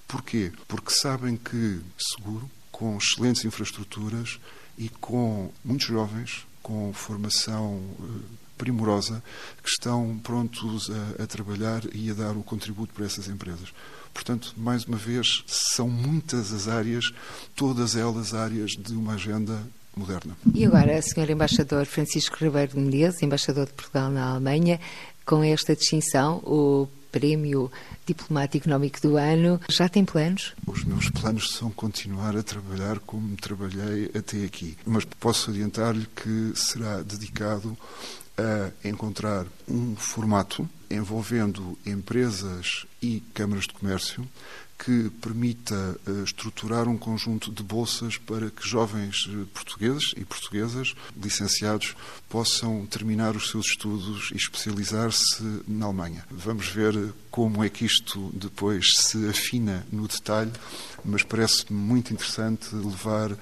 Porquê? 0.06 0.52
Porque 0.68 0.90
sabem 0.90 1.36
que 1.36 1.80
seguro, 1.98 2.48
com 2.70 2.96
excelentes 2.96 3.44
infraestruturas 3.44 4.38
e 4.78 4.88
com 4.88 5.50
muitos 5.64 5.86
jovens 5.86 6.46
com 6.62 6.92
formação 6.92 7.80
eh, 8.00 8.04
primorosa 8.58 9.22
que 9.62 9.68
estão 9.68 10.18
prontos 10.18 10.90
a, 10.90 11.22
a, 11.22 11.26
trabalhar 11.26 11.82
e 11.94 12.10
a 12.10 12.14
dar 12.14 12.36
o 12.36 12.42
contributo 12.42 12.92
para 12.92 13.06
essas 13.06 13.28
empresas. 13.28 13.72
Portanto, 14.12 14.52
mais 14.56 14.84
uma 14.84 14.96
vez, 14.96 15.44
são 15.46 15.88
muitas 15.88 16.52
as 16.52 16.66
áreas, 16.66 17.04
todas 17.54 17.94
elas 17.94 18.34
áreas 18.34 18.72
de 18.72 18.94
uma 18.94 19.14
agenda 19.14 19.62
moderna. 19.96 20.36
E 20.52 20.64
agora, 20.64 21.00
Sr. 21.00 21.30
Embaixador 21.30 21.86
Francisco 21.86 22.36
Ribeiro 22.40 22.72
de 22.72 22.80
Menezes, 22.80 23.22
embaixador 23.22 23.66
de 23.66 23.72
Portugal 23.72 24.10
na 24.10 24.30
Alemanha, 24.30 24.80
com 25.24 25.44
esta 25.44 25.76
distinção, 25.76 26.38
o 26.38 26.88
Prémio 27.10 27.70
Diplomático 28.04 28.64
Económico 28.64 29.00
do 29.00 29.16
Ano. 29.16 29.60
Já 29.68 29.88
tem 29.88 30.04
planos? 30.04 30.54
Os 30.66 30.84
meus 30.84 31.10
planos 31.10 31.52
são 31.52 31.70
continuar 31.70 32.36
a 32.36 32.42
trabalhar 32.42 32.98
como 33.00 33.36
trabalhei 33.36 34.10
até 34.14 34.44
aqui. 34.44 34.76
Mas 34.84 35.04
posso 35.04 35.50
adiantar-lhe 35.50 36.06
que 36.14 36.52
será 36.54 37.02
dedicado 37.02 37.76
a 38.38 38.88
encontrar 38.88 39.46
um 39.68 39.96
formato 39.96 40.68
envolvendo 40.90 41.76
empresas 41.84 42.86
e 43.02 43.20
câmaras 43.34 43.64
de 43.64 43.72
comércio 43.72 44.26
que 44.78 45.10
permita 45.20 45.74
uh, 46.06 46.24
estruturar 46.24 46.88
um 46.88 46.98
conjunto 46.98 47.50
de 47.50 47.62
bolsas 47.62 48.18
para 48.18 48.50
que 48.50 48.68
jovens 48.68 49.26
uh, 49.26 49.46
portugueses 49.46 50.12
e 50.16 50.24
portuguesas 50.24 50.94
licenciados 51.16 51.94
possam 52.28 52.84
terminar 52.86 53.34
os 53.36 53.50
seus 53.50 53.66
estudos 53.66 54.30
e 54.32 54.36
especializar-se 54.36 55.42
na 55.66 55.86
Alemanha. 55.86 56.24
Vamos 56.30 56.68
ver 56.68 57.14
como 57.30 57.62
é 57.62 57.68
que 57.68 57.84
isto 57.84 58.30
depois 58.34 58.86
se 58.96 59.28
afina 59.28 59.86
no 59.92 60.08
detalhe, 60.08 60.52
mas 61.04 61.22
parece-me 61.22 61.78
muito 61.78 62.12
interessante 62.12 62.74
levar 62.74 63.36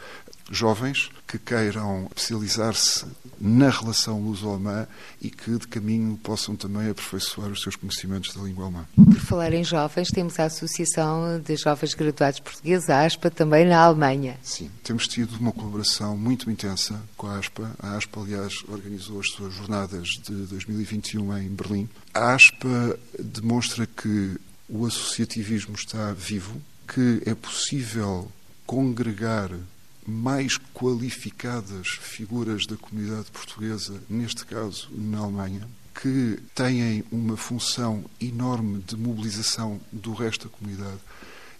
jovens 0.50 1.10
que 1.26 1.38
queiram 1.38 2.06
especializar-se 2.14 3.06
na 3.40 3.70
relação 3.70 4.20
luso-alemã 4.20 4.86
e 5.20 5.30
que 5.30 5.58
de 5.58 5.66
caminho 5.66 6.16
possam 6.22 6.54
também 6.54 6.88
aperfeiçoar 6.88 7.50
os 7.50 7.62
seus 7.62 7.76
conhecimentos 7.76 8.34
da 8.34 8.42
língua 8.42 8.64
alemã. 8.64 8.86
Por 8.94 9.20
falar 9.20 9.52
em 9.52 9.64
jovens, 9.64 10.08
temos 10.08 10.38
a 10.38 10.44
Associação 10.44 11.40
de 11.40 11.56
Jovens 11.56 11.94
Graduados 11.94 12.40
Portugueses, 12.40 12.88
a 12.88 13.04
ASPA, 13.04 13.30
também 13.30 13.66
na 13.66 13.78
Alemanha. 13.78 14.38
Sim, 14.42 14.70
temos 14.82 15.08
tido 15.08 15.36
uma 15.36 15.52
colaboração 15.52 16.16
muito 16.16 16.50
intensa 16.50 17.00
com 17.16 17.26
a 17.26 17.38
ASPA. 17.38 17.70
A 17.78 17.96
ASPA, 17.96 18.20
aliás, 18.20 18.54
organizou 18.68 19.20
as 19.20 19.30
suas 19.30 19.54
jornadas 19.54 20.08
de 20.22 20.34
2021 20.46 21.38
em 21.38 21.48
Berlim. 21.48 21.88
A 22.12 22.34
ASPA 22.34 22.98
demonstra 23.18 23.86
que 23.86 24.38
o 24.68 24.86
associativismo 24.86 25.74
está 25.74 26.12
vivo, 26.12 26.60
que 26.86 27.22
é 27.26 27.34
possível 27.34 28.30
congregar 28.66 29.50
mais 30.06 30.58
qualificadas 30.72 31.88
figuras 32.00 32.66
da 32.66 32.76
comunidade 32.76 33.30
portuguesa, 33.30 34.02
neste 34.08 34.44
caso 34.44 34.88
na 34.92 35.18
Alemanha, 35.18 35.68
que 35.94 36.38
têm 36.54 37.04
uma 37.10 37.36
função 37.36 38.04
enorme 38.20 38.82
de 38.86 38.96
mobilização 38.96 39.80
do 39.92 40.12
resto 40.12 40.48
da 40.48 40.56
comunidade 40.56 40.98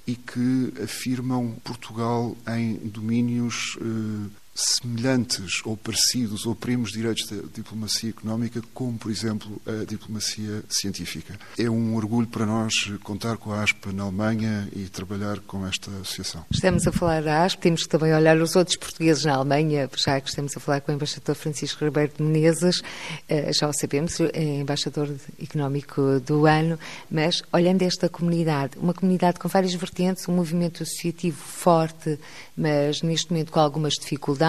e 0.07 0.15
que 0.15 0.73
afirmam 0.83 1.57
Portugal 1.65 2.37
em 2.47 2.77
domínios 2.77 3.79
eh, 3.81 4.31
semelhantes 4.55 5.61
ou 5.65 5.77
parecidos 5.77 6.47
ou 6.47 6.55
primos 6.55 6.93
direitos 6.93 7.27
da 7.27 7.43
diplomacia 7.53 8.11
económica, 8.11 8.63
como, 8.73 8.97
por 8.97 9.11
exemplo, 9.11 9.61
a 9.67 9.85
diplomacia 9.85 10.63
científica. 10.69 11.39
É 11.59 11.69
um 11.69 11.97
orgulho 11.97 12.29
para 12.29 12.47
nós 12.47 12.75
contar 13.03 13.37
com 13.37 13.53
a 13.53 13.63
ASPA 13.63 13.93
na 13.93 14.05
Alemanha 14.05 14.69
e 14.75 14.89
trabalhar 14.89 15.41
com 15.41 15.67
esta 15.67 15.91
associação. 16.01 16.45
Estamos 16.53 16.87
a 16.87 16.93
falar 16.93 17.23
da 17.23 17.43
ASPA, 17.43 17.63
temos 17.63 17.83
que 17.83 17.89
também 17.89 18.15
olhar 18.15 18.37
os 18.41 18.55
outros 18.55 18.77
portugueses 18.77 19.25
na 19.25 19.35
Alemanha, 19.35 19.91
já 19.97 20.21
que 20.21 20.29
estamos 20.29 20.57
a 20.57 20.61
falar 20.61 20.81
com 20.81 20.93
o 20.93 20.95
embaixador 20.95 21.35
Francisco 21.35 21.85
Ribeiro 21.85 22.13
de 22.17 22.23
Menezes, 22.23 22.81
eh, 23.29 23.53
já 23.53 23.69
o 23.69 23.73
sabemos, 23.73 24.21
é 24.21 24.61
embaixador 24.61 25.13
económico 25.43 26.21
do 26.21 26.47
ano, 26.47 26.79
mas 27.11 27.43
olhando 27.53 27.83
esta 27.83 28.09
comunidade, 28.09 28.79
uma 28.79 28.95
comunidade 28.95 29.41
com 29.41 29.49
várias 29.49 29.75
vertentes, 29.75 30.29
um 30.29 30.33
movimento 30.33 30.83
associativo 30.83 31.39
forte, 31.39 32.19
mas 32.57 33.03
neste 33.03 33.33
momento 33.33 33.51
com 33.51 33.59
algumas 33.59 33.95
dificuldades, 33.95 34.44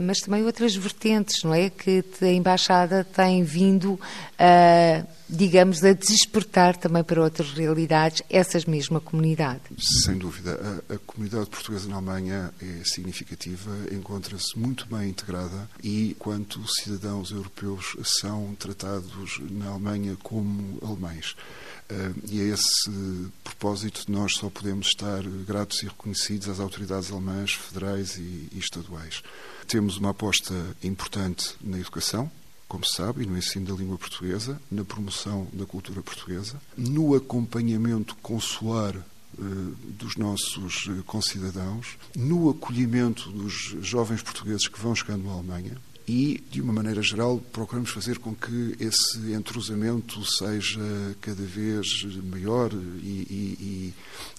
mas 0.00 0.20
também 0.20 0.44
outras 0.44 0.74
vertentes, 0.74 1.42
não 1.42 1.54
é? 1.54 1.70
Que 1.70 2.04
a 2.20 2.26
Embaixada 2.26 3.04
tem 3.04 3.42
vindo 3.42 3.98
a, 4.38 5.04
digamos, 5.32 5.82
a 5.82 5.94
despertar 5.94 6.76
também 6.76 7.02
para 7.02 7.22
outras 7.22 7.52
realidades 7.52 8.22
essas 8.28 8.66
mesma 8.66 9.00
comunidade. 9.00 9.62
Sem 10.04 10.18
dúvida. 10.18 10.82
A, 10.88 10.94
a 10.94 10.98
comunidade 10.98 11.48
portuguesa 11.48 11.88
na 11.88 11.96
Alemanha 11.96 12.52
é 12.60 12.84
significativa, 12.84 13.70
encontra-se 13.90 14.58
muito 14.58 14.86
bem 14.86 15.08
integrada 15.08 15.68
e, 15.82 16.14
quanto 16.18 16.60
cidadãos 16.82 17.30
europeus, 17.30 17.96
são 18.20 18.54
tratados 18.58 19.40
na 19.50 19.70
Alemanha 19.70 20.16
como 20.22 20.78
alemães. 20.86 21.34
Uh, 21.90 22.14
e 22.30 22.40
a 22.40 22.54
esse 22.54 22.90
propósito 23.42 24.10
nós 24.10 24.34
só 24.34 24.50
podemos 24.50 24.88
estar 24.88 25.22
gratos 25.46 25.82
e 25.82 25.86
reconhecidos 25.86 26.48
às 26.48 26.60
autoridades 26.60 27.10
alemãs, 27.10 27.54
federais 27.54 28.16
e, 28.18 28.48
e 28.52 28.58
estaduais. 28.58 29.22
Temos 29.66 29.96
uma 29.96 30.10
aposta 30.10 30.54
importante 30.82 31.54
na 31.62 31.78
educação, 31.78 32.30
como 32.72 32.86
se 32.86 32.96
sabe, 32.96 33.22
e 33.22 33.26
no 33.26 33.36
ensino 33.36 33.66
da 33.66 33.74
língua 33.74 33.98
portuguesa, 33.98 34.58
na 34.70 34.82
promoção 34.82 35.46
da 35.52 35.66
cultura 35.66 36.00
portuguesa, 36.00 36.58
no 36.74 37.14
acompanhamento 37.14 38.16
consular 38.22 38.96
uh, 38.96 39.76
dos 39.90 40.16
nossos 40.16 40.88
concidadãos, 41.04 41.98
no 42.16 42.48
acolhimento 42.48 43.30
dos 43.30 43.76
jovens 43.82 44.22
portugueses 44.22 44.68
que 44.68 44.80
vão 44.80 44.94
chegando 44.94 45.28
à 45.28 45.34
Alemanha, 45.34 45.76
e, 46.06 46.42
de 46.50 46.60
uma 46.60 46.72
maneira 46.72 47.02
geral, 47.02 47.38
procuramos 47.52 47.90
fazer 47.90 48.18
com 48.18 48.34
que 48.34 48.76
esse 48.80 49.32
entrosamento 49.32 50.24
seja 50.24 50.80
cada 51.20 51.42
vez 51.42 52.04
maior 52.24 52.72
e, 52.72 53.26
e, 53.30 53.56
e 53.60 53.94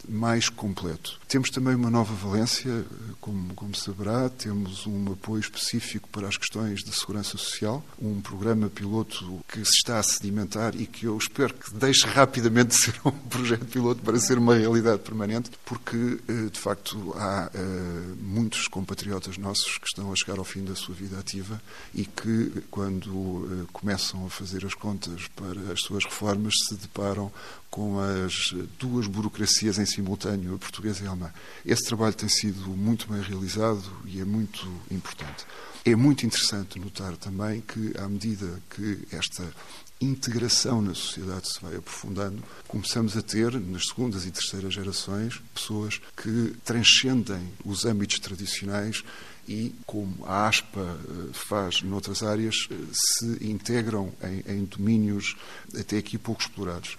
mais 0.08 0.50
completo. 0.50 1.20
Temos 1.28 1.50
também 1.50 1.76
uma 1.76 1.90
nova 1.90 2.14
valência, 2.14 2.86
como, 3.20 3.54
como 3.54 3.76
saberá, 3.76 4.30
temos 4.30 4.86
um 4.86 5.14
apoio 5.14 5.40
específico 5.40 6.10
para 6.10 6.28
as 6.28 6.38
questões 6.38 6.82
de 6.82 6.92
segurança 6.94 7.38
social, 7.38 7.84
um 8.02 8.22
programa 8.22 8.70
piloto 8.70 9.40
que 9.48 9.64
se 9.64 9.78
está 9.78 10.00
a 10.00 10.04
sedimentar 10.04 10.76
e 10.76 10.86
que 10.86 11.06
eu 11.06 11.18
espero 11.18 11.54
que 11.54 11.74
deixe 11.74 12.06
rapidamente 12.06 12.70
de 12.70 12.84
ser 12.84 12.96
um 13.06 13.12
projeto 13.12 13.66
piloto 13.66 14.02
para 14.02 14.20
ser 14.20 14.38
uma 14.38 14.56
realidade 14.56 15.02
permanente, 15.02 15.52
porque, 15.66 16.20
eh, 16.28 16.50
de 16.52 16.60
facto, 16.60 17.14
há 17.16 17.50
uh, 17.54 18.16
muitos 18.22 18.68
compatriotas 18.68 19.38
nossos 19.38 19.78
que 19.78 19.88
estão 19.88 20.12
a 20.12 20.16
chegar 20.16 20.38
ao 20.38 20.44
fim 20.44 20.64
da 20.64 20.76
sua 20.76 20.94
vida 20.94 21.18
ativa 21.20 21.53
e 21.94 22.06
que, 22.06 22.64
quando 22.70 23.10
uh, 23.10 23.68
começam 23.72 24.26
a 24.26 24.30
fazer 24.30 24.66
as 24.66 24.74
contas 24.74 25.28
para 25.36 25.72
as 25.72 25.82
suas 25.82 26.04
reformas, 26.04 26.54
se 26.68 26.76
deparam 26.76 27.32
com 27.70 28.00
as 28.00 28.54
duas 28.78 29.08
burocracias 29.08 29.80
em 29.80 29.86
simultâneo, 29.86 30.56
a 30.56 30.58
portuguesa 30.58 31.04
e 31.04 31.08
a 31.08 31.10
alemã. 31.10 31.34
Esse 31.66 31.86
trabalho 31.86 32.14
tem 32.14 32.30
sido 32.30 32.70
muito 32.70 33.12
bem 33.12 33.22
realizado 33.22 33.84
e 34.06 34.20
é 34.20 34.26
muito 34.26 34.68
importante. 34.92 35.46
É 35.86 35.96
muito 35.96 36.26
interessante 36.26 36.80
notar 36.80 37.18
também 37.18 37.62
que, 37.62 37.94
à 37.98 38.08
medida 38.08 38.62
que 38.70 39.06
esta 39.12 39.44
integração 40.04 40.82
na 40.82 40.94
sociedade 40.94 41.52
se 41.52 41.62
vai 41.62 41.76
aprofundando, 41.76 42.44
começamos 42.68 43.16
a 43.18 43.22
ter, 43.22 43.54
nas 43.60 43.86
segundas 43.88 44.26
e 44.26 44.32
terceiras 44.32 44.74
gerações, 44.74 45.42
pessoas 45.54 46.00
que 46.16 46.56
transcendem 46.64 47.52
os 47.66 47.86
âmbitos 47.86 48.20
tradicionais 48.20 49.04
e, 49.48 49.74
como 49.86 50.26
a 50.26 50.48
ASPA 50.48 50.82
eh, 50.82 51.30
faz 51.34 51.82
noutras 51.82 52.24
áreas, 52.24 52.68
eh, 52.72 52.76
se 52.92 53.46
integram 53.46 54.12
em, 54.24 54.54
em 54.54 54.66
domínios 54.66 55.36
até 55.78 55.98
aqui 55.98 56.18
pouco 56.18 56.42
explorados. 56.42 56.98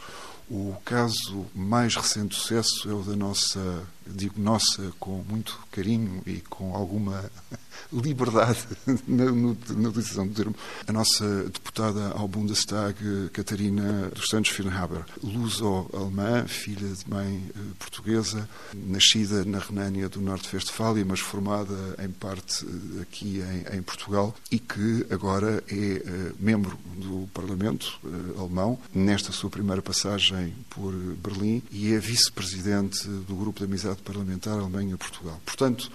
O 0.50 0.76
caso 0.84 1.46
mais 1.54 1.96
recente 1.96 2.28
de 2.28 2.34
sucesso 2.36 2.90
é 2.90 2.92
o 2.92 3.02
da 3.02 3.16
nossa, 3.16 3.82
digo 4.06 4.40
nossa 4.40 4.92
com 4.98 5.24
muito 5.28 5.58
carinho 5.70 6.22
e 6.26 6.40
com 6.40 6.74
alguma 6.74 7.24
liberdade 7.92 8.66
na, 9.06 9.24
na 9.24 9.88
utilização 9.88 10.26
do 10.26 10.34
termo, 10.34 10.54
a 10.86 10.92
nossa 10.92 11.44
deputada 11.44 12.08
ao 12.08 12.26
Bundestag, 12.26 13.28
Catarina 13.32 14.10
dos 14.10 14.28
Santos 14.28 14.50
Firnhaber, 14.50 15.04
luso-alemã, 15.22 16.46
filha 16.46 16.88
de 16.88 17.08
mãe 17.08 17.42
eh, 17.48 17.60
portuguesa, 17.78 18.48
nascida 18.74 19.44
na 19.44 19.58
Renânia 19.58 20.08
do 20.08 20.20
Norte-Westfália, 20.20 21.04
mas 21.04 21.20
formada 21.20 21.96
em 22.02 22.10
parte 22.10 22.64
eh, 22.64 23.02
aqui 23.02 23.40
em, 23.40 23.78
em, 23.78 23.82
Portugal 23.82 24.34
e 24.50 24.58
que 24.58 25.06
agora 25.10 25.62
é 25.68 25.74
eh, 25.74 26.32
membro 26.38 26.78
do 26.96 27.28
Parlamento 27.32 28.00
alemão, 28.38 28.78
nesta 28.94 29.32
sua 29.32 29.50
primeira 29.50 29.82
passagem 29.82 30.54
por 30.70 30.92
Berlim, 30.92 31.62
e 31.70 31.92
é 31.92 31.98
vice-presidente 31.98 33.06
do 33.06 33.34
Grupo 33.34 33.58
de 33.58 33.64
Amizade 33.64 33.93
Parlamentar 34.02 34.58
Alemanha-Portugal. 34.58 35.40
Portanto, 35.44 35.90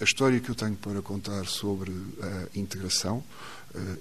a 0.00 0.04
história 0.04 0.40
que 0.40 0.50
eu 0.50 0.54
tenho 0.54 0.76
para 0.76 1.02
contar 1.02 1.44
sobre 1.46 1.92
a 2.22 2.58
integração, 2.58 3.22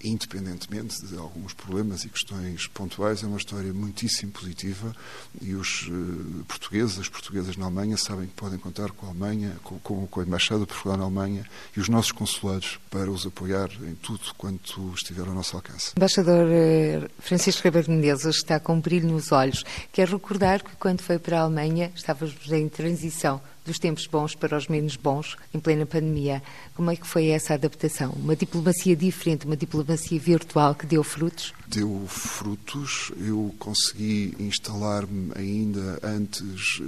independentemente 0.03 1.05
de 1.05 1.17
alguns 1.17 1.53
problemas 1.53 2.03
e 2.03 2.09
questões 2.09 2.67
pontuais, 2.67 3.23
é 3.23 3.27
uma 3.27 3.37
história 3.37 3.73
muitíssimo 3.73 4.31
positiva 4.31 4.95
e 5.41 5.53
os 5.53 5.89
eh, 5.89 6.43
portugueses, 6.47 6.99
as 6.99 7.09
portuguesas 7.09 7.55
na 7.57 7.65
Alemanha, 7.65 7.97
sabem 7.97 8.27
que 8.27 8.33
podem 8.33 8.57
contar 8.57 8.91
com 8.91 9.05
a 9.05 9.09
Alemanha, 9.09 9.55
com, 9.63 9.79
com 9.79 10.19
a 10.19 10.23
Embaixada 10.23 10.65
Portugal 10.65 10.97
na 10.97 11.03
Alemanha 11.03 11.45
e 11.75 11.79
os 11.79 11.89
nossos 11.89 12.11
consulados 12.11 12.79
para 12.89 13.09
os 13.11 13.25
apoiar 13.25 13.69
em 13.83 13.95
tudo 13.95 14.21
quanto 14.37 14.93
estiver 14.95 15.27
ao 15.27 15.33
nosso 15.33 15.55
alcance. 15.55 15.93
Embaixador 15.95 16.47
eh, 16.49 17.07
Francisco 17.19 17.63
Ribeiro 17.63 17.91
Menezes 17.91 18.37
está 18.37 18.59
com 18.59 18.75
um 18.75 18.81
brilho 18.81 19.07
nos 19.07 19.31
olhos. 19.31 19.63
Quero 19.91 20.13
recordar 20.13 20.63
que 20.63 20.75
quando 20.77 21.01
foi 21.01 21.19
para 21.19 21.39
a 21.39 21.43
Alemanha 21.43 21.91
estávamos 21.95 22.51
em 22.51 22.67
transição 22.69 23.41
dos 23.65 23.77
tempos 23.77 24.07
bons 24.07 24.35
para 24.35 24.57
os 24.57 24.67
menos 24.67 24.95
bons 24.95 25.37
em 25.53 25.59
plena 25.59 25.85
pandemia. 25.85 26.41
Como 26.75 26.91
é 26.91 26.95
que 26.95 27.07
foi 27.07 27.27
essa 27.27 27.53
adaptação? 27.53 28.11
Uma 28.11 28.35
diplomacia 28.35 28.95
diferente, 28.95 29.45
uma 29.45 29.57
diplomacia 29.57 30.19
virtual 30.19 30.75
que 30.75 30.85
deu 30.85 31.03
frutos? 31.03 31.53
Deu 31.67 32.05
frutos. 32.07 33.11
Eu 33.17 33.53
consegui 33.59 34.35
instalar-me 34.39 35.31
ainda 35.35 35.99
antes 36.03 36.79
eh, 36.81 36.83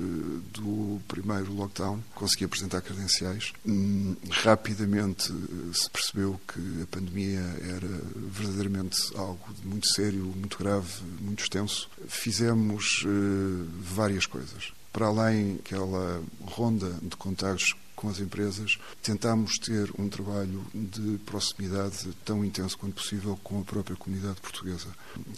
do 0.53 0.99
primeiro 1.07 1.53
lockdown, 1.53 1.99
consegui 2.15 2.45
apresentar 2.45 2.81
credenciais. 2.81 3.53
Hum, 3.65 4.15
rapidamente 4.29 5.31
eh, 5.31 5.73
se 5.73 5.89
percebeu 5.89 6.39
que 6.47 6.81
a 6.81 6.87
pandemia 6.87 7.41
era 7.61 8.01
verdadeiramente 8.15 8.97
algo 9.15 9.39
muito 9.63 9.87
sério, 9.87 10.33
muito 10.35 10.57
grave, 10.57 10.89
muito 11.19 11.43
extenso. 11.43 11.89
Fizemos 12.07 13.03
eh, 13.05 13.65
várias 13.79 14.25
coisas 14.25 14.71
para 14.91 15.07
além 15.07 15.55
daquela 15.55 16.21
ronda 16.45 16.91
de 17.01 17.15
contactos 17.15 17.75
com 17.95 18.09
as 18.09 18.19
empresas, 18.19 18.79
tentámos 19.03 19.59
ter 19.59 19.91
um 19.97 20.09
trabalho 20.09 20.65
de 20.73 21.19
proximidade 21.19 22.09
tão 22.25 22.43
intenso 22.43 22.75
quanto 22.75 22.95
possível 22.95 23.39
com 23.43 23.61
a 23.61 23.63
própria 23.63 23.95
comunidade 23.95 24.41
portuguesa. 24.41 24.87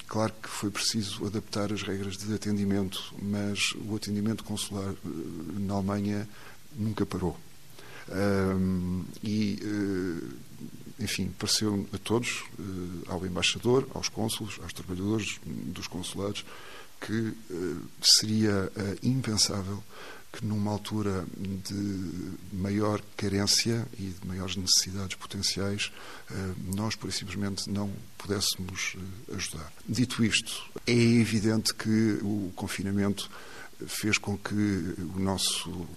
Claro 0.07 0.33
que 0.41 0.47
foi 0.47 0.71
preciso 0.71 1.25
adaptar 1.25 1.73
as 1.73 1.81
regras 1.81 2.15
de 2.15 2.33
atendimento, 2.33 3.13
mas 3.21 3.73
o 3.85 3.93
atendimento 3.97 4.45
consular 4.45 4.91
eh, 4.91 5.07
na 5.59 5.73
Alemanha 5.73 6.27
nunca 6.73 7.05
parou. 7.05 7.37
Um, 8.09 9.03
e, 9.21 9.59
uh, 9.63 10.29
enfim, 10.99 11.33
pareceu 11.37 11.87
a 11.93 11.97
todos, 11.97 12.43
uh, 12.59 13.03
ao 13.07 13.25
embaixador, 13.25 13.87
aos 13.93 14.09
cônsulos, 14.09 14.59
aos 14.61 14.73
trabalhadores 14.73 15.39
dos 15.45 15.87
consulados, 15.87 16.45
que 17.05 17.11
uh, 17.11 17.81
seria 18.01 18.71
uh, 18.75 19.07
impensável 19.07 19.83
que 20.31 20.43
numa 20.43 20.71
altura 20.71 21.25
de 21.37 22.31
maior 22.51 22.99
carência 23.15 23.85
e 23.99 24.05
de 24.05 24.27
maiores 24.27 24.55
necessidades 24.55 25.15
potenciais, 25.15 25.91
uh, 26.31 26.75
nós, 26.75 26.95
por 26.95 27.11
simplesmente, 27.11 27.69
não 27.69 27.91
pudéssemos 28.17 28.95
ajudar. 29.35 29.71
Dito 29.87 30.23
isto, 30.23 30.63
é 30.87 30.93
evidente 30.93 31.73
que 31.73 32.19
o 32.21 32.51
confinamento 32.55 33.29
fez 33.85 34.17
com 34.17 34.37
que 34.37 34.53
o 34.53 35.19
nosso 35.19 35.87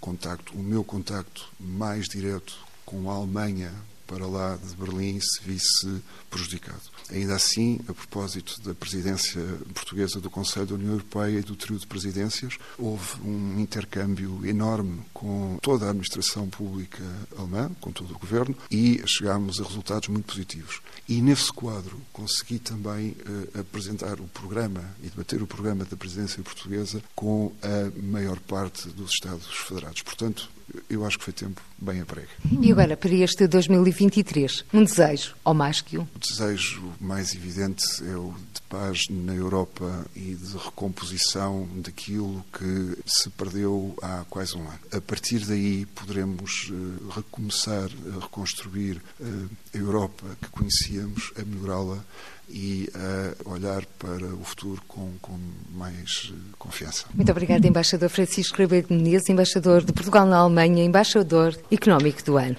contacto, 0.00 0.52
o 0.52 0.62
meu 0.62 0.84
contacto 0.84 1.48
mais 1.58 2.06
direto 2.06 2.58
com 2.84 3.10
a 3.10 3.14
Alemanha 3.14 3.72
para 4.06 4.26
lá 4.26 4.56
de 4.56 4.74
Berlim 4.76 5.18
se 5.20 5.42
visse 5.42 6.02
prejudicado. 6.30 6.80
Ainda 7.10 7.34
assim, 7.34 7.80
a 7.88 7.94
propósito 7.94 8.60
da 8.62 8.74
presidência 8.74 9.42
portuguesa 9.74 10.20
do 10.20 10.30
Conselho 10.30 10.66
da 10.66 10.74
União 10.74 10.92
Europeia 10.92 11.38
e 11.38 11.42
do 11.42 11.54
trio 11.54 11.78
de 11.78 11.86
presidências, 11.86 12.58
houve 12.78 13.20
um 13.24 13.60
intercâmbio 13.60 14.44
enorme 14.46 15.00
com 15.12 15.58
toda 15.62 15.86
a 15.86 15.90
administração 15.90 16.48
pública 16.48 17.02
alemã, 17.38 17.70
com 17.80 17.92
todo 17.92 18.14
o 18.14 18.18
governo, 18.18 18.56
e 18.70 19.02
chegámos 19.06 19.60
a 19.60 19.64
resultados 19.64 20.08
muito 20.08 20.26
positivos. 20.26 20.80
E 21.08 21.20
nesse 21.22 21.52
quadro 21.52 22.00
consegui 22.12 22.58
também 22.58 23.10
uh, 23.10 23.60
apresentar 23.60 24.20
o 24.20 24.28
programa 24.28 24.84
e 25.02 25.08
debater 25.08 25.42
o 25.42 25.46
programa 25.46 25.84
da 25.84 25.96
presidência 25.96 26.42
portuguesa 26.42 27.02
com 27.14 27.52
a 27.62 28.00
maior 28.00 28.38
parte 28.40 28.88
dos 28.88 29.12
Estados 29.12 29.46
Federados. 29.46 30.02
Portanto, 30.02 30.50
eu 30.88 31.04
acho 31.04 31.18
que 31.18 31.24
foi 31.24 31.32
tempo 31.32 31.60
bem 31.78 32.04
prega. 32.04 32.28
E 32.60 32.72
agora, 32.72 32.96
para 32.96 33.12
este 33.12 33.46
2023, 33.46 34.64
um 34.72 34.84
desejo, 34.84 35.34
ou 35.44 35.54
mais 35.54 35.80
que 35.80 35.98
um? 35.98 36.02
O 36.02 36.18
desejo 36.18 36.92
mais 37.00 37.34
evidente 37.34 37.84
é 38.04 38.16
o 38.16 38.34
de 38.52 38.60
paz 38.62 39.02
na 39.10 39.34
Europa 39.34 40.06
e 40.14 40.34
de 40.34 40.56
recomposição 40.56 41.68
daquilo 41.76 42.44
que 42.52 42.98
se 43.06 43.30
perdeu 43.30 43.96
há 44.02 44.24
quase 44.28 44.56
um 44.56 44.62
ano. 44.62 44.78
A 44.92 45.00
partir 45.00 45.44
daí 45.44 45.86
poderemos 45.86 46.70
uh, 46.70 47.08
recomeçar 47.10 47.88
a 48.16 48.20
reconstruir 48.20 49.00
uh, 49.20 49.48
a 49.74 49.76
Europa 49.76 50.24
que 50.40 50.48
conhecíamos, 50.48 51.32
a 51.38 51.44
melhorá-la 51.44 52.04
e 52.48 52.88
a 52.94 53.50
olhar 53.50 53.84
para 53.98 54.26
o 54.26 54.44
futuro 54.44 54.80
com, 54.86 55.12
com 55.20 55.38
mais 55.70 56.32
confiança. 56.58 57.06
Muito 57.14 57.30
obrigada, 57.30 57.66
embaixador 57.66 58.08
Francisco 58.08 58.58
Ribeiro 58.58 58.88
de 58.88 58.94
Menezes, 58.94 59.28
embaixador 59.28 59.84
de 59.84 59.92
Portugal 59.92 60.26
na 60.26 60.38
Alemanha, 60.38 60.84
embaixador 60.84 61.56
económico 61.70 62.22
do 62.24 62.36
ano. 62.36 62.56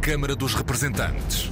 Câmara 0.00 0.36
dos 0.36 0.54
Representantes. 0.54 1.50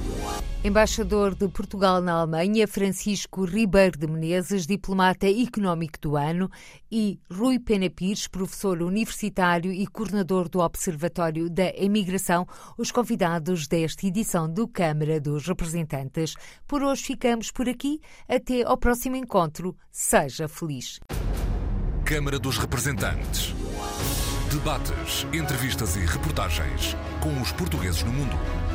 Embaixador 0.65 1.35
de 1.35 1.47
Portugal 1.47 2.01
na 2.01 2.13
Alemanha, 2.13 2.67
Francisco 2.67 3.45
Ribeiro 3.45 3.99
de 3.99 4.07
Menezes, 4.07 4.65
diplomata 4.65 5.29
económico 5.29 5.99
do 6.01 6.17
ano, 6.17 6.49
e 6.91 7.19
Rui 7.31 7.59
Pena 7.59 7.87
Pires, 7.87 8.27
professor 8.27 8.81
universitário 8.81 9.71
e 9.71 9.85
coordenador 9.85 10.49
do 10.49 10.61
Observatório 10.61 11.51
da 11.51 11.69
Emigração, 11.77 12.47
os 12.79 12.91
convidados 12.91 13.67
desta 13.67 14.07
edição 14.07 14.51
do 14.51 14.67
Câmara 14.67 15.21
dos 15.21 15.45
Representantes. 15.45 16.33
Por 16.67 16.81
hoje 16.81 17.03
ficamos 17.03 17.51
por 17.51 17.69
aqui. 17.69 18.01
Até 18.27 18.63
ao 18.63 18.75
próximo 18.75 19.15
encontro. 19.15 19.77
Seja 19.91 20.47
feliz. 20.47 20.99
Câmara 22.03 22.39
dos 22.39 22.57
Representantes. 22.57 23.53
Debates, 24.51 25.27
entrevistas 25.31 25.95
e 25.95 25.99
reportagens 25.99 26.95
com 27.21 27.39
os 27.39 27.51
portugueses 27.51 28.01
no 28.01 28.11
mundo. 28.11 28.74